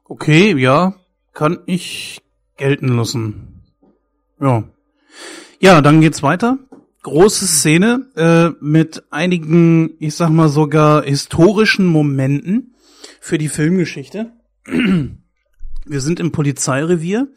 [0.03, 0.95] Okay, ja,
[1.33, 2.21] kann ich
[2.57, 3.63] gelten lassen.
[4.39, 4.65] Ja.
[5.59, 6.59] Ja, dann geht's weiter.
[7.05, 12.75] Große Szene äh, mit einigen, ich sag mal sogar historischen Momenten
[13.21, 14.33] für die Filmgeschichte.
[14.65, 17.27] Wir sind im Polizeirevier.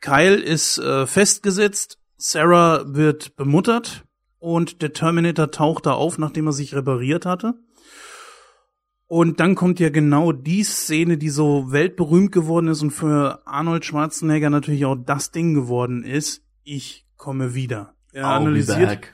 [0.00, 4.04] Kyle ist äh, festgesetzt, Sarah wird bemuttert
[4.40, 7.54] und der Terminator taucht da auf, nachdem er sich repariert hatte.
[9.06, 13.84] Und dann kommt ja genau die Szene, die so weltberühmt geworden ist und für Arnold
[13.84, 16.42] Schwarzenegger natürlich auch das Ding geworden ist.
[16.64, 17.95] Ich komme wieder.
[18.16, 19.12] Er analysiert,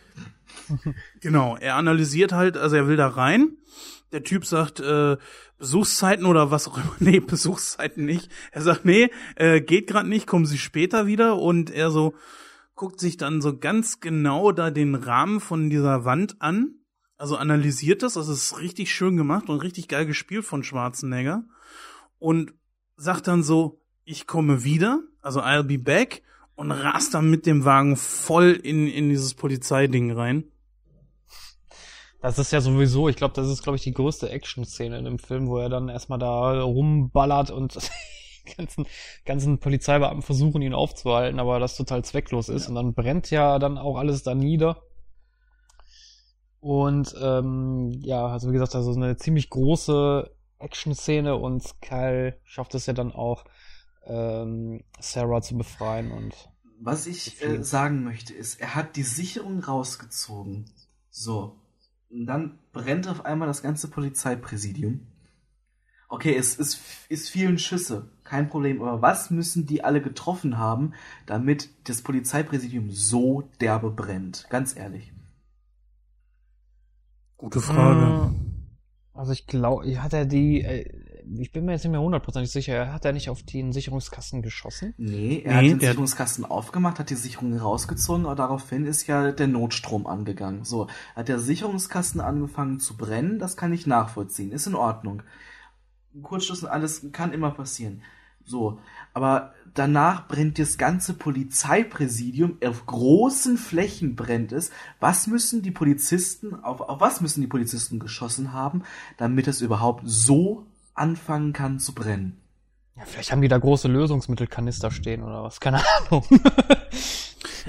[1.20, 3.56] genau, er analysiert halt, also er will da rein.
[4.12, 5.16] Der Typ sagt, äh,
[5.58, 6.94] Besuchszeiten oder was auch immer.
[7.00, 8.30] Nee, Besuchszeiten nicht.
[8.52, 11.38] Er sagt, nee, äh, geht gerade nicht, kommen Sie später wieder.
[11.38, 12.14] Und er so
[12.76, 16.76] guckt sich dann so ganz genau da den Rahmen von dieser Wand an.
[17.16, 21.42] Also analysiert das, das ist richtig schön gemacht und richtig geil gespielt von Schwarzenegger.
[22.20, 22.54] Und
[22.96, 26.22] sagt dann so, ich komme wieder, also I'll be back
[26.54, 30.44] und rast dann mit dem Wagen voll in, in dieses Polizeiding rein.
[32.20, 35.18] Das ist ja sowieso, ich glaube, das ist, glaube ich, die größte Action-Szene in dem
[35.18, 37.76] Film, wo er dann erstmal da rumballert und
[38.46, 38.86] die ganzen,
[39.24, 42.68] ganzen Polizeibeamten versuchen, ihn aufzuhalten, aber das total zwecklos ist.
[42.68, 44.82] Und dann brennt ja dann auch alles da nieder.
[46.60, 50.30] Und ähm, ja, also wie gesagt, also eine ziemlich große
[50.60, 53.44] Action-Szene und Kyle schafft es ja dann auch,
[54.06, 56.34] ähm, Sarah zu befreien und
[56.80, 60.66] Was ich äh, sagen möchte, ist, er hat die Sicherung rausgezogen.
[61.10, 61.56] So.
[62.10, 65.06] Und dann brennt auf einmal das ganze Polizeipräsidium.
[66.08, 68.82] Okay, es ist, ist vielen Schüsse, kein Problem.
[68.82, 70.92] Aber was müssen die alle getroffen haben,
[71.24, 74.46] damit das Polizeipräsidium so derbe brennt?
[74.50, 75.10] Ganz ehrlich.
[77.38, 78.34] Gute Frage.
[79.14, 81.01] Also ich glaube, hat er die, äh,
[81.38, 84.94] ich bin mir jetzt nicht mehr hundertprozentig sicher, hat er nicht auf den Sicherungskasten geschossen?
[84.98, 89.06] Nee, er Nee, hat den der- Sicherungskasten aufgemacht, hat die Sicherung rausgezogen, aber daraufhin ist
[89.06, 90.64] ja der Notstrom angegangen.
[90.64, 95.22] So, hat der Sicherungskasten angefangen zu brennen, das kann ich nachvollziehen, ist in Ordnung.
[96.22, 98.02] Kurzschluss und alles kann immer passieren.
[98.44, 98.80] So,
[99.14, 104.72] aber danach brennt das ganze Polizeipräsidium, auf großen Flächen brennt es.
[105.00, 108.82] Was müssen die Polizisten, auf, auf was müssen die Polizisten geschossen haben,
[109.16, 112.38] damit es überhaupt so anfangen kann zu brennen?
[112.96, 116.24] Ja, vielleicht haben die da große Lösungsmittelkanister stehen oder was, keine Ahnung.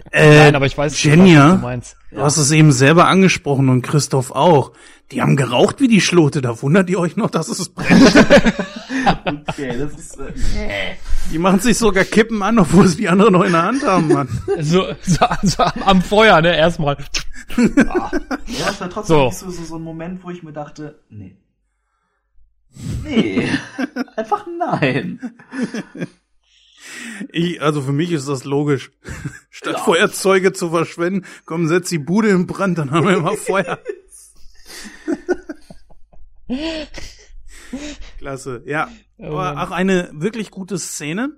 [0.10, 1.98] Äh, Nein, aber ich weiß, Genia, was du meinst.
[2.10, 4.72] du hast es eben selber angesprochen und Christoph auch.
[5.12, 8.02] Die haben geraucht wie die Schlote, da wundert ihr euch noch, dass es brennt.
[9.26, 10.32] Okay, das ist, äh,
[11.32, 14.08] Die machen sich sogar Kippen an, obwohl sie die anderen noch in der Hand haben,
[14.08, 14.30] Mann.
[14.62, 16.98] So, so, so am, am Feuer, ne, erstmal.
[17.58, 18.12] Ja,
[18.66, 19.30] das war trotzdem So.
[19.32, 21.36] so, so, so ein Moment, wo ich mir dachte, nee.
[23.04, 23.50] Nee,
[24.16, 25.20] einfach nein.
[27.32, 28.92] Ich, also für mich ist das logisch.
[29.50, 29.84] Statt Ja.
[29.84, 33.80] Feuerzeuge zu verschwenden, komm, setz die Bude in Brand, dann haben wir immer Feuer.
[38.18, 38.90] Klasse, ja.
[39.18, 41.32] Oh Aber auch eine wirklich gute Szene.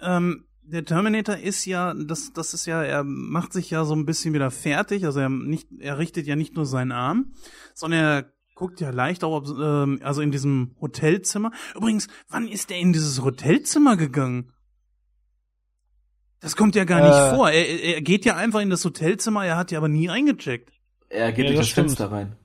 [0.00, 4.06] Ähm, der Terminator ist ja, das, das ist ja, er macht sich ja so ein
[4.06, 5.04] bisschen wieder fertig.
[5.04, 7.32] Also er nicht, er richtet ja nicht nur seinen Arm,
[7.74, 11.50] sondern er guckt ja leicht auch, ob, ähm, also in diesem Hotelzimmer.
[11.74, 14.52] Übrigens, wann ist er in dieses Hotelzimmer gegangen?
[16.40, 17.08] Das kommt ja gar Äh.
[17.08, 17.50] nicht vor.
[17.50, 20.72] Er, er geht ja einfach in das Hotelzimmer, er hat ja aber nie eingecheckt.
[21.08, 21.74] Er geht Ja, durch das das.
[21.74, 22.36] Fenster rein.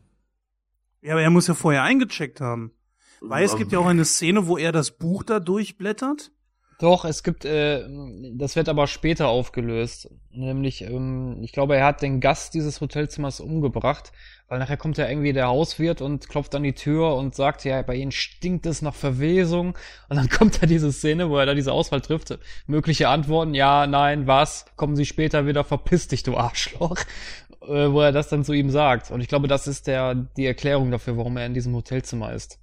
[1.02, 2.72] Ja, aber er muss ja vorher eingecheckt haben.
[3.20, 6.32] Weil es gibt ja auch eine Szene, wo er das Buch da durchblättert.
[6.80, 7.88] Doch, es gibt, äh,
[8.34, 10.10] das wird aber später aufgelöst.
[10.31, 14.11] Nämlich, ähm, ich glaube, er hat den Gast dieses Hotelzimmers umgebracht,
[14.49, 17.81] weil nachher kommt ja irgendwie der Hauswirt und klopft an die Tür und sagt, ja,
[17.81, 19.77] bei ihnen stinkt es nach Verwesung.
[20.10, 22.38] Und dann kommt da diese Szene, wo er da diese Auswahl trifft.
[22.68, 26.97] Mögliche Antworten, ja, nein, was, kommen sie später wieder, verpiss dich, du Arschloch.
[27.68, 29.10] Äh, wo er das dann zu ihm sagt.
[29.10, 32.60] Und ich glaube, das ist der, die Erklärung dafür, warum er in diesem Hotelzimmer ist.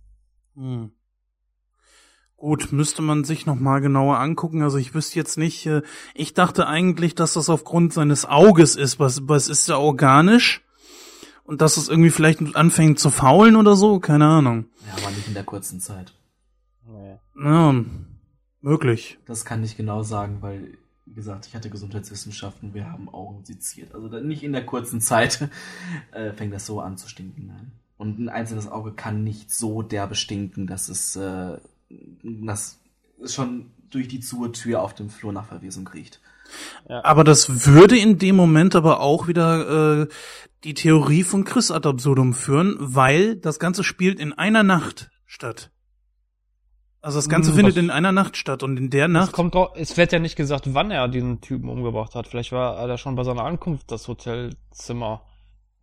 [0.54, 0.92] Hm.
[2.42, 4.62] Gut, müsste man sich noch mal genauer angucken.
[4.62, 5.64] Also ich wüsste jetzt nicht.
[5.64, 5.82] Äh,
[6.12, 8.98] ich dachte eigentlich, dass das aufgrund seines Auges ist.
[8.98, 10.60] Was, was ist da organisch?
[11.44, 14.00] Und dass es irgendwie vielleicht anfängt zu faulen oder so?
[14.00, 14.64] Keine Ahnung.
[14.88, 16.14] Ja, aber nicht in der kurzen Zeit.
[16.84, 17.14] Nee.
[17.40, 17.76] Ja,
[18.60, 19.18] möglich.
[19.24, 23.94] Das kann ich genau sagen, weil, wie gesagt, ich hatte Gesundheitswissenschaften, wir haben Augen seziert.
[23.94, 25.48] Also nicht in der kurzen Zeit
[26.10, 27.46] äh, fängt das so an zu stinken.
[27.46, 27.70] Nein.
[27.98, 31.58] Und ein einzelnes Auge kann nicht so derbe stinken, dass es, äh,
[32.22, 32.80] dass
[33.22, 36.20] es schon durch die Zur-Tür auf dem Flur nach Verwesung riecht.
[36.88, 40.08] Aber das würde in dem Moment aber auch wieder äh,
[40.64, 45.70] die Theorie von Chris ad absurdum führen, weil das Ganze spielt in einer Nacht statt.
[47.00, 49.32] Also das Ganze Hm, findet in einer Nacht statt und in der Es Nacht.
[49.32, 52.28] kommt doch, es wird ja nicht gesagt, wann er diesen Typen umgebracht hat.
[52.28, 55.22] Vielleicht war er da schon bei seiner Ankunft das Hotelzimmer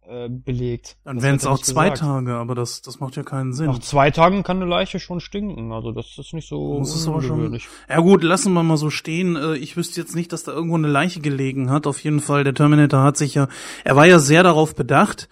[0.10, 0.98] äh, belegt.
[1.04, 2.00] Dann wären es auch zwei gesagt.
[2.10, 3.68] Tage, aber das, das macht ja keinen Sinn.
[3.68, 5.72] Nach zwei Tagen kann eine Leiche schon stinken.
[5.72, 7.68] Also das ist nicht so Muss es aber schon- ungewöhnlich.
[7.88, 9.36] Ja gut, lassen wir mal so stehen.
[9.36, 11.86] Äh, Ich wüsste jetzt nicht, dass da irgendwo eine Leiche gelegen hat.
[11.88, 13.48] Auf jeden Fall, der Terminator hat sich ja,
[13.84, 15.30] er war ja sehr darauf bedacht,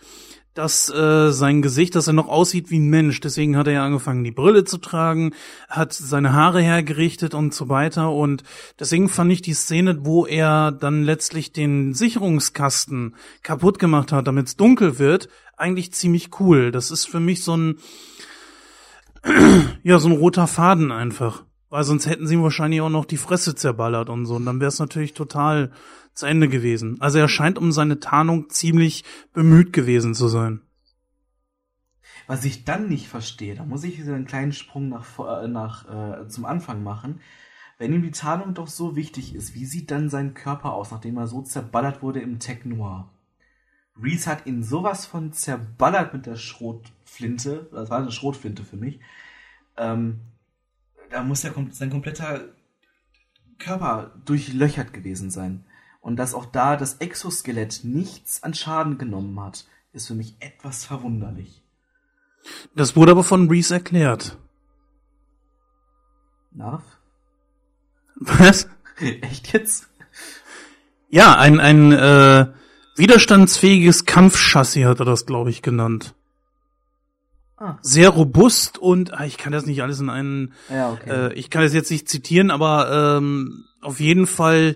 [0.57, 3.19] dass äh, sein Gesicht, dass er noch aussieht wie ein Mensch.
[3.19, 5.33] Deswegen hat er ja angefangen, die Brille zu tragen,
[5.69, 8.11] hat seine Haare hergerichtet und so weiter.
[8.11, 8.43] Und
[8.79, 14.47] deswegen fand ich die Szene, wo er dann letztlich den Sicherungskasten kaputt gemacht hat, damit
[14.47, 16.71] es dunkel wird, eigentlich ziemlich cool.
[16.71, 17.77] Das ist für mich so ein
[19.83, 21.43] ja, so ein roter Faden einfach.
[21.69, 24.35] Weil sonst hätten sie ihm wahrscheinlich auch noch die Fresse zerballert und so.
[24.35, 25.71] Und dann wäre es natürlich total
[26.17, 26.99] zu Ende gewesen.
[26.99, 29.03] Also er scheint um seine Tarnung ziemlich
[29.33, 30.61] bemüht gewesen zu sein.
[32.25, 36.21] Was ich dann nicht verstehe, da muss ich wieder einen kleinen Sprung nach, äh, nach
[36.23, 37.21] äh, zum Anfang machen.
[37.77, 41.17] Wenn ihm die Tarnung doch so wichtig ist, wie sieht dann sein Körper aus, nachdem
[41.17, 43.09] er so zerballert wurde im Tech Noir?
[44.01, 48.99] Reese hat ihn sowas von zerballert mit der Schrotflinte, das war eine Schrotflinte für mich.
[49.77, 50.19] Ähm,
[51.09, 52.45] da muss ja sein kompletter
[53.59, 55.63] Körper durchlöchert gewesen sein.
[56.01, 60.85] Und dass auch da das Exoskelett nichts an Schaden genommen hat, ist für mich etwas
[60.85, 61.63] verwunderlich.
[62.75, 64.37] Das wurde aber von Reese erklärt.
[66.51, 66.83] Narf?
[68.15, 68.69] Was?
[69.21, 69.89] Echt jetzt?
[71.09, 72.47] Ja, ein, ein äh,
[72.95, 76.15] widerstandsfähiges Kampfchassis hat er das, glaube ich, genannt.
[77.57, 81.09] Ah, Sehr robust und ah, ich kann das nicht alles in einen ja, okay.
[81.09, 84.75] Äh, ich kann es jetzt nicht zitieren, aber ähm, auf jeden Fall,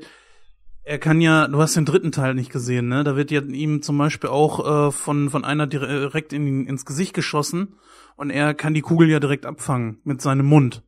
[0.91, 3.05] er kann ja, du hast den dritten Teil nicht gesehen, ne?
[3.05, 7.13] Da wird ja ihm zum Beispiel auch äh, von, von einer direkt in, ins Gesicht
[7.13, 7.77] geschossen
[8.17, 10.83] und er kann die Kugel ja direkt abfangen mit seinem Mund.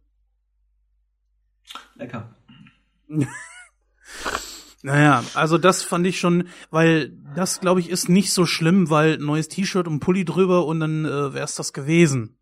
[1.96, 2.36] Lecker.
[4.86, 9.18] Naja, also das fand ich schon, weil das, glaube ich, ist nicht so schlimm, weil
[9.18, 12.38] neues T-Shirt und Pulli drüber und dann äh, wär's das gewesen.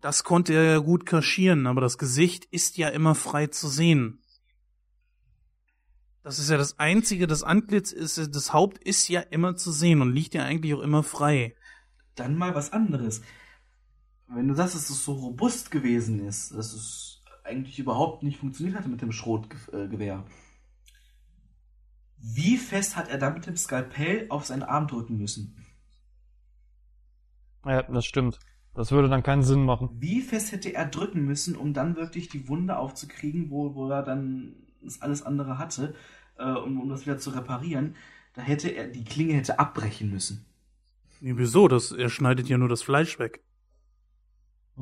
[0.00, 4.18] Das konnte er ja gut kaschieren, aber das Gesicht ist ja immer frei zu sehen.
[6.26, 10.02] Das ist ja das Einzige, das Antlitz ist, das Haupt ist ja immer zu sehen
[10.02, 11.54] und liegt ja eigentlich auch immer frei.
[12.16, 13.22] Dann mal was anderes.
[14.26, 18.76] Wenn du sagst, dass es so robust gewesen ist, dass es eigentlich überhaupt nicht funktioniert
[18.76, 20.24] hatte mit dem Schrotgewehr.
[22.18, 25.64] Wie fest hat er dann mit dem Skalpell auf seinen Arm drücken müssen?
[27.64, 28.40] Ja, das stimmt.
[28.74, 29.90] Das würde dann keinen Sinn machen.
[30.00, 34.02] Wie fest hätte er drücken müssen, um dann wirklich die Wunde aufzukriegen, wo, wo er
[34.02, 35.94] dann das alles andere hatte,
[36.38, 37.96] äh, um, um das wieder zu reparieren?
[38.34, 40.44] Da hätte er, die Klinge hätte abbrechen müssen.
[41.20, 41.68] Nee, wieso?
[41.68, 43.42] Das, er schneidet ja nur das Fleisch weg.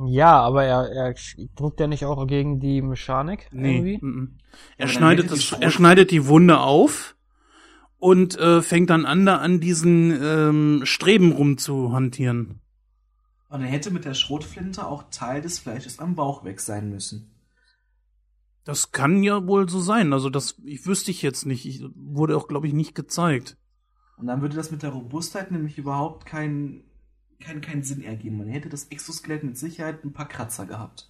[0.07, 1.15] Ja, aber er, er
[1.55, 3.77] drückt ja nicht auch gegen die Mechanik Nee.
[3.77, 3.99] irgendwie?
[4.05, 4.39] mhm.
[4.77, 7.15] Er Aber dann schneidet das, er schneidet die Wunde auf
[7.99, 12.61] und äh, fängt dann an, da an diesen ähm, Streben rumzuhantieren.
[13.49, 17.31] Und er hätte mit der Schrotflinte auch Teil des Fleisches am Bauch weg sein müssen.
[18.65, 20.13] Das kann ja wohl so sein.
[20.13, 21.67] Also das, ich wüsste ich jetzt nicht.
[21.67, 23.57] Ich, wurde auch, glaube ich, nicht gezeigt.
[24.17, 26.85] Und dann würde das mit der Robustheit nämlich überhaupt keinen
[27.45, 28.39] kein, keinen Sinn ergeben.
[28.39, 31.09] Man hätte das Exoskelett mit Sicherheit ein paar Kratzer gehabt.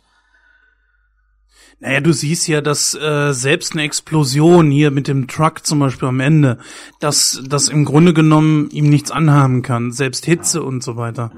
[1.80, 6.08] Naja, du siehst ja, dass äh, selbst eine Explosion hier mit dem Truck zum Beispiel
[6.08, 6.58] am Ende,
[7.00, 9.92] dass das im Grunde genommen ihm nichts anhaben kann.
[9.92, 11.30] Selbst Hitze und so weiter.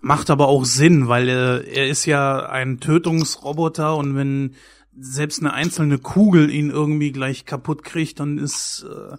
[0.00, 4.54] Macht aber auch Sinn, weil er, er ist ja ein Tötungsroboter und wenn
[5.00, 9.16] selbst eine einzelne Kugel ihn irgendwie gleich kaputt kriegt, dann ist, äh,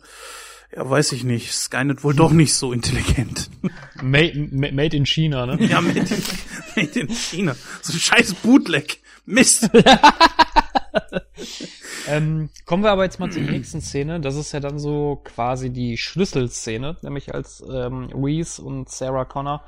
[0.75, 3.49] ja, weiß ich nicht, Skynet wohl doch nicht so intelligent.
[4.01, 5.63] Made, made in China, ne?
[5.65, 6.05] ja, made,
[6.75, 7.55] made in China.
[7.81, 9.01] So ein scheiß Bootleg.
[9.25, 9.69] Mist.
[12.07, 14.19] ähm, kommen wir aber jetzt mal zur nächsten Szene.
[14.19, 19.63] Das ist ja dann so quasi die Schlüsselszene, nämlich als ähm, Reese und Sarah Connor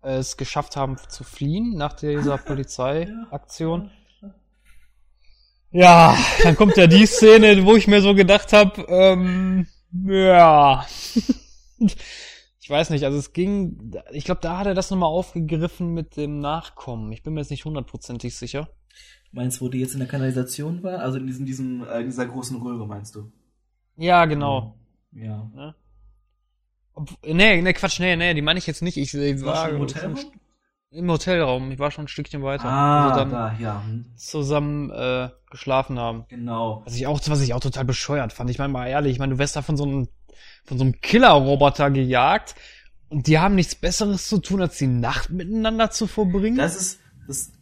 [0.00, 3.90] es geschafft haben zu fliehen nach dieser Polizeiaktion.
[5.70, 10.86] Ja, dann kommt ja die Szene, wo ich mir so gedacht habe, ähm, ja.
[11.78, 16.16] ich weiß nicht, also es ging, ich glaube, da hat er das nochmal aufgegriffen mit
[16.16, 17.12] dem Nachkommen.
[17.12, 18.68] Ich bin mir jetzt nicht hundertprozentig sicher.
[19.30, 21.00] Meinst du, wo die jetzt in der Kanalisation war?
[21.00, 23.30] Also in diesem, diesem, äh, dieser großen Röhre, meinst du?
[23.96, 24.78] Ja, genau.
[25.12, 25.50] Ja.
[25.54, 25.74] Ja.
[27.24, 28.96] Nee, nee, Quatsch, nee, nee, die meine ich jetzt nicht.
[28.96, 30.16] Ich, ich war, war im Hotelraum?
[30.90, 31.70] Im Hotelraum.
[31.70, 32.66] Ich war schon ein Stückchen weiter.
[32.66, 33.82] Ah, dann da, ja.
[34.16, 36.24] zusammen äh, geschlafen haben.
[36.28, 36.82] Genau.
[36.84, 38.50] Was ich auch, was ich auch total bescheuert fand.
[38.50, 40.08] Ich meine mal ehrlich, ich meine, du wirst da von so einem,
[40.64, 42.54] von so einem Killer-Roboter gejagt
[43.08, 46.56] und die haben nichts Besseres zu tun, als die Nacht miteinander zu verbringen.
[46.56, 47.52] Das ist das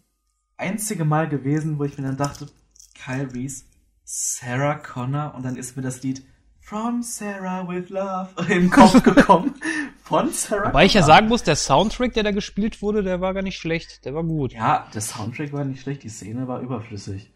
[0.57, 2.47] einzige Mal gewesen, wo ich mir dann dachte,
[2.94, 3.65] Kyle Reese,
[4.05, 6.24] Sarah Connor und dann ist mir das Lied
[6.66, 9.55] From Sarah with Love im Kopf gekommen.
[10.02, 13.34] Von Sarah Wobei ich ja sagen muss, der Soundtrack, der da gespielt wurde, der war
[13.34, 14.05] gar nicht schlecht.
[14.05, 14.52] Der war gut.
[14.52, 17.30] Ja, Ja, der Soundtrack war nicht schlecht, die Szene war überflüssig.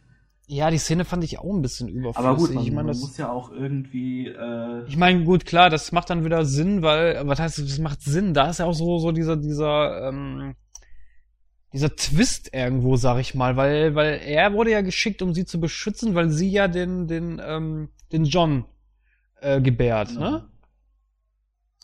[0.70, 2.28] die Szene fand ich auch ein bisschen überflüssig.
[2.28, 5.47] Aber gut, man, ich meine, man das, muss ja auch irgendwie äh, ich meine, gut,
[5.47, 8.35] klar, das macht dann wieder Sinn, weil, was heißt, das macht Sinn?
[8.35, 10.57] Da ist ja auch so, so dieser, dieser, ähm,
[11.73, 15.61] dieser Twist irgendwo, sag ich mal, weil, weil er wurde ja geschickt, um sie zu
[15.61, 18.65] beschützen, weil sie ja den, den, ähm, den John
[19.41, 20.49] äh, gebärt, ne?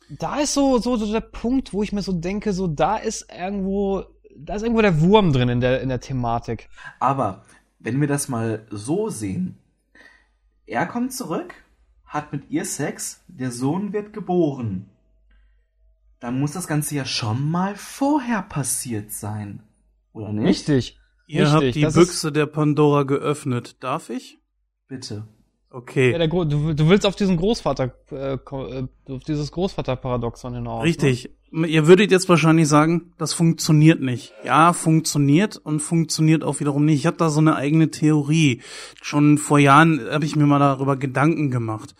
[0.08, 3.26] Da ist so, so, so der Punkt, wo ich mir so denke, so da ist
[3.32, 4.04] irgendwo,
[4.36, 6.68] da ist irgendwo der Wurm drin in der, in der Thematik.
[7.00, 7.44] Aber
[7.80, 9.58] wenn wir das mal so sehen,
[10.64, 11.54] er kommt zurück,
[12.04, 14.88] hat mit ihr Sex, der Sohn wird geboren.
[16.20, 19.62] Dann muss das Ganze ja schon mal vorher passiert sein.
[20.12, 20.46] Oder nicht?
[20.46, 20.98] Richtig.
[21.26, 23.82] Ihr Richtig, habt die das Büchse der Pandora geöffnet.
[23.82, 24.38] Darf ich?
[24.88, 25.26] Bitte.
[25.76, 26.12] Okay.
[26.12, 30.78] Ja, der, Gro- du, du willst auf diesen Großvater, äh, äh, auf dieses Großvaterparadoxon hinaus.
[30.78, 30.84] Ne?
[30.88, 31.28] Richtig.
[31.52, 34.32] Ihr würdet jetzt wahrscheinlich sagen, das funktioniert nicht.
[34.42, 37.00] Ja, funktioniert und funktioniert auch wiederum nicht.
[37.00, 38.62] Ich habe da so eine eigene Theorie.
[39.02, 41.94] Schon vor Jahren habe ich mir mal darüber Gedanken gemacht.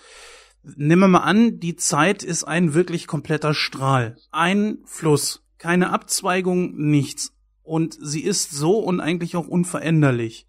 [0.62, 4.16] Nehmen wir mal an, die Zeit ist ein wirklich kompletter Strahl.
[4.32, 5.42] Ein Fluss.
[5.58, 7.34] Keine Abzweigung, nichts.
[7.62, 10.46] Und sie ist so und eigentlich auch unveränderlich.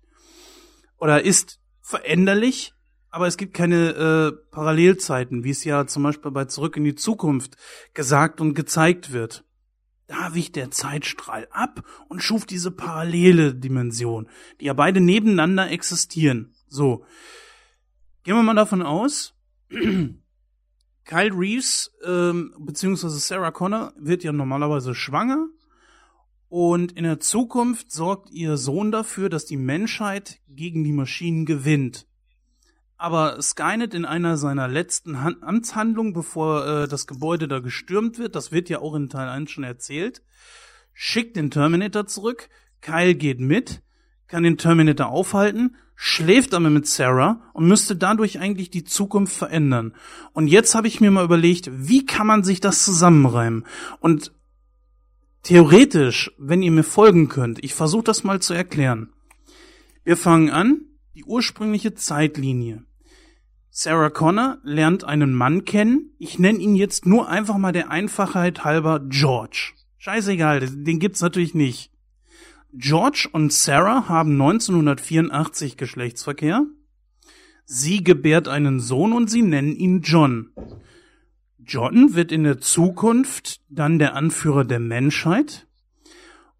[0.97, 2.73] Oder ist veränderlich,
[3.09, 6.95] aber es gibt keine äh, Parallelzeiten, wie es ja zum Beispiel bei Zurück in die
[6.95, 7.55] Zukunft
[7.93, 9.43] gesagt und gezeigt wird.
[10.07, 14.29] Da wich der Zeitstrahl ab und schuf diese parallele Dimension,
[14.61, 16.53] die ja beide nebeneinander existieren.
[16.67, 17.03] So.
[18.23, 19.35] Gehen wir mal davon aus,
[21.05, 25.47] Kyle Reeves ähm, beziehungsweise Sarah Connor wird ja normalerweise schwanger
[26.49, 32.07] und in der Zukunft sorgt ihr Sohn dafür, dass die Menschheit gegen die Maschinen gewinnt.
[32.97, 38.35] Aber Skynet in einer seiner letzten Han Amtshandlungen, bevor äh, das Gebäude da gestürmt wird,
[38.35, 40.23] das wird ja auch in Teil 1 schon erzählt,
[40.93, 42.49] schickt den Terminator zurück,
[42.81, 43.83] Kyle geht mit,
[44.27, 49.93] kann den Terminator aufhalten, schläft aber mit Sarah und müsste dadurch eigentlich die Zukunft verändern.
[50.33, 53.65] Und jetzt habe ich mir mal überlegt, wie kann man sich das zusammenreimen?
[53.99, 54.31] Und
[55.43, 59.13] theoretisch, wenn ihr mir folgen könnt, ich versuche das mal zu erklären.
[60.03, 60.81] Wir fangen an,
[61.15, 62.86] die ursprüngliche Zeitlinie.
[63.79, 66.09] Sarah Connor lernt einen Mann kennen.
[66.17, 69.73] Ich nenne ihn jetzt nur einfach mal der Einfachheit halber George.
[69.99, 71.91] Scheißegal, den gibt's natürlich nicht.
[72.73, 76.65] George und Sarah haben 1984 Geschlechtsverkehr.
[77.65, 80.49] Sie gebärt einen Sohn und sie nennen ihn John.
[81.59, 85.67] John wird in der Zukunft dann der Anführer der Menschheit.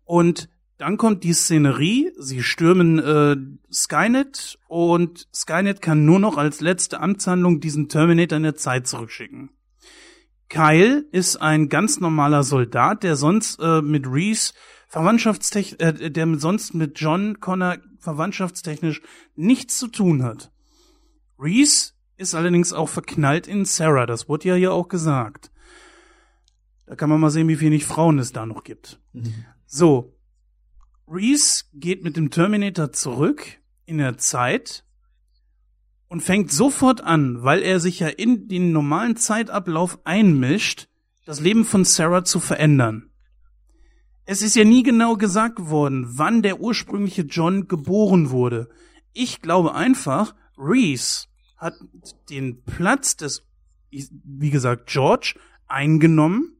[0.05, 3.35] Und dann kommt die Szenerie, sie stürmen äh,
[3.73, 9.49] Skynet und Skynet kann nur noch als letzte Amtshandlung diesen Terminator in der Zeit zurückschicken.
[10.49, 14.53] Kyle ist ein ganz normaler Soldat, der sonst äh, mit Reese
[14.87, 19.01] verwandtschaftstechnisch, äh, der sonst mit John Connor verwandtschaftstechnisch
[19.35, 20.51] nichts zu tun hat.
[21.39, 25.51] Reese ist allerdings auch verknallt in Sarah, das wurde ja hier auch gesagt.
[26.85, 29.01] Da kann man mal sehen, wie wenig Frauen es da noch gibt.
[29.65, 30.16] So,
[31.09, 34.83] Reese geht mit dem Terminator zurück in der Zeit
[36.09, 40.89] und fängt sofort an, weil er sich ja in den normalen Zeitablauf einmischt,
[41.25, 43.09] das Leben von Sarah zu verändern.
[44.25, 48.69] Es ist ja nie genau gesagt worden, wann der ursprüngliche John geboren wurde.
[49.13, 51.75] Ich glaube einfach, Reese hat
[52.29, 53.43] den Platz des,
[53.89, 55.35] wie gesagt, George
[55.67, 56.56] eingenommen,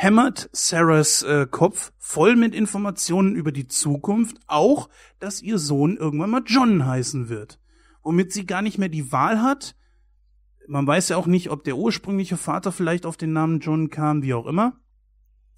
[0.00, 6.30] hämmert Sarahs äh, Kopf voll mit Informationen über die Zukunft, auch, dass ihr Sohn irgendwann
[6.30, 7.58] mal John heißen wird.
[8.02, 9.74] Womit sie gar nicht mehr die Wahl hat.
[10.66, 14.22] Man weiß ja auch nicht, ob der ursprüngliche Vater vielleicht auf den Namen John kam,
[14.22, 14.80] wie auch immer.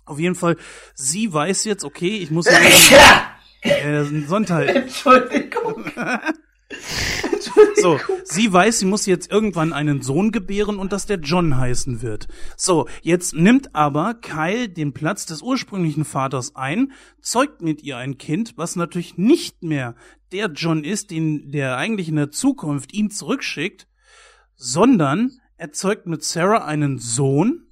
[0.07, 0.57] Auf jeden Fall,
[0.97, 2.47] sie weiß jetzt, okay, ich muss
[2.91, 3.37] Ja!
[3.61, 4.69] äh, Sonntag.
[4.75, 5.85] Entschuldigung.
[7.81, 12.03] So, sie weiß, sie muss jetzt irgendwann einen Sohn gebären und dass der John heißen
[12.03, 12.29] wird.
[12.57, 18.19] So, jetzt nimmt aber Kyle den Platz des ursprünglichen Vaters ein, zeugt mit ihr ein
[18.19, 19.95] Kind, was natürlich nicht mehr
[20.33, 23.87] der John ist, den der eigentlich in der Zukunft ihn zurückschickt,
[24.57, 27.67] sondern erzeugt mit Sarah einen Sohn,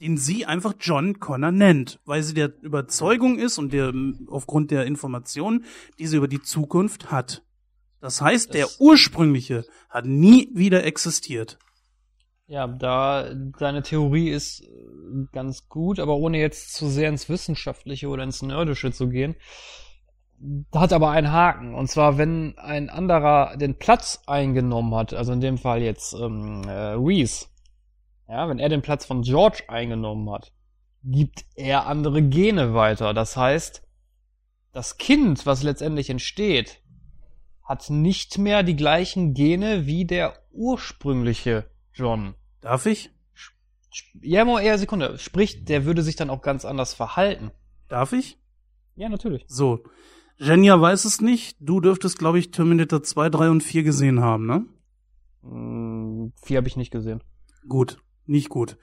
[0.00, 3.92] den sie einfach John Connor nennt, weil sie der Überzeugung ist und der
[4.26, 5.64] aufgrund der Informationen,
[5.98, 7.42] die sie über die Zukunft hat.
[8.04, 11.58] Das heißt, der Das- ursprüngliche hat nie wieder existiert.
[12.46, 14.66] Ja, da deine Theorie ist äh,
[15.32, 19.36] ganz gut, aber ohne jetzt zu sehr ins Wissenschaftliche oder ins Nerdische zu gehen,
[20.74, 21.74] hat aber einen Haken.
[21.74, 26.62] Und zwar, wenn ein anderer den Platz eingenommen hat, also in dem Fall jetzt ähm,
[26.68, 27.46] äh, Reese,
[28.28, 30.52] ja, wenn er den Platz von George eingenommen hat,
[31.04, 33.14] gibt er andere Gene weiter.
[33.14, 33.82] Das heißt,
[34.72, 36.82] das Kind, was letztendlich entsteht,
[37.64, 42.34] hat nicht mehr die gleichen Gene wie der ursprüngliche John.
[42.60, 43.10] Darf ich?
[44.20, 45.18] Ja, mal eher Sekunde.
[45.18, 47.52] Sprich, der würde sich dann auch ganz anders verhalten.
[47.88, 48.38] Darf ich?
[48.96, 49.44] Ja, natürlich.
[49.46, 49.84] So.
[50.36, 51.56] Jenja weiß es nicht.
[51.60, 54.66] Du dürftest, glaube ich, Terminator 2, 3 und 4 gesehen haben, ne?
[55.42, 57.22] Hm, vier habe ich nicht gesehen.
[57.68, 58.76] Gut, nicht gut.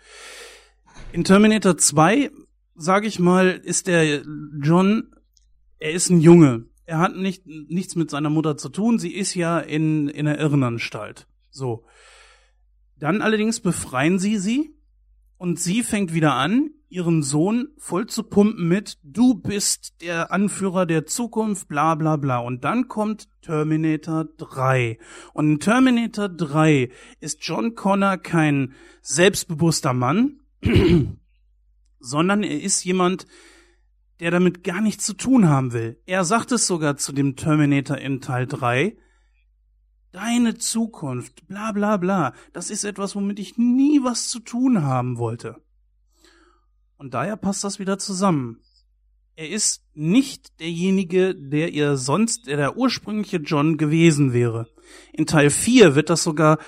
[1.12, 2.32] In Terminator 2,
[2.76, 4.24] sage ich mal, ist der
[4.62, 5.14] John,
[5.80, 6.66] er ist ein Junge.
[6.86, 9.00] Er hat nicht, nichts mit seiner Mutter zu tun.
[9.00, 11.28] Sie ist ja in, in der Irrenanstalt.
[11.50, 11.86] So.
[12.98, 14.76] Dann allerdings befreien sie sie
[15.38, 20.86] und sie fängt wieder an, ihren Sohn voll zu pumpen mit, du bist der Anführer
[20.86, 22.40] der Zukunft, bla bla bla.
[22.40, 25.00] Und dann kommt Terminator 3.
[25.34, 26.92] Und in Terminator 3
[27.22, 30.42] ist John Connor kein selbstbewusster Mann,
[32.00, 33.26] sondern er ist jemand,
[34.22, 36.00] der damit gar nichts zu tun haben will.
[36.06, 38.96] Er sagt es sogar zu dem Terminator in Teil 3,
[40.12, 45.18] deine Zukunft, bla bla bla, das ist etwas, womit ich nie was zu tun haben
[45.18, 45.56] wollte.
[46.98, 48.60] Und daher passt das wieder zusammen.
[49.36, 54.68] Er ist nicht derjenige, der ihr sonst, der der ursprüngliche John gewesen wäre.
[55.14, 56.60] In Teil 4 wird das sogar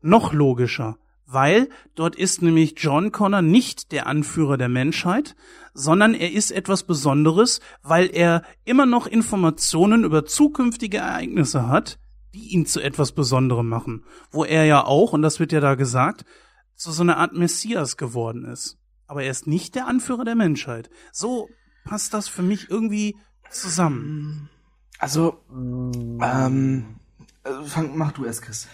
[0.00, 5.36] noch logischer, weil dort ist nämlich John Connor nicht der Anführer der Menschheit,
[5.76, 11.98] sondern er ist etwas Besonderes, weil er immer noch Informationen über zukünftige Ereignisse hat,
[12.34, 15.74] die ihn zu etwas Besonderem machen, wo er ja auch, und das wird ja da
[15.74, 16.24] gesagt,
[16.74, 18.78] zu so einer Art Messias geworden ist.
[19.06, 20.90] Aber er ist nicht der Anführer der Menschheit.
[21.12, 21.48] So
[21.84, 23.16] passt das für mich irgendwie
[23.50, 24.50] zusammen.
[24.98, 26.96] Also, ähm,
[27.44, 28.68] äh, fang, mach du erst, Chris.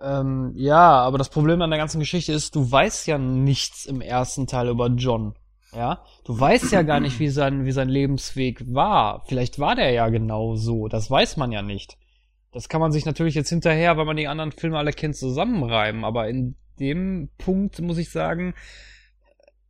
[0.00, 4.00] Ähm, ja, aber das Problem an der ganzen Geschichte ist, du weißt ja nichts im
[4.00, 5.34] ersten Teil über John.
[5.72, 9.24] Ja, du weißt ja gar nicht, wie sein, wie sein Lebensweg war.
[9.26, 10.88] Vielleicht war der ja genau so.
[10.88, 11.96] Das weiß man ja nicht.
[12.52, 16.04] Das kann man sich natürlich jetzt hinterher, weil man die anderen Filme alle kennt, zusammenreimen.
[16.04, 18.54] Aber in dem Punkt muss ich sagen,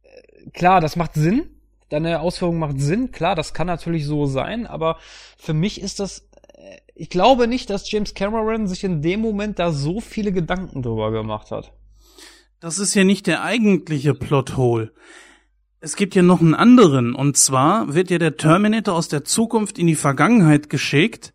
[0.03, 1.51] äh, klar, das macht Sinn.
[1.91, 3.11] Deine Ausführung macht Sinn.
[3.11, 4.67] Klar, das kann natürlich so sein.
[4.67, 4.97] Aber
[5.37, 9.59] für mich ist das äh, ich glaube nicht, dass James Cameron sich in dem Moment
[9.59, 11.73] da so viele Gedanken drüber gemacht hat.
[12.61, 14.93] Das ist ja nicht der eigentliche Plothole.
[15.83, 19.79] Es gibt ja noch einen anderen, und zwar wird ja der Terminator aus der Zukunft
[19.79, 21.33] in die Vergangenheit geschickt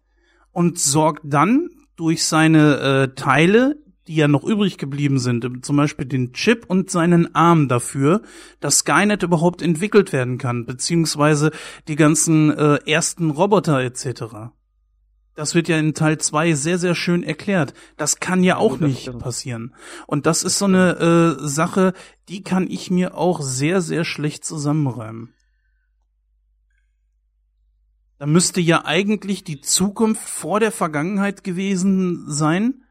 [0.52, 3.78] und sorgt dann durch seine äh, Teile,
[4.08, 8.22] die ja noch übrig geblieben sind, zum Beispiel den Chip und seinen Arm dafür,
[8.60, 11.50] dass Skynet überhaupt entwickelt werden kann, beziehungsweise
[11.88, 14.52] die ganzen äh, ersten Roboter etc.
[15.36, 17.74] Das wird ja in Teil 2 sehr, sehr schön erklärt.
[17.98, 19.20] Das kann ja auch nicht stimmt.
[19.20, 19.76] passieren.
[20.08, 21.94] Und das ist so eine äh, Sache,
[22.30, 25.34] die kann ich mir auch sehr, sehr schlecht zusammenreimen.
[28.18, 32.86] Da müsste ja eigentlich die Zukunft vor der Vergangenheit gewesen sein.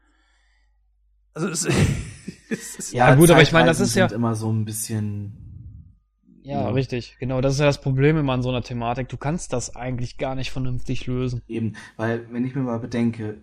[1.33, 1.65] Also es,
[2.49, 5.44] es ist, Ja, gut, aber ich meine, das ist ja- immer so ein bisschen.
[6.45, 6.69] Ja, Ja.
[6.69, 7.17] richtig.
[7.19, 9.09] Genau, das ist ja das Problem immer an so einer Thematik.
[9.09, 11.41] Du kannst das eigentlich gar nicht vernünftig lösen.
[11.47, 13.41] Eben, weil, wenn ich mir mal bedenke,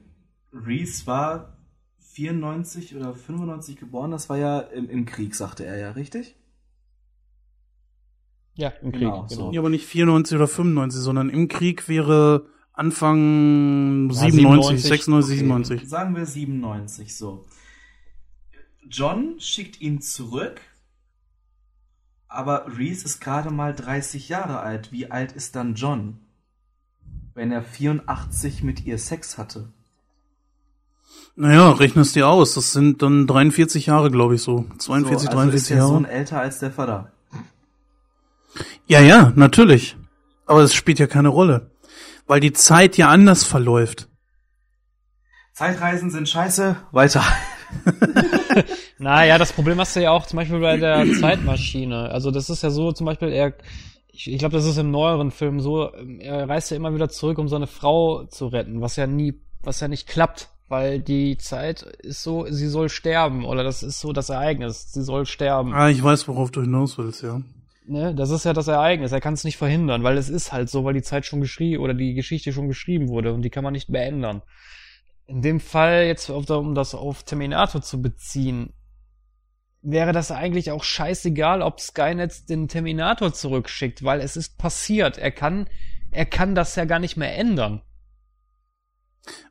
[0.53, 1.57] Reese war
[2.15, 6.37] 94 oder 95 geboren, das war ja im, im Krieg, sagte er ja, richtig?
[8.55, 9.47] Ja, im Krieg, Genau, genau.
[9.47, 9.53] so.
[9.53, 15.39] Ja, aber nicht 94 oder 95, sondern im Krieg wäre Anfang Ja, 97, 97, 96,
[15.39, 15.89] 97.
[15.89, 17.47] Sagen wir 97 so.
[18.89, 20.61] John schickt ihn zurück,
[22.33, 24.93] aber Reese ist gerade mal 30 Jahre alt.
[24.93, 26.19] Wie alt ist dann John?
[27.35, 29.73] Wenn er 84 mit ihr Sex hatte.
[31.35, 32.55] Naja, rechnest dir aus.
[32.55, 34.67] Das sind dann 43 Jahre, glaube ich, so.
[34.79, 35.89] 42, so, also ist 43 der Jahre.
[35.89, 37.13] Sohn älter als der Vater.
[38.87, 39.97] Ja, ja, natürlich.
[40.47, 41.71] Aber es spielt ja keine Rolle.
[42.27, 44.09] Weil die Zeit ja anders verläuft.
[45.55, 46.77] Zeitreisen sind scheiße.
[46.93, 47.25] Weiter.
[48.99, 52.11] Naja, das Problem hast du ja auch zum Beispiel bei der Zeitmaschine.
[52.11, 53.55] Also das ist ja so, zum Beispiel, er,
[54.11, 57.39] ich, ich glaube, das ist im neueren Film so, er reist ja immer wieder zurück,
[57.39, 61.83] um seine Frau zu retten, was ja nie, was ja nicht klappt, weil die Zeit
[61.83, 65.75] ist so, sie soll sterben, oder das ist so das Ereignis, sie soll sterben.
[65.75, 67.41] Ah, ich weiß, worauf du hinaus willst, ja.
[67.85, 68.15] Ne?
[68.15, 70.85] Das ist ja das Ereignis, er kann es nicht verhindern, weil es ist halt so,
[70.85, 73.73] weil die Zeit schon geschrieben, oder die Geschichte schon geschrieben wurde und die kann man
[73.73, 74.43] nicht mehr ändern.
[75.27, 78.73] In dem Fall, jetzt um das auf Terminator zu beziehen,
[79.83, 85.19] wäre das eigentlich auch scheißegal, ob Skynet den Terminator zurückschickt, weil es ist passiert.
[85.19, 85.69] Er kann,
[86.11, 87.83] er kann das ja gar nicht mehr ändern.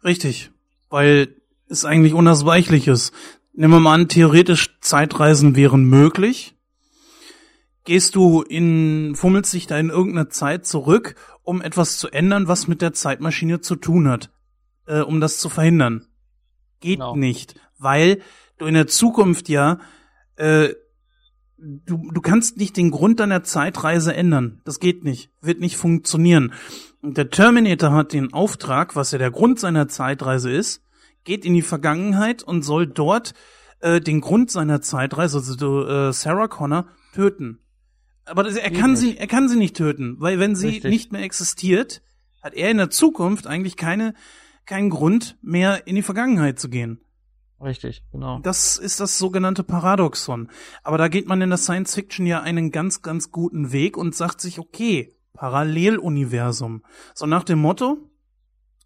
[0.04, 0.52] Richtig.
[0.90, 1.36] Weil
[1.68, 3.14] es eigentlich unausweichlich ist.
[3.54, 6.56] Nehmen wir mal an, theoretisch Zeitreisen wären möglich.
[7.84, 12.68] Gehst du in, fummelst dich da in irgendeine Zeit zurück, um etwas zu ändern, was
[12.68, 14.30] mit der Zeitmaschine zu tun hat,
[14.88, 16.06] äh, um das zu verhindern.
[16.80, 17.16] Geht Genau.
[17.16, 18.22] nicht, weil
[18.58, 19.80] du in der Zukunft ja,
[20.36, 20.70] äh,
[21.58, 24.62] du, du kannst nicht den Grund deiner Zeitreise ändern.
[24.66, 26.54] Das geht nicht, wird nicht funktionieren.
[27.02, 30.82] Und der Terminator hat den Auftrag, was ja der Grund seiner Zeitreise ist,
[31.24, 33.34] geht in die Vergangenheit und soll dort
[33.80, 37.60] äh, den Grund seiner Zeitreise, also äh, Sarah Connor, töten.
[38.26, 39.00] Aber das, er Geht kann nicht.
[39.02, 40.90] sie, er kann sie nicht töten, weil wenn sie Richtig.
[40.92, 42.02] nicht mehr existiert,
[42.42, 44.14] hat er in der Zukunft eigentlich keine,
[44.72, 47.02] keinen Grund mehr in die Vergangenheit zu gehen.
[47.62, 48.40] Richtig, genau.
[48.40, 50.50] Das ist das sogenannte Paradoxon.
[50.82, 54.16] Aber da geht man in der Science Fiction ja einen ganz, ganz guten Weg und
[54.16, 56.84] sagt sich, okay, Paralleluniversum.
[57.14, 57.98] So nach dem Motto,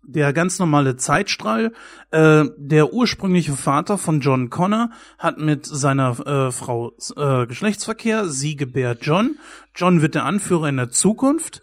[0.01, 1.71] der ganz normale Zeitstrahl,
[2.09, 4.89] äh, der ursprüngliche Vater von John Connor
[5.19, 9.37] hat mit seiner äh, Frau äh, Geschlechtsverkehr, sie gebärt John.
[9.75, 11.61] John wird der Anführer in der Zukunft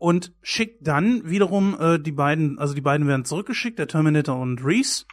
[0.00, 4.64] und schickt dann wiederum äh, die beiden, also die beiden werden zurückgeschickt, der Terminator und
[4.64, 5.04] Reese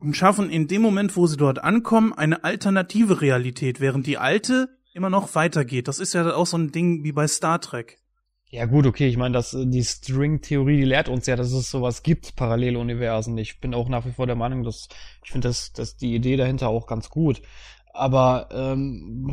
[0.00, 4.68] und schaffen in dem Moment, wo sie dort ankommen, eine alternative Realität, während die alte
[4.92, 5.86] immer noch weitergeht.
[5.86, 7.98] Das ist ja auch so ein Ding wie bei Star Trek.
[8.48, 11.70] Ja gut, okay, ich meine, dass äh, die String-Theorie, die lehrt uns ja, dass es
[11.70, 13.38] sowas gibt, Paralleluniversen.
[13.38, 14.88] Ich bin auch nach wie vor der Meinung, dass
[15.22, 17.40] ich finde, dass, dass die Idee dahinter auch ganz gut.
[17.92, 19.32] Aber ähm,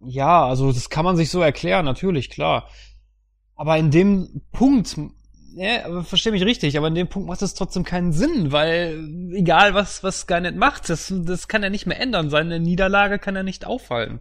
[0.00, 2.68] ja, also das kann man sich so erklären, natürlich, klar.
[3.58, 4.96] Aber in dem Punkt,
[5.56, 9.32] ja, aber versteh mich richtig, aber in dem Punkt macht es trotzdem keinen Sinn, weil
[9.34, 12.30] egal was was Skynet macht, das, das kann er nicht mehr ändern.
[12.30, 14.20] Seine Niederlage kann er nicht aufhalten.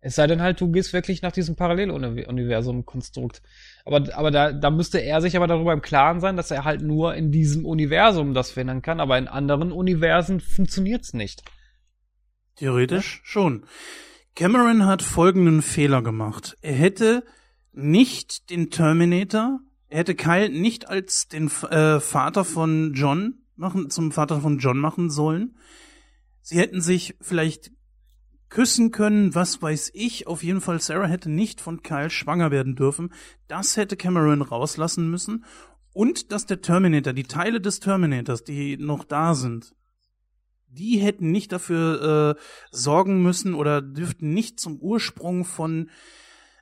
[0.00, 3.42] Es sei denn halt, du gehst wirklich nach diesem Paralleluniversum-Konstrukt.
[3.84, 6.80] Aber, aber da, da müsste er sich aber darüber im Klaren sein, dass er halt
[6.80, 11.42] nur in diesem Universum das verhindern kann, aber in anderen Universen funktioniert's nicht.
[12.54, 13.66] Theoretisch schon.
[14.36, 16.56] Cameron hat folgenden Fehler gemacht.
[16.62, 17.24] Er hätte
[17.72, 24.12] nicht den Terminator, er hätte Kyle nicht als den äh, Vater von John machen, zum
[24.12, 25.56] Vater von John machen sollen.
[26.42, 27.72] Sie hätten sich vielleicht
[28.48, 30.26] küssen können, was weiß ich.
[30.26, 33.12] Auf jeden Fall, Sarah hätte nicht von Kyle schwanger werden dürfen.
[33.48, 35.44] Das hätte Cameron rauslassen müssen.
[35.92, 39.74] Und dass der Terminator, die Teile des Terminators, die noch da sind,
[40.68, 42.40] die hätten nicht dafür äh,
[42.70, 45.90] sorgen müssen oder dürften nicht zum Ursprung von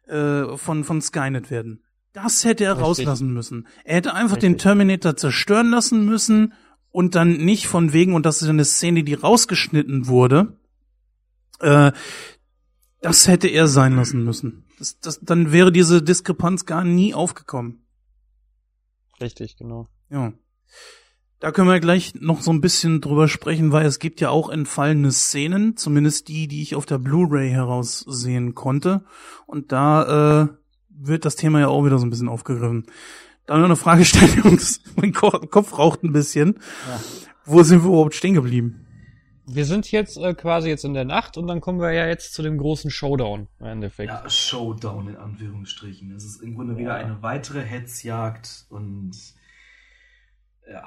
[0.08, 1.82] äh, von von Skynet werden.
[2.12, 2.86] Das hätte er Richtig.
[2.86, 3.66] rauslassen müssen.
[3.84, 4.52] Er hätte einfach Richtig.
[4.52, 6.54] den Terminator zerstören lassen müssen
[6.90, 10.56] und dann nicht von wegen und das ist eine Szene, die rausgeschnitten wurde.
[11.60, 11.92] Äh,
[13.00, 14.64] das hätte er sein lassen müssen.
[14.78, 17.84] Das, das, dann wäre diese Diskrepanz gar nie aufgekommen.
[19.20, 19.88] Richtig, genau.
[20.10, 20.32] Ja.
[21.40, 24.50] Da können wir gleich noch so ein bisschen drüber sprechen, weil es gibt ja auch
[24.50, 29.04] entfallene Szenen, zumindest die, die ich auf der Blu-ray heraussehen konnte.
[29.46, 30.48] Und da äh,
[30.90, 32.86] wird das Thema ja auch wieder so ein bisschen aufgegriffen.
[33.46, 34.80] Da noch eine Frage stellen, Jungs.
[34.96, 36.58] Mein Ko Kopf raucht ein bisschen.
[36.88, 37.00] Ja.
[37.44, 38.84] Wo sind wir überhaupt stehen geblieben?
[39.46, 42.34] Wir sind jetzt äh, quasi jetzt in der Nacht und dann kommen wir ja jetzt
[42.34, 44.10] zu dem großen Showdown im Endeffekt.
[44.10, 46.12] Ja, Showdown in Anführungsstrichen.
[46.12, 49.16] Es ist im Grunde wieder eine weitere Hetzjagd und
[50.70, 50.84] ja.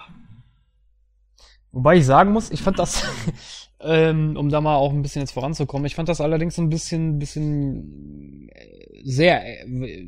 [1.72, 3.04] Wobei ich sagen muss, ich fand das,
[3.80, 7.20] ähm, um da mal auch ein bisschen jetzt voranzukommen, ich fand das allerdings ein bisschen,
[7.20, 10.06] bisschen äh, sehr, äh,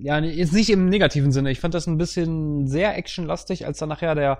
[0.00, 3.88] ja, jetzt nicht im negativen Sinne, ich fand das ein bisschen sehr actionlastig, als dann
[3.88, 4.38] nachher der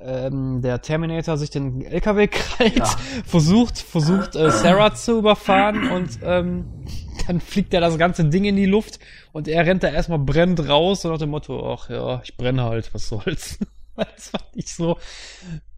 [0.00, 2.84] ähm, der Terminator sich den LKW krallt, Ja.
[3.26, 6.66] versucht, versucht äh, Sarah zu überfahren und ähm,
[7.26, 9.00] dann fliegt er das ganze Ding in die Luft
[9.32, 12.62] und er rennt da erstmal brennend raus und nach dem Motto, ach ja, ich brenne
[12.64, 13.58] halt, was soll's.
[14.16, 14.98] das fand ich so,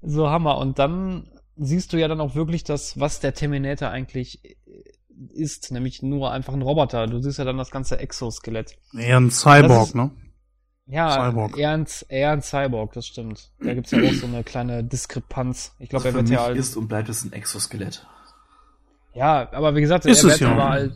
[0.03, 0.59] so Hammer.
[0.59, 4.55] Und dann siehst du ja dann auch wirklich das, was der Terminator eigentlich äh,
[5.35, 7.07] ist, nämlich nur einfach ein Roboter.
[7.07, 8.77] Du siehst ja dann das ganze Exoskelett.
[8.97, 10.11] Eher ein Cyborg, ist- ne?
[10.87, 11.57] Ja, Cyborg.
[11.57, 13.53] eher ein, eher ein Cyborg, das stimmt.
[13.63, 15.73] Da gibt's ja auch so eine kleine Diskrepanz.
[15.79, 18.05] Ich glaube, Also er für wird ja als, ist und bleibt es ein Exoskelett.
[19.15, 20.53] ja, aber wie gesagt, Ist er es wird ja.
[20.53, 20.93] aber als,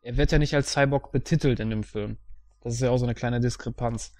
[0.00, 2.16] er wird ja nicht als Cyborg betitelt in dem Film.
[2.62, 4.12] Das ist ja auch so eine kleine Diskrepanz.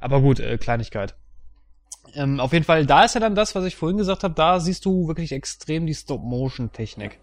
[0.00, 1.16] Aber gut, äh, Kleinigkeit.
[2.14, 4.60] Ähm, auf jeden Fall, da ist ja dann das, was ich vorhin gesagt habe, da
[4.60, 7.18] siehst du wirklich extrem die Stop-Motion-Technik.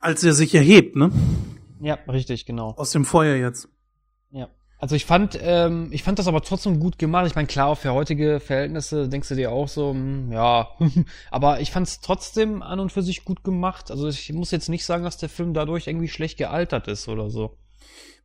[0.00, 1.10] Als er sich erhebt, ne?
[1.80, 2.74] Ja, richtig, genau.
[2.76, 3.68] Aus dem Feuer jetzt.
[4.30, 4.48] Ja.
[4.78, 7.26] Also ich fand, ähm, ich fand das aber trotzdem gut gemacht.
[7.26, 10.68] Ich meine, klar, für heutige Verhältnisse denkst du dir auch so, hm, ja,
[11.30, 13.90] aber ich fand es trotzdem an und für sich gut gemacht.
[13.90, 17.28] Also ich muss jetzt nicht sagen, dass der Film dadurch irgendwie schlecht gealtert ist oder
[17.28, 17.56] so.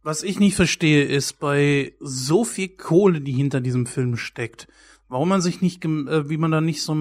[0.03, 4.67] Was ich nicht verstehe, ist bei so viel Kohle, die hinter diesem Film steckt,
[5.07, 6.93] warum man sich nicht, äh, wie man da nicht so,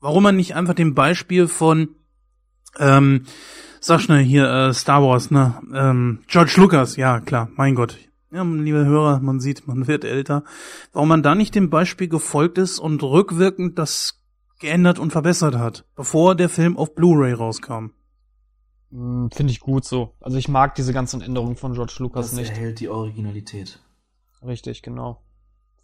[0.00, 1.88] warum man nicht einfach dem Beispiel von,
[2.78, 3.22] ähm,
[3.80, 7.96] sag schnell hier, äh, Star Wars, ne, ähm, George Lucas, ja klar, mein Gott.
[8.30, 10.44] Ja, liebe Hörer, man sieht, man wird älter.
[10.92, 14.22] Warum man da nicht dem Beispiel gefolgt ist und rückwirkend das
[14.58, 17.92] geändert und verbessert hat, bevor der Film auf Blu-ray rauskam.
[18.90, 20.14] Hm, Finde ich gut so.
[20.20, 22.50] Also ich mag diese ganzen Änderungen von George Lucas Das nicht.
[22.50, 23.80] erhält die Originalität.
[24.42, 25.22] Richtig, genau.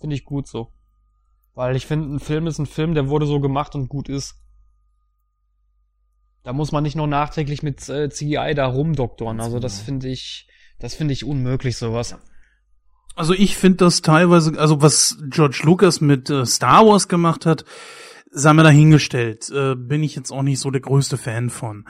[0.01, 0.73] Finde ich gut so.
[1.55, 4.37] Weil ich finde, ein Film ist ein Film, der wurde so gemacht und gut ist.
[6.45, 9.41] Da muss man nicht noch nachträglich mit äh, CGI da rumdoktoren.
[9.41, 9.85] Also das Genau.
[9.85, 10.49] finde ich,
[10.79, 12.17] das finde ich unmöglich, sowas.
[13.15, 17.65] Also ich finde das teilweise, also was George Lucas mit äh, Star Wars gemacht hat,
[18.31, 21.87] sei mir dahingestellt, äh, bin ich jetzt auch nicht so der größte Fan von.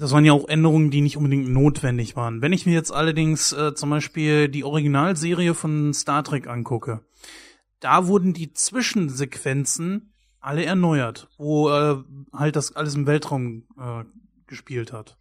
[0.00, 2.40] Das waren ja auch Änderungen, die nicht unbedingt notwendig waren.
[2.40, 7.04] Wenn ich mir jetzt allerdings äh, zum Beispiel die Originalserie von Star Trek angucke,
[7.80, 12.02] da wurden die Zwischensequenzen alle erneuert, wo äh,
[12.32, 14.04] halt das alles im Weltraum äh,
[14.46, 15.18] gespielt hat.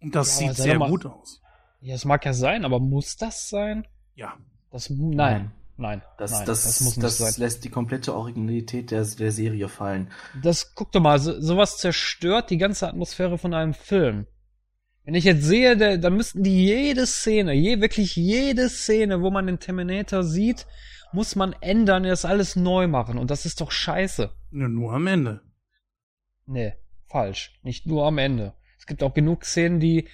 [0.00, 1.40] Und das Ja, sieht sehr mal- gut aus.
[1.80, 3.86] Ja, es mag ja sein, aber muss das sein?
[4.16, 4.36] Ja.
[4.72, 7.32] Das, nein, nein, Das, nein, das, das muss nicht das sein.
[7.38, 10.10] lässt die komplette Originalität der, der Serie fallen.
[10.42, 14.26] Das, guck doch mal, so, sowas zerstört die ganze Atmosphäre von einem Film.
[15.04, 19.30] Wenn ich jetzt sehe, der, dann müssten die jede Szene, je, wirklich jede Szene, wo
[19.30, 20.66] man den Terminator sieht,
[21.12, 23.18] muss man ändern, das alles neu machen.
[23.18, 24.30] Und das ist doch scheiße.
[24.52, 25.40] Ja, nur am Ende.
[26.46, 26.74] Nee,
[27.08, 27.58] falsch.
[27.62, 28.54] Nicht nur am Ende.
[28.78, 30.08] Es gibt auch genug Szenen, die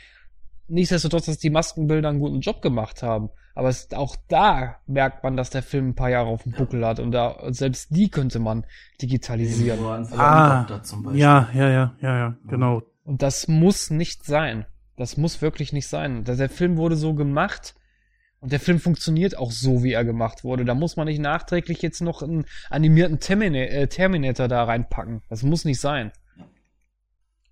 [0.67, 3.31] nichtsdestotrotz, dass die Maskenbilder einen guten Job gemacht haben.
[3.59, 6.87] Aber es, auch da merkt man, dass der Film ein paar Jahre auf dem Buckel
[6.87, 7.01] hat.
[7.01, 8.65] Und da, selbst die könnte man
[9.03, 9.85] digitalisieren.
[10.17, 11.21] Ah, Helikopter zum Beispiel.
[11.21, 12.83] ja, ja, ja, ja, ja, genau.
[13.03, 14.65] Und das muss nicht sein.
[14.97, 16.23] Das muss wirklich nicht sein.
[16.23, 17.75] Der, der Film wurde so gemacht
[18.39, 20.65] und der Film funktioniert auch so, wie er gemacht wurde.
[20.65, 25.23] Da muss man nicht nachträglich jetzt noch einen animierten Termina äh, Terminator da reinpacken.
[25.29, 26.13] Das muss nicht sein.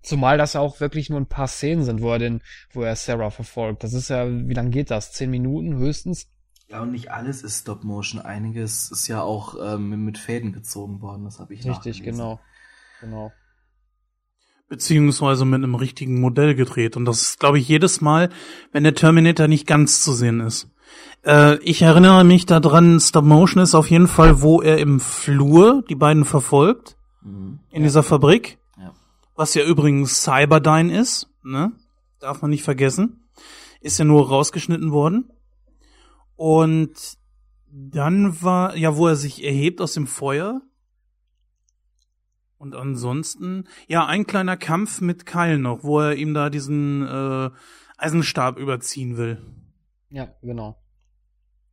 [0.06, 2.40] Zumal das ja auch wirklich nur ein paar Szenen sind, wo er den,
[2.72, 3.82] wo er Sarah verfolgt.
[3.82, 5.10] Das ist ja, wie lange geht das?
[5.12, 6.28] Zehn Minuten höchstens?
[6.68, 8.20] Ja, und nicht alles ist Stop Motion.
[8.20, 11.24] Einiges ist ja auch ähm, mit Fäden gezogen worden.
[11.24, 12.04] Das habe ich Richtig, nachgelesen.
[12.04, 12.40] genau.
[13.00, 13.32] Genau.
[14.68, 16.96] Beziehungsweise mit einem richtigen Modell gedreht.
[16.96, 18.30] Und das ist, glaube ich, jedes Mal,
[18.72, 20.68] wenn der Terminator nicht ganz zu sehen ist.
[21.24, 25.84] Äh, ich erinnere mich daran, Stop Motion ist auf jeden Fall, wo er im Flur
[25.88, 27.58] die beiden verfolgt, Mhm.
[27.70, 28.58] in dieser Fabrik.
[29.36, 31.72] Was ja übrigens Cyberdyne ist, ne?
[32.18, 33.28] Darf man nicht vergessen.
[33.80, 35.30] Ist ja nur rausgeschnitten worden.
[36.34, 37.18] Und
[37.70, 40.62] dann war, ja, wo er sich erhebt aus dem Feuer.
[42.56, 47.50] Und ansonsten, ja, ein kleiner Kampf mit Kyle noch, wo er ihm da diesen äh,
[47.98, 49.44] Eisenstab überziehen will.
[50.08, 50.82] Ja, genau.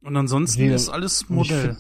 [0.02, 1.78] Und ansonsten Wie- ist alles Modell.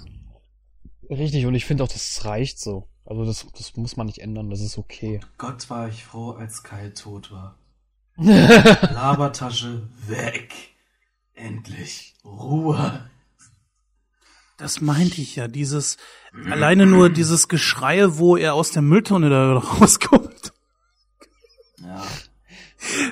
[1.09, 2.87] Richtig, und ich finde auch, das reicht so.
[3.05, 5.19] Also das, das muss man nicht ändern, das ist okay.
[5.37, 7.57] Gott war ich froh, als Kyle tot war.
[8.17, 10.53] Labertasche weg.
[11.33, 12.15] Endlich.
[12.23, 13.09] Ruhe.
[14.57, 15.97] Das meinte ich ja, dieses,
[16.49, 20.53] alleine nur dieses Geschreie, wo er aus der Mülltonne da rauskommt.
[21.79, 22.03] Ja.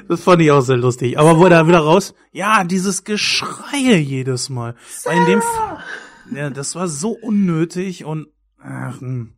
[0.07, 1.17] Das fand ich auch sehr lustig.
[1.17, 4.75] Aber wo er da wieder raus, ja, dieses Geschreie jedes Mal.
[5.03, 5.83] Weil in dem Fall,
[6.33, 8.27] ja, das war so unnötig und,
[8.63, 9.33] Ach, hm.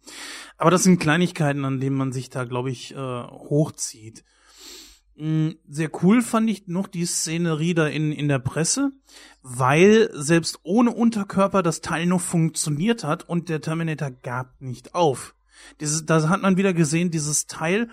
[0.57, 4.23] Aber das sind Kleinigkeiten, an denen man sich da, glaube ich, äh, hochzieht.
[5.15, 8.91] Hm, Sehr cool fand ich noch die Szenerie da in, in der Presse,
[9.41, 15.35] weil selbst ohne Unterkörper das Teil noch funktioniert hat und der Terminator gab nicht auf.
[15.79, 17.89] Dieses, da hat man wieder gesehen, dieses Teil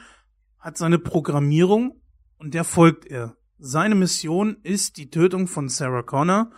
[0.58, 2.00] hat seine Programmierung
[2.38, 3.36] und der folgt er.
[3.58, 6.50] Seine Mission ist die Tötung von Sarah Connor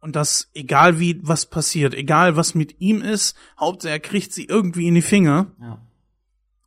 [0.00, 4.44] und das egal wie was passiert, egal was mit ihm ist, Hauptsache er kriegt sie
[4.44, 5.46] irgendwie in die Finger.
[5.60, 5.80] Ja.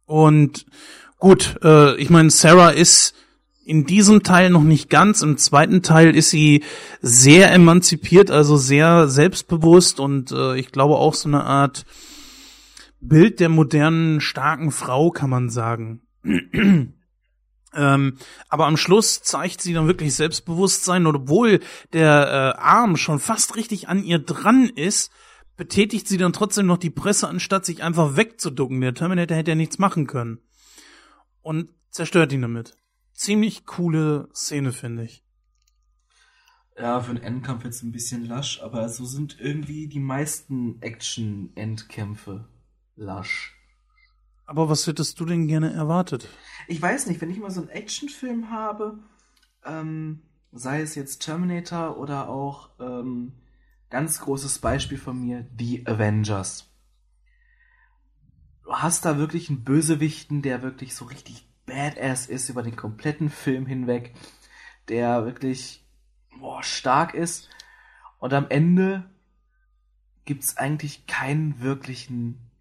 [0.05, 0.65] Und
[1.19, 3.15] gut, äh, ich meine, Sarah ist
[3.63, 5.21] in diesem Teil noch nicht ganz.
[5.21, 6.63] Im zweiten Teil ist sie
[7.01, 11.85] sehr emanzipiert, also sehr selbstbewusst und äh, ich glaube auch so eine Art
[12.99, 16.01] Bild der modernen, starken Frau, kann man sagen.
[17.73, 18.17] Ähm,
[18.49, 21.61] aber am Schluss zeigt sie dann wirklich Selbstbewusstsein und obwohl
[21.93, 25.11] der äh, Arm schon fast richtig an ihr dran ist,
[25.55, 28.81] betätigt sie dann trotzdem noch die Presse, anstatt sich einfach wegzuducken.
[28.81, 30.39] Der Terminator hätte ja nichts machen können.
[31.41, 32.75] Und zerstört ihn damit.
[33.13, 35.23] Ziemlich coole Szene, finde ich.
[36.77, 42.47] Ja, für einen Endkampf jetzt ein bisschen lasch, aber so sind irgendwie die meisten Action-Endkämpfe
[42.95, 43.60] lasch.
[44.51, 46.27] Aber was hättest du denn gerne erwartet?
[46.67, 48.99] Ich weiß nicht, wenn ich mal so einen Actionfilm habe,
[49.63, 53.31] ähm, sei es jetzt Terminator oder auch ähm,
[53.89, 56.69] ganz großes Beispiel von mir, The Avengers.
[58.65, 63.29] Du hast da wirklich einen Bösewichten, der wirklich so richtig badass ist über den kompletten
[63.29, 64.13] Film hinweg,
[64.89, 65.87] der wirklich
[66.41, 67.49] boah, stark ist
[68.19, 69.09] und am Ende
[70.25, 72.51] gibt's eigentlich keinen wirklichen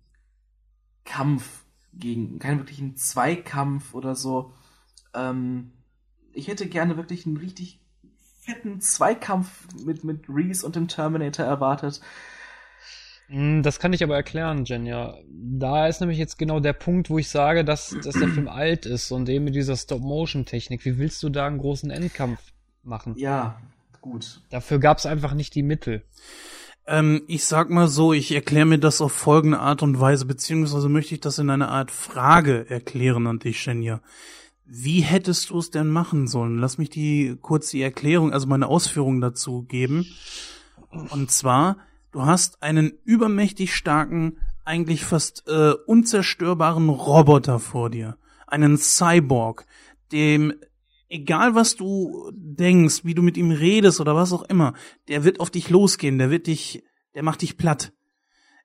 [1.05, 4.53] Kampf gegen, keinen wirklichen Zweikampf oder so.
[5.15, 5.73] Ähm,
[6.33, 7.81] ich hätte gerne wirklich einen richtig
[8.41, 12.01] fetten Zweikampf mit, mit Reese und dem Terminator erwartet.
[13.29, 15.19] Hm, Das kann ich aber erklären, Jenja.
[15.29, 18.87] Da ist nämlich jetzt genau der Punkt, wo ich sage, dass, dass der Film alt
[18.87, 20.85] ist und eben mit dieser Stop-Motion-Technik.
[20.85, 22.41] Wie willst du da einen großen Endkampf
[22.83, 23.15] machen?
[23.17, 23.61] Ja,
[24.01, 24.41] gut.
[24.51, 26.03] Dafür gab es einfach nicht die Mittel.
[26.91, 30.89] Ähm, ich sag mal so, ich erkläre mir das auf folgende Art und Weise, beziehungsweise
[30.89, 34.01] möchte ich das in einer Art Frage erklären an dich, Shenya.
[34.67, 36.59] Wie hättest du es denn machen sollen?
[36.59, 40.05] Lass mich die kurz die Erklärung, also meine Ausführungen dazu geben.
[41.11, 41.77] Und zwar,
[42.11, 48.17] du hast einen übermächtig starken, eigentlich fast äh, unzerstörbaren Roboter vor dir.
[48.49, 49.65] Einen Cyborg,
[50.11, 50.55] dem
[51.11, 54.73] egal was du denkst, wie du mit ihm redest oder was auch immer,
[55.09, 56.83] der wird auf dich losgehen, der wird dich,
[57.15, 57.93] der macht dich platt.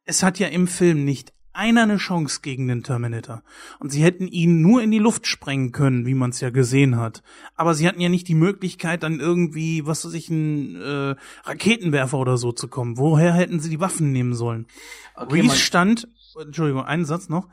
[0.05, 3.41] Es hat ja im Film nicht einer eine Chance gegen den Terminator.
[3.79, 6.97] Und sie hätten ihn nur in die Luft sprengen können, wie man es ja gesehen
[6.97, 7.23] hat.
[7.55, 11.15] Aber sie hatten ja nicht die Möglichkeit, dann irgendwie, was weiß ich, einen äh,
[11.45, 12.97] Raketenwerfer oder so zu kommen.
[12.97, 14.67] Woher hätten sie die Waffen nehmen sollen?
[15.15, 16.09] Okay, Reese stand,
[16.39, 17.47] Entschuldigung, einen Satz noch.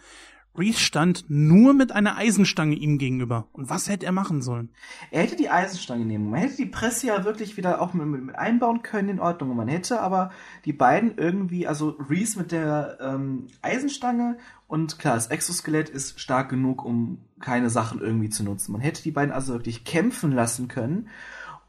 [0.57, 3.47] Reese stand nur mit einer Eisenstange ihm gegenüber.
[3.53, 4.69] Und was hätte er machen sollen?
[5.11, 6.31] Er hätte die Eisenstange nehmen.
[6.31, 9.57] Man hätte die Presse ja wirklich wieder auch mit, mit, einbauen können in Ordnung.
[9.57, 10.31] Man hätte aber
[10.65, 14.37] die beiden irgendwie, also Reese mit der ähm, Eisenstange
[14.73, 18.73] und klar, das Exoskelett ist stark genug, um keine Sachen irgendwie zu nutzen.
[18.73, 21.09] Man hätte die beiden also wirklich kämpfen lassen können.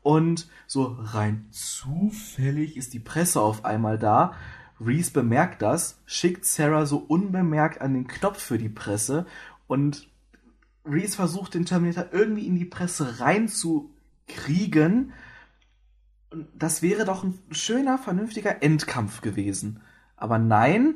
[0.02, 4.34] Und so rein zufällig ist die Presse auf einmal da.
[4.86, 9.26] Reese bemerkt das, schickt Sarah so unbemerkt an den Knopf für die Presse
[9.68, 10.08] und
[10.86, 15.14] Reese versucht den Terminator irgendwie in die Presse reinzukriegen.
[16.56, 19.82] Das wäre doch ein schöner, vernünftiger Endkampf gewesen.
[20.18, 20.96] Aber nein,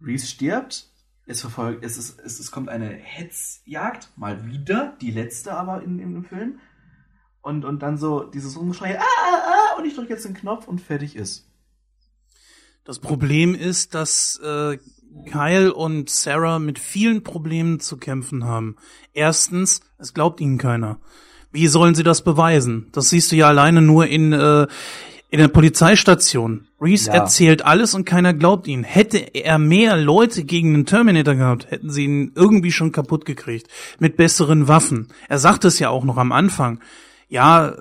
[0.00, 0.90] Reese stirbt.
[1.26, 5.98] Es verfolgt, es, ist, es, es kommt eine Hetzjagd, mal wieder, die letzte aber in,
[5.98, 6.58] in dem Film.
[7.42, 10.66] Und, und dann so dieses Rumgeschrei, ah, ah, ah, und ich drücke jetzt den Knopf
[10.66, 11.47] und fertig ist.
[12.88, 14.78] Das Problem ist, dass äh,
[15.30, 18.76] Kyle und Sarah mit vielen Problemen zu kämpfen haben.
[19.12, 20.98] Erstens, es glaubt ihnen keiner.
[21.52, 22.86] Wie sollen sie das beweisen?
[22.92, 24.66] Das siehst du ja alleine nur in, äh,
[25.28, 26.66] in der Polizeistation.
[26.80, 27.16] Reese Ja.
[27.16, 28.84] erzählt alles und keiner glaubt ihn.
[28.84, 33.68] Hätte er mehr Leute gegen den Terminator gehabt, hätten sie ihn irgendwie schon kaputt gekriegt.
[33.98, 35.08] Mit besseren Waffen.
[35.28, 36.80] Er sagt es ja auch noch am Anfang.
[37.28, 37.76] Ja,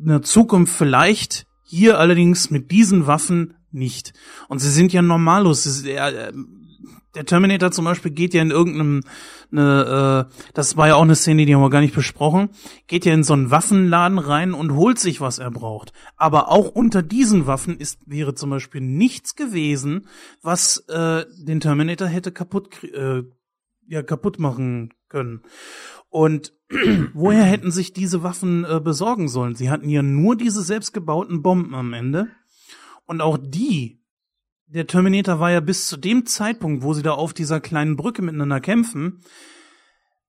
[0.00, 4.12] in der Zukunft vielleicht, hier allerdings mit diesen Waffen nicht.
[4.48, 5.62] Und sie sind ja normallos.
[5.62, 6.32] Sie- Der,
[7.14, 9.00] der Terminator zum Beispiel geht ja in irgendeinem,
[9.50, 12.50] ne, äh, das war ja auch eine Szene, die haben wir gar nicht besprochen,
[12.88, 15.94] geht ja in so einen Waffenladen rein und holt sich, was er braucht.
[16.16, 20.08] Aber auch unter diesen Waffen ist, wäre zum Beispiel nichts gewesen,
[20.42, 23.22] was äh, den Terminator hätte kaputt, äh,
[23.88, 25.40] ja, kaputt machen können.
[26.10, 26.52] Und
[27.14, 29.54] woher hätten sich diese Waffen äh, besorgen sollen?
[29.54, 32.26] Sie hatten ja nur diese selbstgebauten Bomben am Ende.
[33.06, 34.00] Und auch die
[34.68, 38.22] der Terminator war ja bis zu dem Zeitpunkt, wo sie da auf dieser kleinen Brücke
[38.22, 39.20] miteinander kämpfen,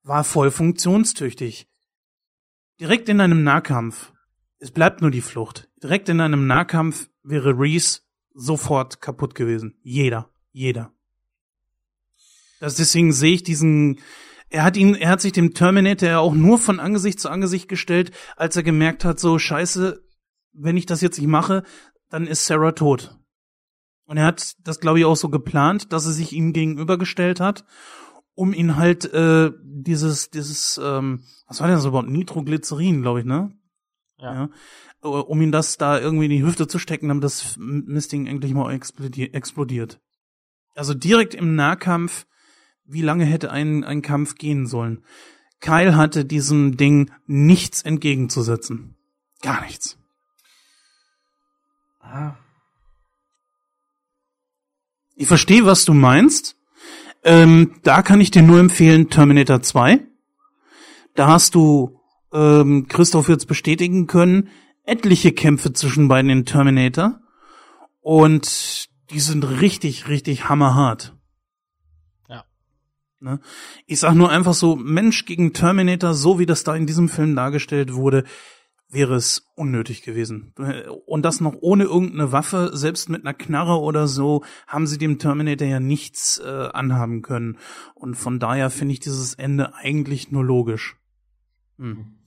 [0.03, 1.67] war voll funktionstüchtig.
[2.79, 4.13] Direkt in einem Nahkampf,
[4.59, 5.69] es bleibt nur die Flucht.
[5.81, 8.01] Direkt in einem Nahkampf wäre Reese
[8.33, 9.79] sofort kaputt gewesen.
[9.81, 10.91] Jeder, jeder.
[12.59, 13.99] Das deswegen sehe ich diesen,
[14.49, 17.67] er hat ihn, er hat sich dem Terminator ja auch nur von Angesicht zu Angesicht
[17.67, 20.03] gestellt, als er gemerkt hat, so scheiße,
[20.53, 21.63] wenn ich das jetzt nicht mache,
[22.09, 23.17] dann ist Sarah tot.
[24.05, 27.65] Und er hat das, glaube ich, auch so geplant, dass er sich ihm gegenübergestellt hat,
[28.35, 32.09] um ihn halt äh, dieses, dieses, ähm, was war denn das überhaupt?
[32.09, 33.51] Nitroglycerin, glaube ich, ne?
[34.19, 34.34] Ja.
[34.34, 34.49] ja.
[35.03, 38.53] Äh, Um ihn das da irgendwie in die Hüfte zu stecken, damit das Mistding endlich
[38.53, 39.99] mal explodi- explodiert.
[40.75, 42.27] Also direkt im Nahkampf,
[42.85, 45.03] wie lange hätte ein, ein Kampf gehen sollen?
[45.59, 48.95] Kyle hatte diesem Ding nichts entgegenzusetzen.
[49.41, 49.97] Gar nichts.
[52.09, 52.35] Ah,
[55.15, 56.55] Ich verstehe, was du meinst.
[57.23, 59.99] Ähm, da kann ich dir nur empfehlen Terminator 2.
[61.15, 61.99] Da hast du,
[62.31, 64.49] ähm, Christoph wird's bestätigen können,
[64.84, 67.19] etliche Kämpfe zwischen beiden in Terminator.
[67.99, 71.15] Und die sind richtig, richtig hammerhart.
[72.29, 72.45] Ja.
[73.19, 73.41] Ne?
[73.85, 77.35] Ich sag nur einfach so, Mensch gegen Terminator, so wie das da in diesem Film
[77.35, 78.23] dargestellt wurde,
[78.89, 80.53] wäre es unnötig gewesen.
[81.05, 85.19] Und das noch ohne irgendeine Waffe, selbst mit einer Knarre oder so, haben sie dem
[85.19, 87.57] Terminator ja nichts äh, anhaben können.
[87.95, 90.95] Und von daher finde ich dieses Ende eigentlich nur logisch.
[91.77, 92.18] Hm.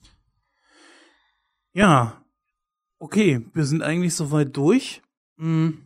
[1.72, 2.24] Ja,
[2.98, 5.02] okay, wir sind eigentlich soweit durch.
[5.38, 5.78] Hm.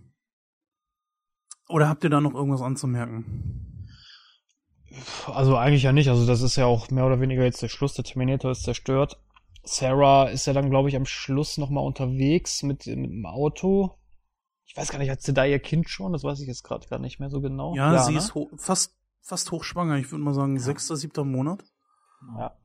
[1.69, 3.79] Oder habt ihr da noch irgendwas anzumerken?
[5.27, 6.09] Also eigentlich ja nicht.
[6.09, 7.95] Also das ist ja auch mehr oder weniger jetzt der Schluss.
[7.95, 9.24] Der Terminator ist zerstört.
[9.65, 13.99] Sarah ist ja dann, glaube ich, am Schluss nochmal unterwegs mit, mit dem Auto.
[14.67, 16.13] Ich weiß gar nicht, hat sie da ihr Kind schon?
[16.13, 17.75] Das weiß ich jetzt gerade gar nicht mehr so genau.
[17.75, 18.19] Ja, sie ne?
[18.19, 19.97] ist ho fast, fast hochschwanger.
[19.97, 21.65] Ich würde mal sagen, sechster, siebter Monat.
[22.39, 22.57] Ja.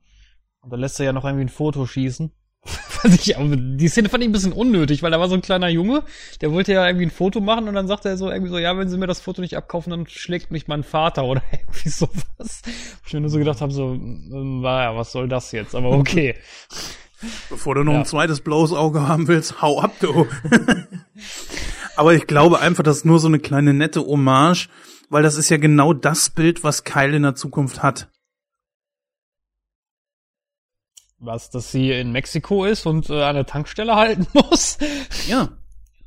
[0.60, 2.32] Und dann lässt er ja noch irgendwie ein Foto schießen.
[3.04, 6.02] Ich, die Szene fand ich ein bisschen unnötig, weil da war so ein kleiner Junge,
[6.42, 8.76] der wollte ja irgendwie ein Foto machen und dann sagt er so irgendwie so, ja,
[8.76, 12.60] wenn sie mir das Foto nicht abkaufen, dann schlägt mich mein Vater oder irgendwie sowas.
[13.06, 15.74] Ich mir nur so gedacht habe, so, ähm, naja, was soll das jetzt?
[15.74, 16.34] Aber okay.
[17.48, 17.98] Bevor du noch Ja.
[18.00, 20.26] ein zweites blaues Auge haben willst, hau ab, du.
[21.96, 24.68] Aber ich glaube einfach, das ist nur so eine kleine nette Hommage,
[25.08, 28.08] weil das ist ja genau das Bild, was Kyle in der Zukunft hat.
[31.20, 34.78] Was, dass sie in Mexiko ist und äh, an der Tankstelle halten muss?
[35.28, 35.50] Ja.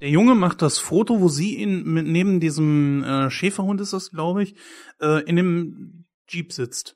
[0.02, 4.11] Der Junge macht das Foto, wo sie in, mit, neben diesem äh, Schäferhund ist das,
[4.11, 4.56] glaube ich,
[5.02, 6.95] äh, in dem Jeep sitzt.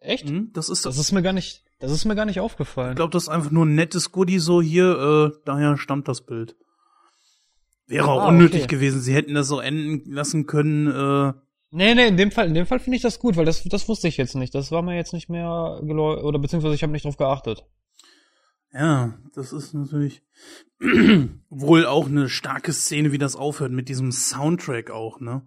[0.00, 0.28] Echt?
[0.28, 0.50] Hm?
[0.52, 2.94] Das ist Das ist mir gar nicht, das ist mir gar nicht Ich aufgefallen.
[2.94, 6.54] glaube, das ist einfach nur ein nettes Goodie so hier, äh, daher stammt das Bild.
[7.88, 8.68] Wäre auch Ah, unnötig okay.
[8.76, 9.00] gewesen.
[9.00, 11.32] Sie hätten das so enden lassen können, äh,
[11.70, 13.88] Nee, nee, in dem Fall, in dem Fall finde ich das gut, weil das, das
[13.88, 14.54] wusste ich jetzt nicht.
[14.54, 17.66] Das war mir jetzt nicht mehr geläu oder beziehungsweise ich habe nicht drauf geachtet.
[18.72, 20.22] Ja, das ist natürlich
[21.48, 25.42] wohl auch eine starke Szene, wie das aufhört mit diesem Soundtrack auch, ne?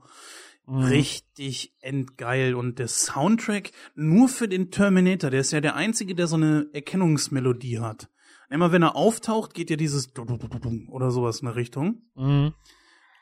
[0.66, 0.84] Mhm.
[0.84, 2.54] Richtig endgeil.
[2.54, 6.68] Und der Soundtrack nur für den Terminator, der ist ja der einzige, der so eine
[6.74, 8.10] Erkennungsmelodie hat.
[8.50, 12.02] Immer wenn er auftaucht, geht ja dieses oder sowas in eine Richtung.
[12.16, 12.54] Mhm.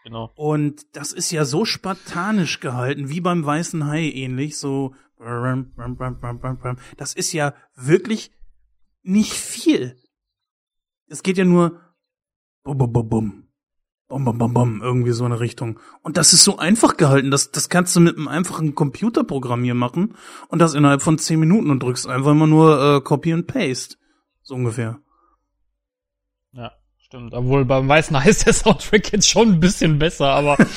[0.08, 0.32] Genau.
[0.36, 4.96] Und das ist ja so spartanisch gehalten, wie beim Weißen Hai ähnlich, so.
[6.96, 8.32] Das ist ja wirklich
[9.04, 9.98] nicht viel.
[11.08, 11.82] Es geht ja nur
[12.64, 13.44] bum, bum, bum, bum.
[14.08, 15.78] Bum, bum, bum, bum, irgendwie so eine Richtung.
[16.04, 17.30] Und das ist so einfach gehalten.
[17.30, 20.16] Das, das kannst du mit einem einfachen Computerprogramm hier machen
[20.48, 23.98] und das innerhalb von zehn Minuten und drückst einfach immer nur äh, Copy and Paste.
[24.42, 25.02] So ungefähr.
[26.54, 26.72] Ja,
[27.08, 27.34] stimmt.
[27.34, 30.58] Obwohl beim Weißen Hai ist der Soundtrack jetzt schon ein bisschen besser, aber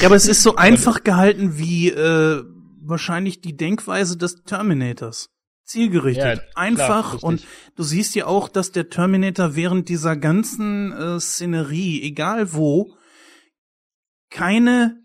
[0.00, 2.42] Ja, aber es ist so einfach gehalten wie äh,
[2.80, 5.28] wahrscheinlich die Denkweise des Terminators.
[5.64, 6.24] Zielgerichtet.
[6.24, 7.12] Ja, klar, einfach.
[7.14, 7.22] richtig.
[7.22, 7.46] und
[7.76, 12.96] du siehst ja auch, dass der Terminator während dieser ganzen äh, Szenerie, egal wo,
[14.30, 15.00] keine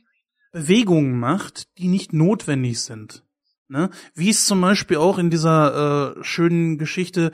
[0.52, 3.24] Bewegungen macht, die nicht notwendig sind.
[3.69, 3.89] Ne?
[4.15, 7.31] Wie es zum Beispiel auch in dieser äh, schönen Geschichte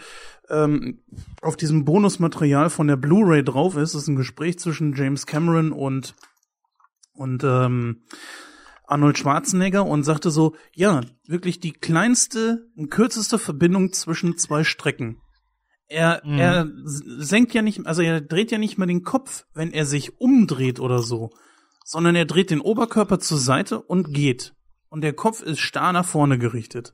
[0.49, 1.03] ähm,
[1.41, 6.15] auf diesem Bonusmaterial von der Blu-ray drauf ist, ist ein Gespräch zwischen James Cameron und
[7.15, 8.03] und ähm,
[8.87, 15.17] Arnold Schwarzenegger und sagte so, ja, wirklich die kleinste und kürzeste Verbindung zwischen zwei Strecken.
[15.87, 16.39] Er, Mhm.
[16.39, 20.19] er senkt ja nicht, also er dreht ja nicht mal den Kopf, wenn er sich
[20.19, 21.29] umdreht oder so,
[21.85, 24.53] sondern er dreht den Oberkörper zur Seite und geht.
[24.93, 26.93] Und der Kopf ist starr nach vorne gerichtet.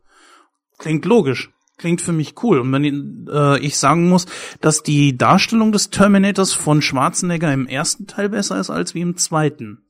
[0.77, 1.51] Klingt logisch.
[1.77, 2.59] klingt für mich cool.
[2.59, 4.25] Und wenn äh, ich sagen muss,
[4.61, 9.17] dass die Darstellung des Terminators von Schwarzenegger im ersten Teil besser ist als wie im
[9.17, 9.83] zweiten.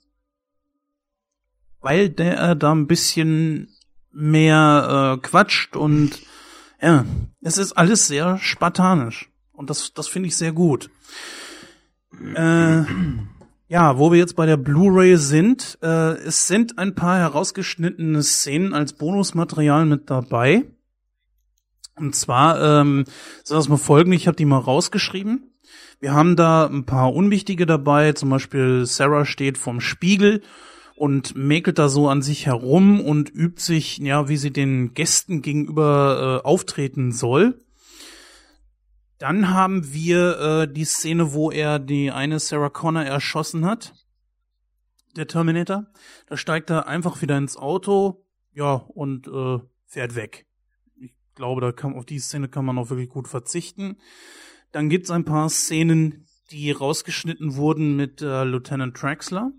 [1.82, 3.76] Weil der äh, da ein bisschen
[4.12, 6.20] mehr äh, quatscht und
[6.82, 7.06] ja,
[7.42, 9.30] es ist alles sehr spartanisch.
[9.52, 10.90] Und das, das finde ich sehr gut.
[12.34, 12.86] Äh,
[13.70, 18.74] ja, wo wir jetzt bei der Blu-ray sind, äh, es sind ein paar herausgeschnittene Szenen
[18.74, 20.66] als Bonusmaterial mit dabei.
[21.96, 23.06] Und zwar ähm,
[23.44, 25.54] sind das mal folgende, ich habe die mal rausgeschrieben.
[26.00, 30.42] Wir haben da ein paar unwichtige dabei, zum Beispiel Sarah steht vorm Spiegel
[30.96, 35.44] und mäkelt da so an sich herum und übt sich, ja, wie sie den Gästen
[35.44, 37.60] gegenüber äh, auftreten soll.
[39.20, 43.94] Dann haben wir äh, die Szene, wo er die eine Sarah Connor erschossen hat.
[45.16, 45.88] Der Terminator.
[46.28, 50.50] Da steigt er einfach wieder ins Auto, ja, und äh, fährt weg
[51.40, 53.98] glaube, da kann, auf die Szene kann man auch wirklich gut verzichten.
[54.72, 59.52] Dann gibt's ein paar Szenen, die rausgeschnitten wurden mit äh, Lieutenant Traxler.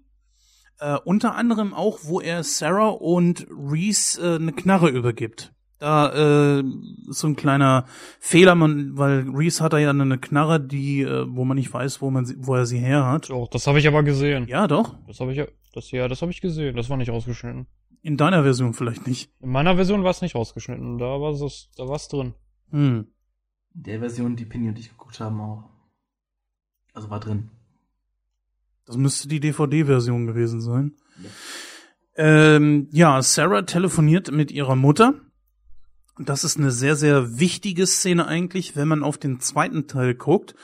[0.78, 5.52] Äh, unter anderem auch, wo er Sarah und Reese äh, eine Knarre übergibt.
[5.80, 6.62] Da äh,
[7.08, 7.86] ist so ein kleiner
[8.18, 12.02] Fehler, man, weil Reese hat da ja eine Knarre, die, äh, wo man nicht weiß,
[12.02, 13.30] wo man sie, wo er sie her hat.
[13.30, 14.46] Doch, das habe ich aber gesehen.
[14.46, 14.94] Ja, doch.
[15.06, 16.76] Das habe ich ja, das ja, das habe ich gesehen.
[16.76, 17.66] Das war nicht rausgeschnitten.
[18.02, 19.32] In deiner Version vielleicht nicht.
[19.40, 20.98] In meiner Version war es nicht rausgeschnitten.
[20.98, 22.34] Da war es, da war's drin.
[22.72, 23.06] Hm.
[23.74, 25.64] In der Version, die Pinny und ich geguckt haben, auch.
[26.92, 27.48] Also war drin.
[28.84, 30.92] Das müsste die DVD-Version gewesen sein.
[31.22, 31.30] Ja.
[32.16, 35.14] Ähm, ja, Sarah telefoniert mit ihrer Mutter.
[36.24, 40.54] Das ist eine sehr, sehr wichtige Szene eigentlich, wenn man auf den zweiten Teil guckt.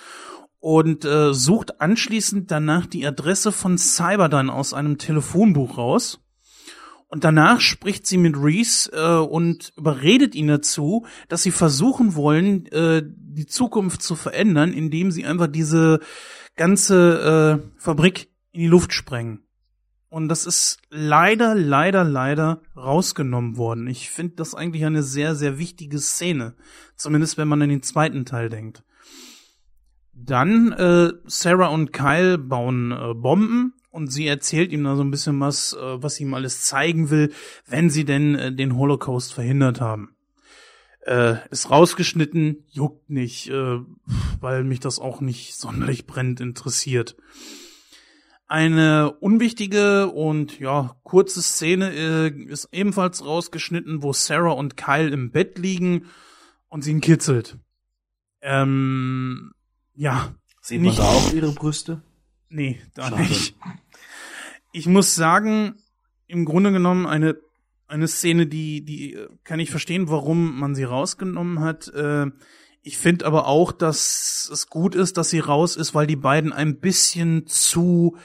[0.58, 6.18] Und äh, sucht anschließend danach die Adresse von Cyberdyne aus einem Telefonbuch raus
[7.08, 12.66] und danach spricht sie mit Reese äh, und überredet ihn dazu, dass sie versuchen wollen,
[12.72, 16.00] äh, die Zukunft zu verändern, indem sie einfach diese
[16.56, 19.45] ganze äh, Fabrik in die Luft sprengen.
[20.16, 23.86] Und das ist leider, leider, leider rausgenommen worden.
[23.86, 26.54] Ich finde das eigentlich eine sehr, sehr wichtige Szene.
[26.96, 28.82] Zumindest wenn man an den zweiten Teil denkt.
[30.14, 35.10] Dann äh, Sarah und Kyle bauen äh, Bomben und sie erzählt ihm da so ein
[35.10, 37.30] bisschen was, äh, was sie ihm alles zeigen will,
[37.66, 40.16] wenn sie denn äh, den Holocaust verhindert haben.
[41.02, 43.80] Äh, ist rausgeschnitten, juckt nicht, äh,
[44.40, 47.16] weil mich das auch nicht sonderlich brennend interessiert.
[48.48, 55.32] Eine unwichtige und ja kurze Szene äh, ist ebenfalls rausgeschnitten, wo Sarah und Kyle im
[55.32, 56.06] Bett liegen
[56.68, 57.58] und sie ihn kitzelt.
[58.40, 59.52] Ähm,
[59.94, 60.34] ja.
[60.60, 62.02] Sehen wir da auch ihre Brüste?
[62.48, 63.22] Nee, da Schade.
[63.22, 63.56] nicht
[64.76, 65.76] ich muss sagen,
[66.26, 67.36] im Grunde genommen eine
[67.88, 71.88] eine Szene, die die kann ich verstehen, warum man sie rausgenommen hat.
[71.88, 72.26] Äh,
[72.86, 76.52] ich finde aber auch, dass es gut ist, dass sie raus ist, weil die beiden
[76.52, 78.16] ein bisschen zu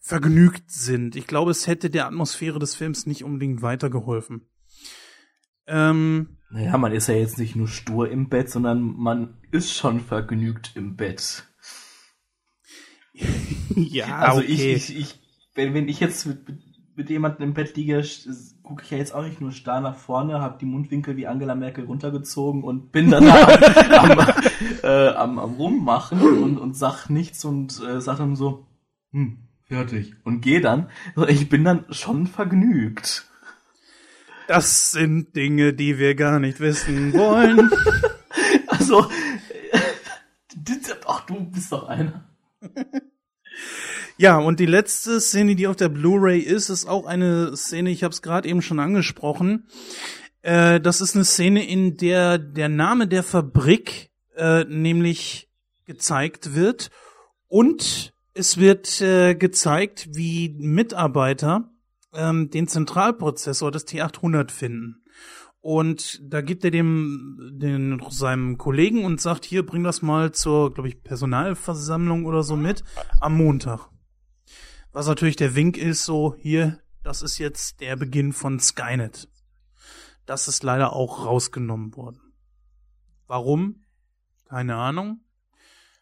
[0.00, 1.14] vergnügt sind.
[1.14, 4.48] Ich glaube, es hätte der Atmosphäre des Films nicht unbedingt weitergeholfen.
[5.68, 10.00] Ähm, naja, man ist ja jetzt nicht nur stur im Bett, sondern man ist schon
[10.00, 11.44] vergnügt im Bett.
[13.76, 14.74] ja, also okay.
[14.74, 15.20] ich, ich, ich
[15.54, 16.40] wenn, wenn ich jetzt mit,
[16.96, 18.02] mit jemandem im Bett liege,
[18.68, 21.54] gucke ich ja jetzt auch nicht nur starr nach vorne, habe die Mundwinkel wie Angela
[21.54, 24.18] Merkel runtergezogen und bin dann am,
[24.82, 28.66] äh, am, am rummachen und, und sag nichts und äh, sag dann so,
[29.12, 30.12] hm, fertig.
[30.22, 30.90] Und gehe dann.
[31.28, 33.26] Ich bin dann schon vergnügt.
[34.48, 37.70] Das sind Dinge, die wir gar nicht wissen wollen.
[38.66, 39.06] also,
[41.06, 42.28] ach, du bist doch einer.
[44.20, 48.02] Ja, und die letzte Szene, die auf der Blu-ray ist, ist auch eine Szene, ich
[48.02, 49.68] habe es gerade eben schon angesprochen.
[50.42, 55.48] Äh, das ist eine Szene, in der der Name der Fabrik äh, nämlich
[55.84, 56.90] gezeigt wird
[57.46, 61.70] und es wird äh, gezeigt, wie Mitarbeiter
[62.12, 65.04] ähm, den Zentralprozessor des T800 finden.
[65.60, 70.74] Und da gibt er dem den, seinem Kollegen und sagt, hier, bring das mal zur,
[70.74, 72.82] glaube ich, Personalversammlung oder so mit
[73.20, 73.90] am Montag.
[74.98, 79.28] Was natürlich der Wink ist, so hier, das ist jetzt der Beginn von Skynet.
[80.26, 82.32] Das ist leider auch rausgenommen worden.
[83.28, 83.84] Warum?
[84.48, 85.20] Keine Ahnung.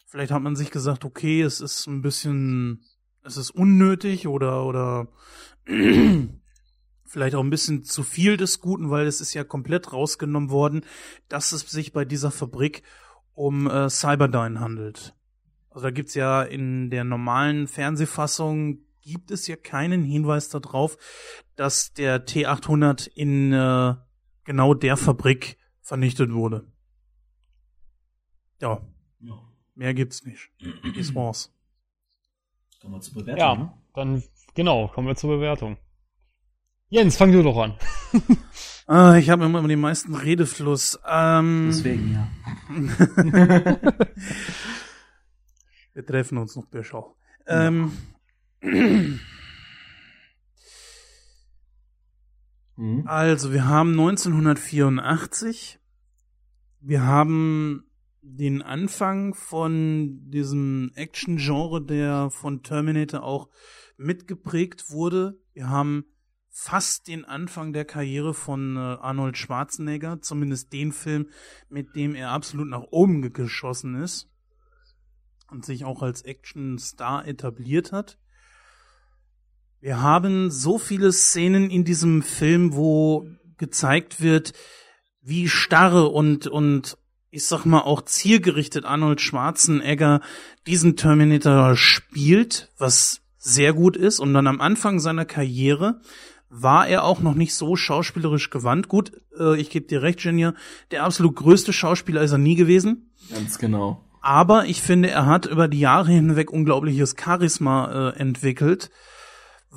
[0.06, 2.86] Vielleicht hat man sich gesagt, okay, es ist ein bisschen,
[3.22, 5.08] es ist unnötig oder, oder
[7.04, 10.86] vielleicht auch ein bisschen zu viel des Guten, weil es ist ja komplett rausgenommen worden,
[11.28, 12.82] dass es sich bei dieser Fabrik
[13.34, 15.14] um äh, Cyberdyne handelt.
[15.68, 20.98] Also da gibt's ja in der normalen Fernsehfassung gibt es ja keinen Hinweis darauf,
[21.54, 23.94] dass der T800 in äh,
[24.44, 26.66] genau der Fabrik vernichtet wurde.
[28.60, 28.80] Ja,
[29.20, 29.38] Ja.
[29.74, 30.50] mehr gibt's nicht.
[30.96, 31.54] Das war's.
[32.80, 33.38] Kommen wir zur Bewertung.
[33.38, 33.72] Ja, ne?
[33.94, 34.22] dann,
[34.54, 35.76] genau, kommen wir zur Bewertung.
[36.88, 37.78] Jens, fang du doch an.
[38.88, 40.96] Ah, ich habe immer den meisten Redefluss.
[41.04, 42.28] Ähm, Deswegen, ja.
[45.92, 47.16] wir treffen uns noch, Birschau.
[47.48, 47.90] Ähm,
[52.76, 53.06] Mhm.
[53.06, 55.78] Also, wir haben 1984.
[56.80, 57.84] Wir haben
[58.22, 63.48] den Anfang von diesem Action-Genre, der von Terminator auch
[63.96, 65.38] mitgeprägt wurde.
[65.54, 66.04] Wir haben
[66.50, 71.28] fast den Anfang der Karriere von äh, Arnold Schwarzenegger, zumindest den Film,
[71.68, 74.30] mit dem er absolut nach oben ge- geschossen ist
[75.50, 78.18] und sich auch als Action-Star etabliert hat.
[79.86, 84.52] Wir haben so viele Szenen in diesem Film, wo gezeigt wird,
[85.22, 86.98] wie starre und, und
[87.30, 90.22] ich sag mal auch zielgerichtet Arnold Schwarzenegger
[90.66, 94.18] diesen Terminator spielt, was sehr gut ist.
[94.18, 96.00] Und dann am Anfang seiner Karriere
[96.48, 98.88] war er auch noch nicht so schauspielerisch gewandt.
[98.88, 100.54] Gut, äh, ich gebe dir recht, Genia,
[100.90, 103.12] der absolut größte Schauspieler ist er nie gewesen.
[103.30, 104.04] Ganz genau.
[104.20, 108.90] Aber ich finde, er hat über die Jahre hinweg unglaubliches Charisma äh, entwickelt,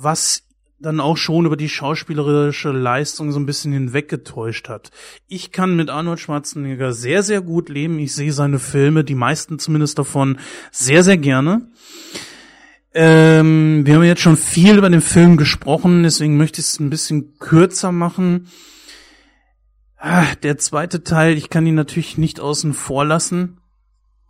[0.02, 0.44] was
[0.78, 4.90] dann auch schon über die schauspielerische Leistung so ein bisschen hinweggetäuscht hat.
[5.28, 7.98] Ich kann mit Arnold Schwarzenegger sehr, sehr gut leben.
[7.98, 10.38] Ich sehe seine Filme, die meisten zumindest davon,
[10.70, 11.68] sehr, sehr gerne.
[12.92, 16.90] Ähm, wir haben jetzt schon viel über den Film gesprochen, deswegen möchte ich es ein
[16.90, 18.48] bisschen kürzer machen.
[19.96, 23.60] Ah, der zweite Teil, ich kann ihn natürlich nicht außen vor lassen.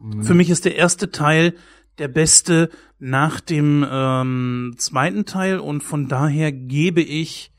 [0.01, 0.25] Mhm.
[0.25, 1.55] Für mich ist der erste Teil
[2.01, 7.53] der beste nach dem ähm, zweiten Teil und von daher gebe ich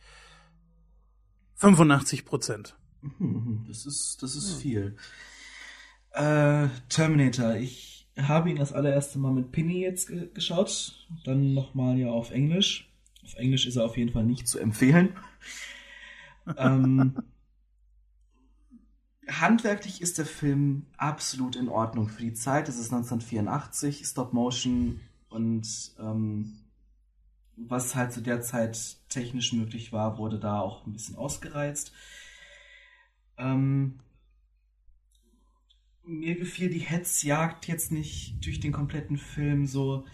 [1.56, 2.76] 85 Prozent.
[3.02, 4.96] Mhm, Das ist, das ist viel.
[6.12, 7.56] Äh, Terminator.
[7.56, 11.08] Ich habe ihn das allererste Mal mit Pinny jetzt ge geschaut.
[11.24, 12.90] Dann nochmal ja auf Englisch.
[13.24, 15.10] Auf Englisch ist er auf jeden Fall nicht zu empfehlen.
[16.58, 17.16] ähm,
[19.40, 22.68] handwerklich ist der Film absolut in Ordnung für die Zeit.
[22.68, 25.00] Es ist 1984, Stop Motion
[25.30, 25.68] und
[26.00, 26.58] ähm,
[27.56, 31.94] was halt zu der Zeit technisch möglich war, wurde da auch ein bisschen ausgereizt.
[33.38, 34.00] Ähm,
[36.04, 40.06] mir gefiel die Hetzjagd jetzt nicht durch den kompletten Film so,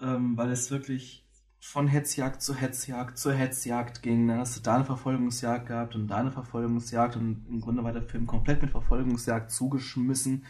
[0.00, 1.21] ähm, weil es wirklich
[1.64, 4.26] von Hetzjagd zu Hetzjagd zu Hetzjagd ging.
[4.26, 7.92] Dann hast du da eine Verfolgungsjagd gehabt und da eine Verfolgungsjagd und im Grunde war
[7.92, 10.44] der Film komplett mit Verfolgungsjagd zugeschmissen.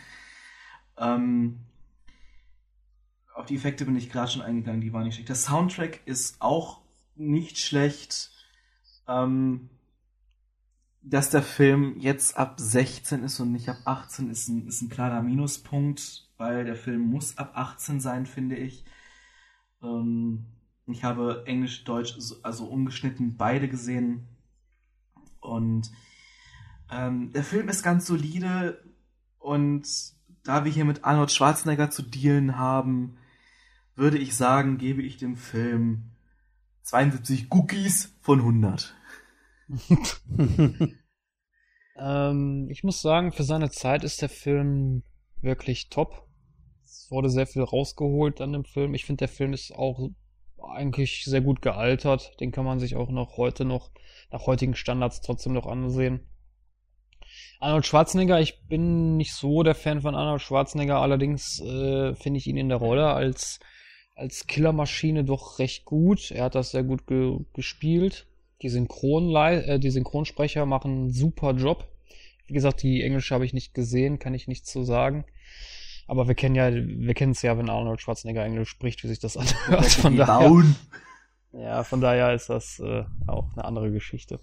[0.96, 1.60] Ähm,
[3.34, 5.28] auf die Effekte bin ich gerade schon eingegangen, die waren nicht schlecht.
[5.28, 6.80] Der Soundtrack ist auch
[7.14, 8.30] nicht schlecht.
[9.06, 9.68] Ähm,
[11.02, 14.88] dass der Film jetzt ab 16 ist und nicht ab 18 ist ein, ist ein
[14.88, 18.86] klarer Minuspunkt, weil der Film muss ab 18 sein, finde ich.
[19.82, 20.46] Ähm,
[20.86, 24.26] ich habe Englisch, Deutsch, so- also ungeschnitten beide gesehen.
[25.40, 25.90] Und
[26.90, 28.82] ähm, der Film ist ganz solide
[29.38, 29.86] und
[30.44, 33.16] da wir hier mit Arnold Schwarzenegger zu dealen haben,
[33.94, 36.10] würde ich sagen, gebe ich dem Film
[36.82, 38.94] 72 Cookies von 100.
[41.96, 45.02] Ähm, ich muss sagen, für seine Zeit ist der Film
[45.40, 46.26] wirklich top.
[46.84, 48.94] Es wurde sehr viel rausgeholt an dem Film.
[48.94, 50.10] Ich finde, der Film ist auch
[50.70, 52.38] eigentlich sehr gut gealtert.
[52.40, 53.90] Den kann man sich auch noch heute noch
[54.30, 56.20] nach heutigen Standards trotzdem noch ansehen.
[57.60, 62.46] Arnold Schwarzenegger, ich bin nicht so der Fan von Arnold Schwarzenegger, allerdings äh, finde ich
[62.46, 63.60] ihn in der Rolle als,
[64.16, 66.30] als Killermaschine doch recht gut.
[66.30, 68.26] Er hat das sehr gut ge gespielt.
[68.62, 71.88] Die, Synchronlei äh, die Synchronsprecher machen einen super Job.
[72.46, 75.24] Wie gesagt, die Englische habe ich nicht gesehen, kann ich nichts zu sagen.
[76.06, 79.20] Aber wir kennen ja, wir kennen es ja, wenn Arnold Schwarzenegger Englisch spricht, wie sich
[79.20, 79.36] das
[79.68, 79.86] anhört.
[79.86, 80.76] Von daher, Bauen.
[81.52, 84.40] ja, von daher ist das äh, auch eine andere Geschichte.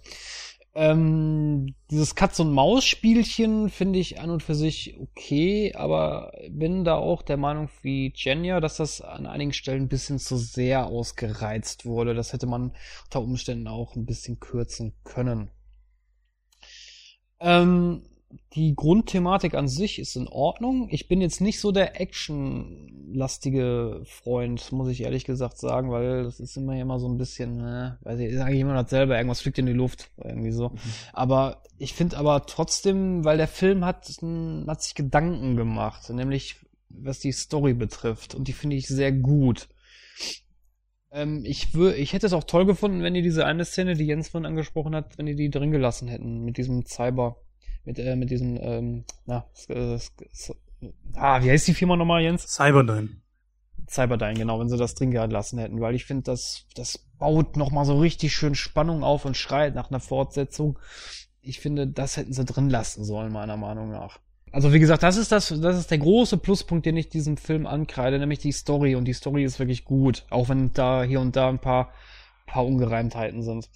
[0.76, 7.38] Ähm, dieses Katz-und-Maus-Spielchen finde ich an und für sich okay, aber bin da auch der
[7.38, 12.14] Meinung wie Jenya, dass das an einigen Stellen ein bisschen zu sehr ausgereizt wurde.
[12.14, 12.74] Das hätte man
[13.06, 15.50] unter Umständen auch ein bisschen kürzen können.
[17.40, 18.04] Ähm,
[18.54, 20.88] die Grundthematik an sich ist in Ordnung.
[20.92, 26.40] Ich bin jetzt nicht so der actionlastige Freund, muss ich ehrlich gesagt sagen, weil das
[26.40, 29.58] ist immer immer so ein bisschen, äh, weiß ich, sage ich immer dasselbe, irgendwas fliegt
[29.58, 30.74] in die Luft, irgendwie so.
[31.12, 36.58] Aber ich finde aber trotzdem, weil der Film hat, hat sich Gedanken gemacht, nämlich
[36.90, 39.70] was die Story betrifft und die finde ich sehr gut.
[41.12, 44.06] Ähm, ich wür ich hätte es auch toll gefunden, wenn die diese eine Szene, die
[44.06, 47.38] Jens vorhin angesprochen hat, wenn die die drin gelassen hätten mit diesem Cyber
[47.86, 49.98] mit, äh, mit diesem, ähm, na, äh,
[51.16, 52.48] ah, wie heißt die Firma nochmal, Jens?
[52.48, 53.10] Cyberdyne.
[53.90, 57.86] Cyberdyne, genau, wenn sie das drin gelassen hätten, weil ich finde, das, das baut nochmal
[57.86, 60.78] so richtig schön Spannung auf und schreit nach einer Fortsetzung.
[61.42, 64.20] Ich finde, das hätten sie drin lassen sollen, meiner Meinung nach.
[64.52, 67.68] Also wie gesagt, das ist das, das ist der große Pluspunkt, den ich diesem Film
[67.68, 68.96] ankreide, nämlich die Story.
[68.96, 71.94] Und die Story ist wirklich gut, auch wenn da hier und da ein paar,
[72.48, 73.70] paar Ungereimtheiten sind.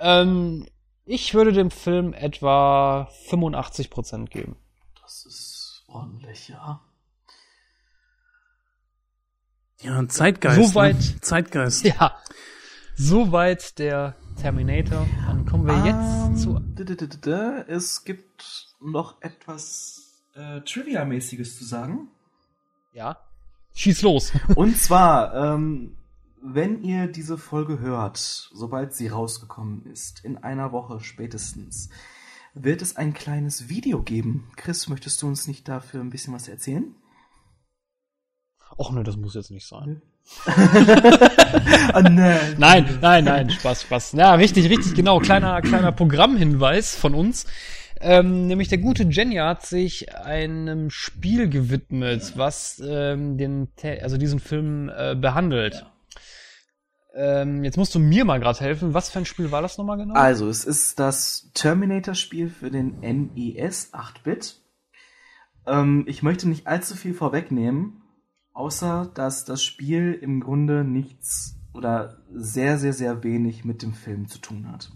[0.00, 0.66] Ähm,
[1.06, 4.56] ich würde dem Film etwa 85% geben.
[5.02, 6.80] Das ist ordentlich, ja.
[9.80, 10.68] Ja, Zeitgeist.
[10.72, 10.96] Soweit.
[10.96, 11.20] Ne?
[11.20, 11.84] Zeitgeist.
[11.84, 12.16] Ja.
[12.96, 15.06] Soweit der Terminator.
[15.26, 17.64] Dann kommen wir jetzt Ähm, zu.
[17.66, 22.08] Es gibt noch etwas äh, Trivia-mäßiges zu sagen.
[22.92, 23.18] Ja.
[23.74, 24.32] Schieß los.
[24.54, 25.96] Und zwar, ähm,
[26.46, 31.88] wenn ihr diese Folge hört, sobald sie rausgekommen ist, in einer Woche spätestens,
[32.52, 34.50] wird es ein kleines Video geben.
[34.56, 36.94] Chris, möchtest du uns nicht dafür ein bisschen was erzählen?
[38.76, 40.02] Och ne, das muss jetzt nicht sein.
[40.46, 42.56] ah, nein.
[42.58, 44.12] Nein, nein, nein, Spaß, Spaß.
[44.12, 45.20] Ja, richtig, richtig, genau.
[45.20, 47.46] Kleiner, kleiner Programmhinweis von uns.
[48.00, 53.68] Ähm, nämlich der gute Jenja hat sich einem Spiel gewidmet, was ähm, den,
[54.02, 55.86] also diesen Film äh, behandelt.
[57.16, 58.92] Ähm, jetzt musst du mir mal gerade helfen.
[58.94, 60.14] Was für ein Spiel war das nochmal genau?
[60.14, 64.60] Also, es ist das Terminator-Spiel für den NES 8-Bit.
[65.66, 68.02] Ähm, ich möchte nicht allzu viel vorwegnehmen,
[68.52, 74.26] außer dass das Spiel im Grunde nichts oder sehr, sehr, sehr wenig mit dem Film
[74.28, 74.90] zu tun hat.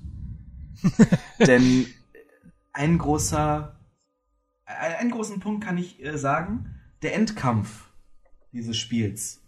[1.46, 1.86] Denn
[2.72, 3.76] ein großer,
[4.64, 7.90] ein- einen großen Punkt kann ich äh, sagen, der Endkampf
[8.52, 9.42] dieses Spiels.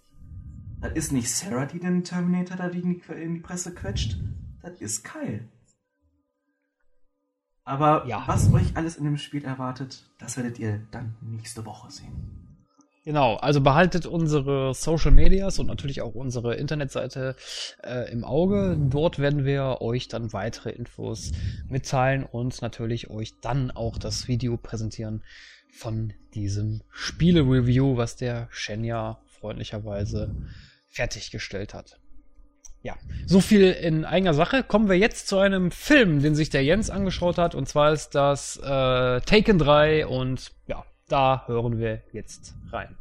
[0.81, 4.17] Das ist nicht Sarah, die den Terminator da in die, in die Presse quetscht.
[4.63, 5.49] Das ist Kyle.
[7.65, 8.25] Aber Ja.
[8.27, 12.41] was euch alles in dem Spiel erwartet, das werdet ihr dann nächste Woche sehen.
[13.05, 17.35] Genau, also behaltet unsere Social Medias und natürlich auch unsere Internetseite
[17.83, 18.77] äh, im Auge.
[18.79, 21.33] Dort werden wir euch dann weitere Infos
[21.69, 25.23] mitteilen und natürlich euch dann auch das Video präsentieren
[25.73, 30.35] von diesem Spiele-Review, was der Shenya freundlicherweise
[30.91, 31.99] fertiggestellt hat.
[32.83, 32.97] Ja,
[33.27, 34.63] so viel in eigener Sache.
[34.63, 38.15] Kommen wir jetzt zu einem Film, den sich der Jens angeschaut hat, und zwar ist
[38.15, 42.97] das äh, Taken 3 und ja, da hören wir jetzt rein.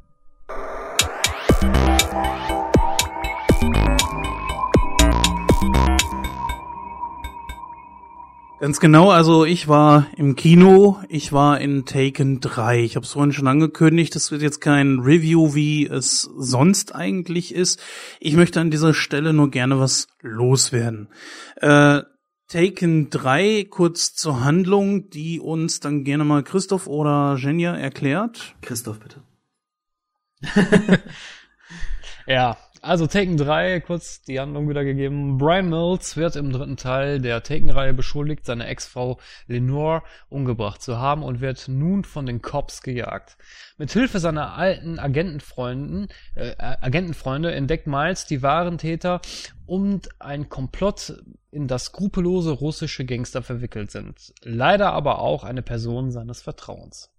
[8.59, 12.83] Ganz genau, also ich war im Kino, ich war in Taken 3.
[12.83, 17.55] Ich habe es vorhin schon angekündigt, das wird jetzt kein Review, wie es sonst eigentlich
[17.55, 17.81] ist.
[18.19, 21.07] Ich möchte an dieser Stelle nur gerne was loswerden.
[21.55, 22.01] Äh,
[22.49, 28.55] Taken 3, kurz zur Handlung, die uns dann gerne mal Christoph oder Jenja erklärt.
[28.61, 29.23] Christoph, bitte.
[32.29, 32.57] Ja,
[32.89, 35.37] also Taken 3, kurz die Handlung wiedergegeben.
[35.37, 41.21] Brian Mills wird im dritten Teil der Taken-Reihe beschuldigt, seine Ex-Frau Lenore umgebracht zu haben
[41.21, 43.37] und wird nun von den Cops gejagt.
[43.77, 49.21] Mit Hilfe seiner alten Agentenfreunden, äh, Agentenfreunde entdeckt Miles die wahren Täter
[49.67, 51.13] und ein Komplott,
[51.51, 54.33] in das skrupellose russische Gangster verwickelt sind.
[54.41, 57.11] Leider aber auch eine Person seines Vertrauens.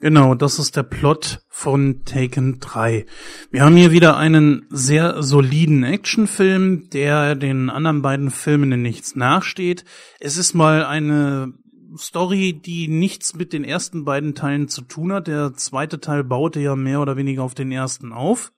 [0.00, 3.06] Genau, das ist der Plot von Taken 3.
[3.50, 9.16] Wir haben hier wieder einen sehr soliden Actionfilm, der den anderen beiden Filmen in nichts
[9.16, 9.84] nachsteht.
[10.20, 11.54] Es ist mal eine
[11.96, 15.28] Story, die nichts mit den ersten beiden Teilen zu tun hat.
[15.28, 18.52] Der zweite Teil baute ja mehr oder weniger auf den ersten auf.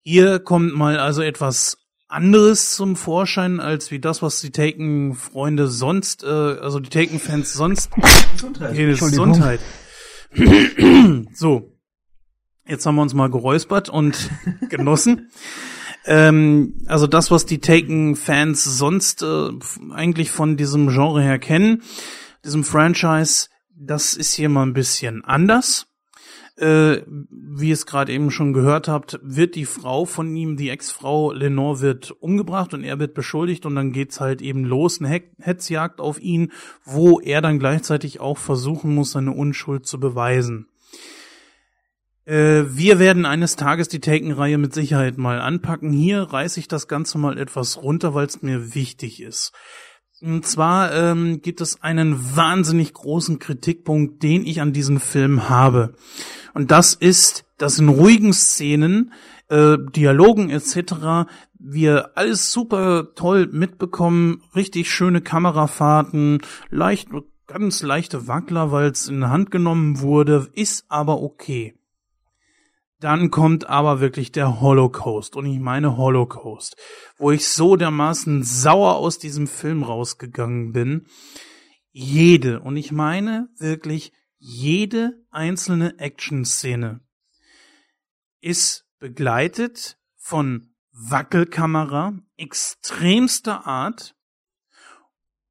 [0.00, 1.78] Hier kommt mal also etwas
[2.08, 7.90] anderes zum Vorschein, als wie das, was die Taken-Freunde sonst, äh, also die Taken-Fans sonst
[8.32, 8.76] Gesundheit.
[8.76, 9.60] Gesundheit.
[11.34, 11.70] So.
[12.66, 14.30] Jetzt haben wir uns mal geräuspert und
[14.70, 15.30] genossen.
[16.06, 19.50] Ähm, also das, was die Taken-Fans sonst äh,
[19.92, 21.82] eigentlich von diesem Genre her kennen,
[22.44, 25.86] diesem Franchise, das ist hier mal ein bisschen anders.
[26.56, 30.70] Äh, wie ihr es gerade eben schon gehört habt, wird die Frau von ihm, die
[30.70, 35.20] Ex-Frau Lenore, wird umgebracht und er wird beschuldigt und dann geht's halt eben los, eine
[35.40, 36.52] Hetzjagd auf ihn,
[36.84, 40.68] wo er dann gleichzeitig auch versuchen muss, seine Unschuld zu beweisen.
[42.24, 45.92] Äh, wir werden eines Tages die Taken-Reihe mit Sicherheit mal anpacken.
[45.92, 49.52] Hier reiße ich das Ganze mal etwas runter, weil es mir wichtig ist.
[50.24, 55.94] Und zwar ähm, gibt es einen wahnsinnig großen Kritikpunkt, den ich an diesem Film habe.
[56.54, 59.12] Und das ist, dass in ruhigen Szenen,
[59.48, 61.28] äh, Dialogen etc.
[61.58, 66.40] wir alles super toll mitbekommen, richtig schöne Kamerafahrten,
[66.70, 67.08] leicht,
[67.46, 71.74] ganz leichte Wackler, weil es in Hand genommen wurde, ist aber okay.
[73.00, 76.76] Dann kommt aber wirklich der Holocaust und ich meine Holocaust,
[77.16, 81.06] wo ich so dermaßen sauer aus diesem Film rausgegangen bin.
[81.90, 87.00] Jede, und ich meine wirklich jede einzelne Action-Szene
[88.40, 94.14] ist begleitet von Wackelkamera extremster Art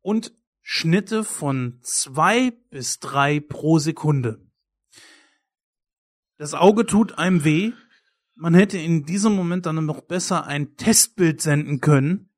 [0.01, 4.45] und Schnitte von zwei bis drei pro Sekunde.
[6.37, 7.71] Das Auge tut einem weh.
[8.35, 12.29] Man hätte in diesem Moment dann noch besser ein Testbild senden können.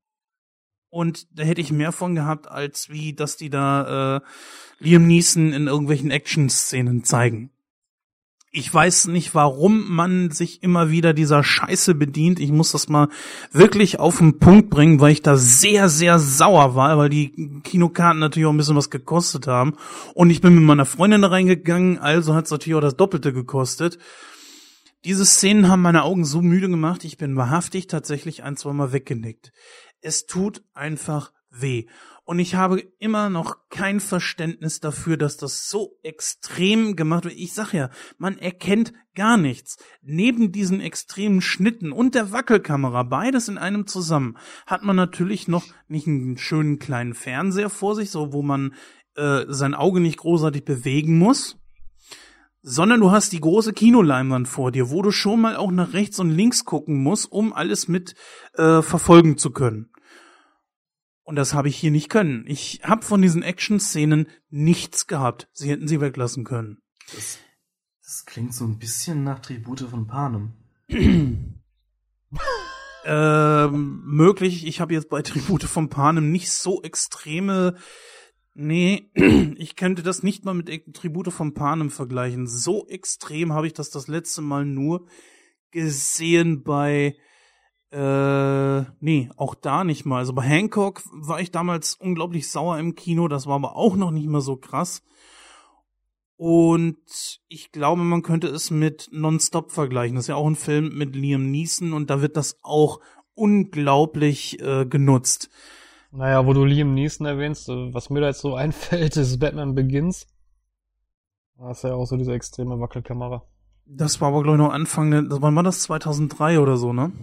[0.90, 4.22] Und da hätte ich mehr von gehabt, als wie, dass die da äh,
[4.80, 7.52] Liam Neeson in irgendwelchen Action-Szenen zeigen.
[8.58, 12.40] Ich weiß nicht, warum man sich immer wieder dieser Scheiße bedient.
[12.40, 13.10] Ich muss das mal
[13.52, 18.20] wirklich auf den Punkt bringen, weil ich da sehr, sehr sauer war, weil die Kinokarten
[18.22, 19.74] natürlich auch ein bisschen was gekostet haben.
[20.14, 23.34] Und ich bin mit meiner Freundin da reingegangen, also hat es natürlich auch das Doppelte
[23.34, 24.00] gekostet.
[25.04, 28.94] Diese Szenen haben meine Augen so müde gemacht, ich bin wahrhaftig tatsächlich ein, zwei Mal
[28.94, 29.52] weggenickt.
[30.00, 31.88] Es tut einfach weh.
[32.26, 37.36] Und ich habe immer noch kein Verständnis dafür, dass das so extrem gemacht wird.
[37.36, 39.78] Ich sag ja, man erkennt gar nichts.
[40.02, 45.66] Neben diesen extremen Schnitten und der Wackelkamera, beides in einem zusammen, hat man natürlich noch
[45.88, 48.74] nicht einen schönen kleinen Fernseher vor sich, so wo man
[49.16, 51.58] äh, sein Auge nicht großartig bewegen muss
[52.68, 56.20] sondern du hast die große Kinoleinwand vor dir, wo du schon mal auch nach rechts
[56.20, 58.16] und links gucken musst, um alles mit
[58.56, 59.92] äh, verfolgen zu können.
[61.26, 62.46] Und das habe ich hier nicht können.
[62.48, 65.50] Ich habe von diesen Action-Szenen nichts gehabt.
[65.54, 66.78] Sie hätten sie weglassen können.
[67.14, 67.40] Das,
[68.04, 70.54] das klingt so ein bisschen nach Tribute von Panem.
[73.06, 74.68] ähm, möglich.
[74.68, 77.76] Ich habe jetzt bei Tribute von Panem nicht so extreme.
[78.54, 79.10] Nee,
[79.58, 82.46] ich könnte das nicht mal mit Tribute von Panem vergleichen.
[82.46, 85.08] So extrem habe ich das das letzte Mal nur
[85.72, 87.18] gesehen bei
[87.96, 90.18] äh, nee, auch da nicht mal.
[90.18, 94.12] Also bei Hancock war ich damals unglaublich sauer im Kino, das war aber auch noch
[94.12, 95.02] nicht mal so krass.
[96.36, 100.16] Und ich glaube, man könnte es mit Nonstop vergleichen.
[100.16, 103.00] Das ist ja auch ein Film mit Liam Neeson und da wird das auch
[103.34, 105.50] unglaublich äh, genutzt.
[106.12, 109.74] Naja, wo du Liam Neeson erwähnst, äh, was mir da jetzt so einfällt, ist Batman
[109.74, 110.28] Begins.
[111.58, 113.46] Da ist ja auch so diese extreme Wackelkamera.
[113.86, 115.84] Das war aber, glaube ich, noch Anfang, wann war das?
[115.84, 117.14] 2003 oder so, ne?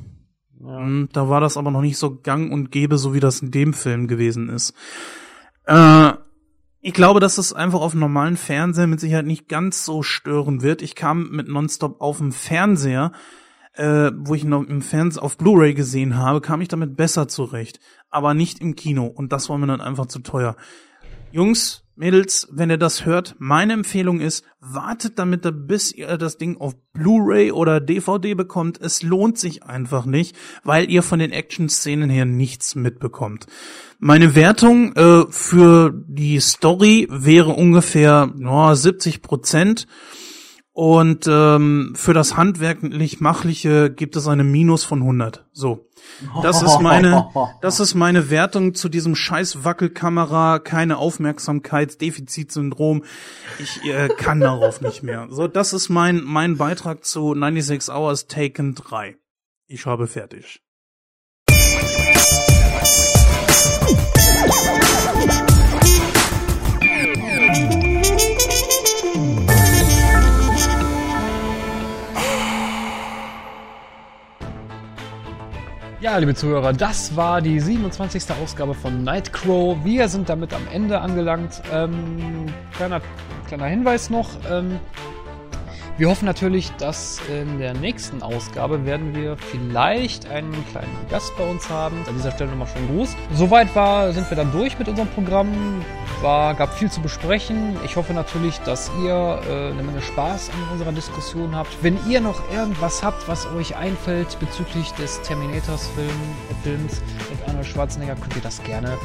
[0.63, 3.51] Hm, da war das aber noch nicht so gang und gäbe, so wie das in
[3.51, 4.75] dem Film gewesen ist.
[5.67, 6.13] Äh,
[6.81, 10.82] ich glaube, dass es einfach auf normalen Fernseher mit Sicherheit nicht ganz so stören wird.
[10.82, 13.13] Ich kam mit Nonstop auf dem Fernseher,
[13.74, 17.81] äh, wo ich noch im Fernseher auf Blu-ray gesehen habe, kam ich damit besser zurecht.
[18.11, 19.07] Aber nicht im Kino.
[19.07, 20.57] Und das war mir dann einfach zu teuer.
[21.32, 26.56] Jungs, Mädels, wenn ihr das hört, meine Empfehlung ist, wartet damit, bis ihr das Ding
[26.56, 28.80] auf Blu-ray oder DVD bekommt.
[28.80, 33.46] Es lohnt sich einfach nicht, weil ihr von den Action-Szenen her nichts mitbekommt.
[33.98, 39.87] Meine Wertung äh, für die Story wäre ungefähr oh, 70 Prozent.
[40.75, 45.45] Und ähm, für das handwerklich-machliche gibt es eine Minus von 100.
[45.53, 45.91] So.
[46.43, 47.29] Das ist meine,
[47.61, 53.05] das ist meine Wertung zu diesem scheiß Wackelkamera, keine Aufmerksamkeitsdefizitsyndrom.
[53.59, 55.27] Ich äh, kann darauf nicht mehr.
[55.29, 59.19] So, das ist mein, mein Beitrag zu 96 Hours Taken 3.
[59.67, 60.63] Ich habe fertig.
[76.03, 78.24] Ja, liebe Zuhörer, das war die 27.
[78.43, 79.85] Ausgabe von Nightcrow.
[79.85, 81.63] Wir sind damit am Ende angelangt.
[81.72, 83.01] Ähm, kleiner,
[83.47, 84.31] kleiner Hinweis noch.
[84.51, 84.81] Ähm,
[85.98, 91.45] wir hoffen natürlich, dass in der nächsten Ausgabe werden wir vielleicht einen kleinen Gast bei
[91.45, 91.96] uns haben.
[92.09, 93.14] An dieser Stelle nochmal schon Gruß.
[93.35, 95.48] Soweit war, sind wir dann durch mit unserem Programm.
[96.22, 97.77] War, gab viel zu besprechen.
[97.85, 101.71] Ich hoffe natürlich, dass ihr äh, eine Menge Spaß an unserer Diskussion habt.
[101.82, 106.09] Wenn ihr noch irgendwas habt, was euch einfällt bezüglich des Terminators Film,
[106.64, 108.96] äh, mit Arnold Schwarzenegger, könnt ihr das gerne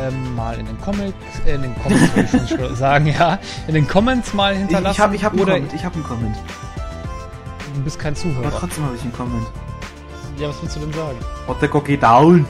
[0.00, 1.14] ähm, mal in den Comics,
[1.46, 4.86] äh, in den Comments, würde ich schon sagen, ja, in den Comments mal hinterlassen.
[4.86, 5.72] Ich, ich habe ich hab einen Comment.
[5.74, 6.21] Ich hab einen Comment.
[7.74, 8.46] Du bist kein Zuhörer.
[8.46, 9.46] Aber trotzdem habe ich einen Comment.
[10.38, 11.18] Ja, was willst du denn sagen?
[11.60, 12.46] The cookie down?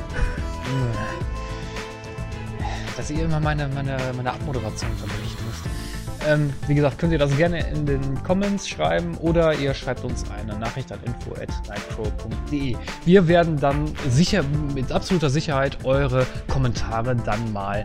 [2.97, 5.82] Dass ihr immer meine, meine, meine Abmoderation unterbrechen müsst.
[6.29, 10.25] Ähm, wie gesagt, könnt ihr das gerne in den Comments schreiben oder ihr schreibt uns
[10.31, 12.77] eine Nachricht an info.nightcrow.de.
[13.05, 14.45] Wir werden dann sicher,
[14.75, 17.85] mit absoluter Sicherheit eure Kommentare dann mal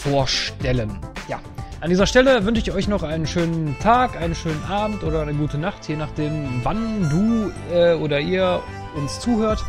[0.00, 0.98] vorstellen.
[1.28, 1.40] Ja,
[1.80, 5.34] an dieser Stelle wünsche ich euch noch einen schönen Tag, einen schönen Abend oder eine
[5.34, 8.62] gute Nacht, je nachdem, wann du äh, oder ihr
[8.96, 9.62] uns zuhört.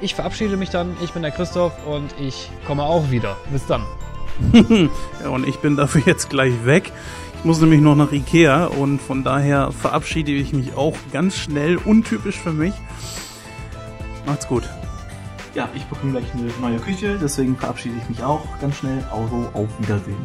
[0.00, 0.96] Ich verabschiede mich dann.
[1.04, 3.36] Ich bin der Christoph und ich komme auch wieder.
[3.52, 3.84] Bis dann.
[5.30, 6.90] und ich bin dafür jetzt gleich weg.
[7.42, 11.76] Ich muss nämlich noch nach Ikea und von daher verabschiede ich mich auch ganz schnell,
[11.76, 12.72] untypisch für mich.
[14.24, 14.62] Macht's gut.
[15.52, 19.04] Ja, ich bekomme gleich eine neue Küche, deswegen verabschiede ich mich auch ganz schnell.
[19.10, 20.24] Also auf Wiedersehen.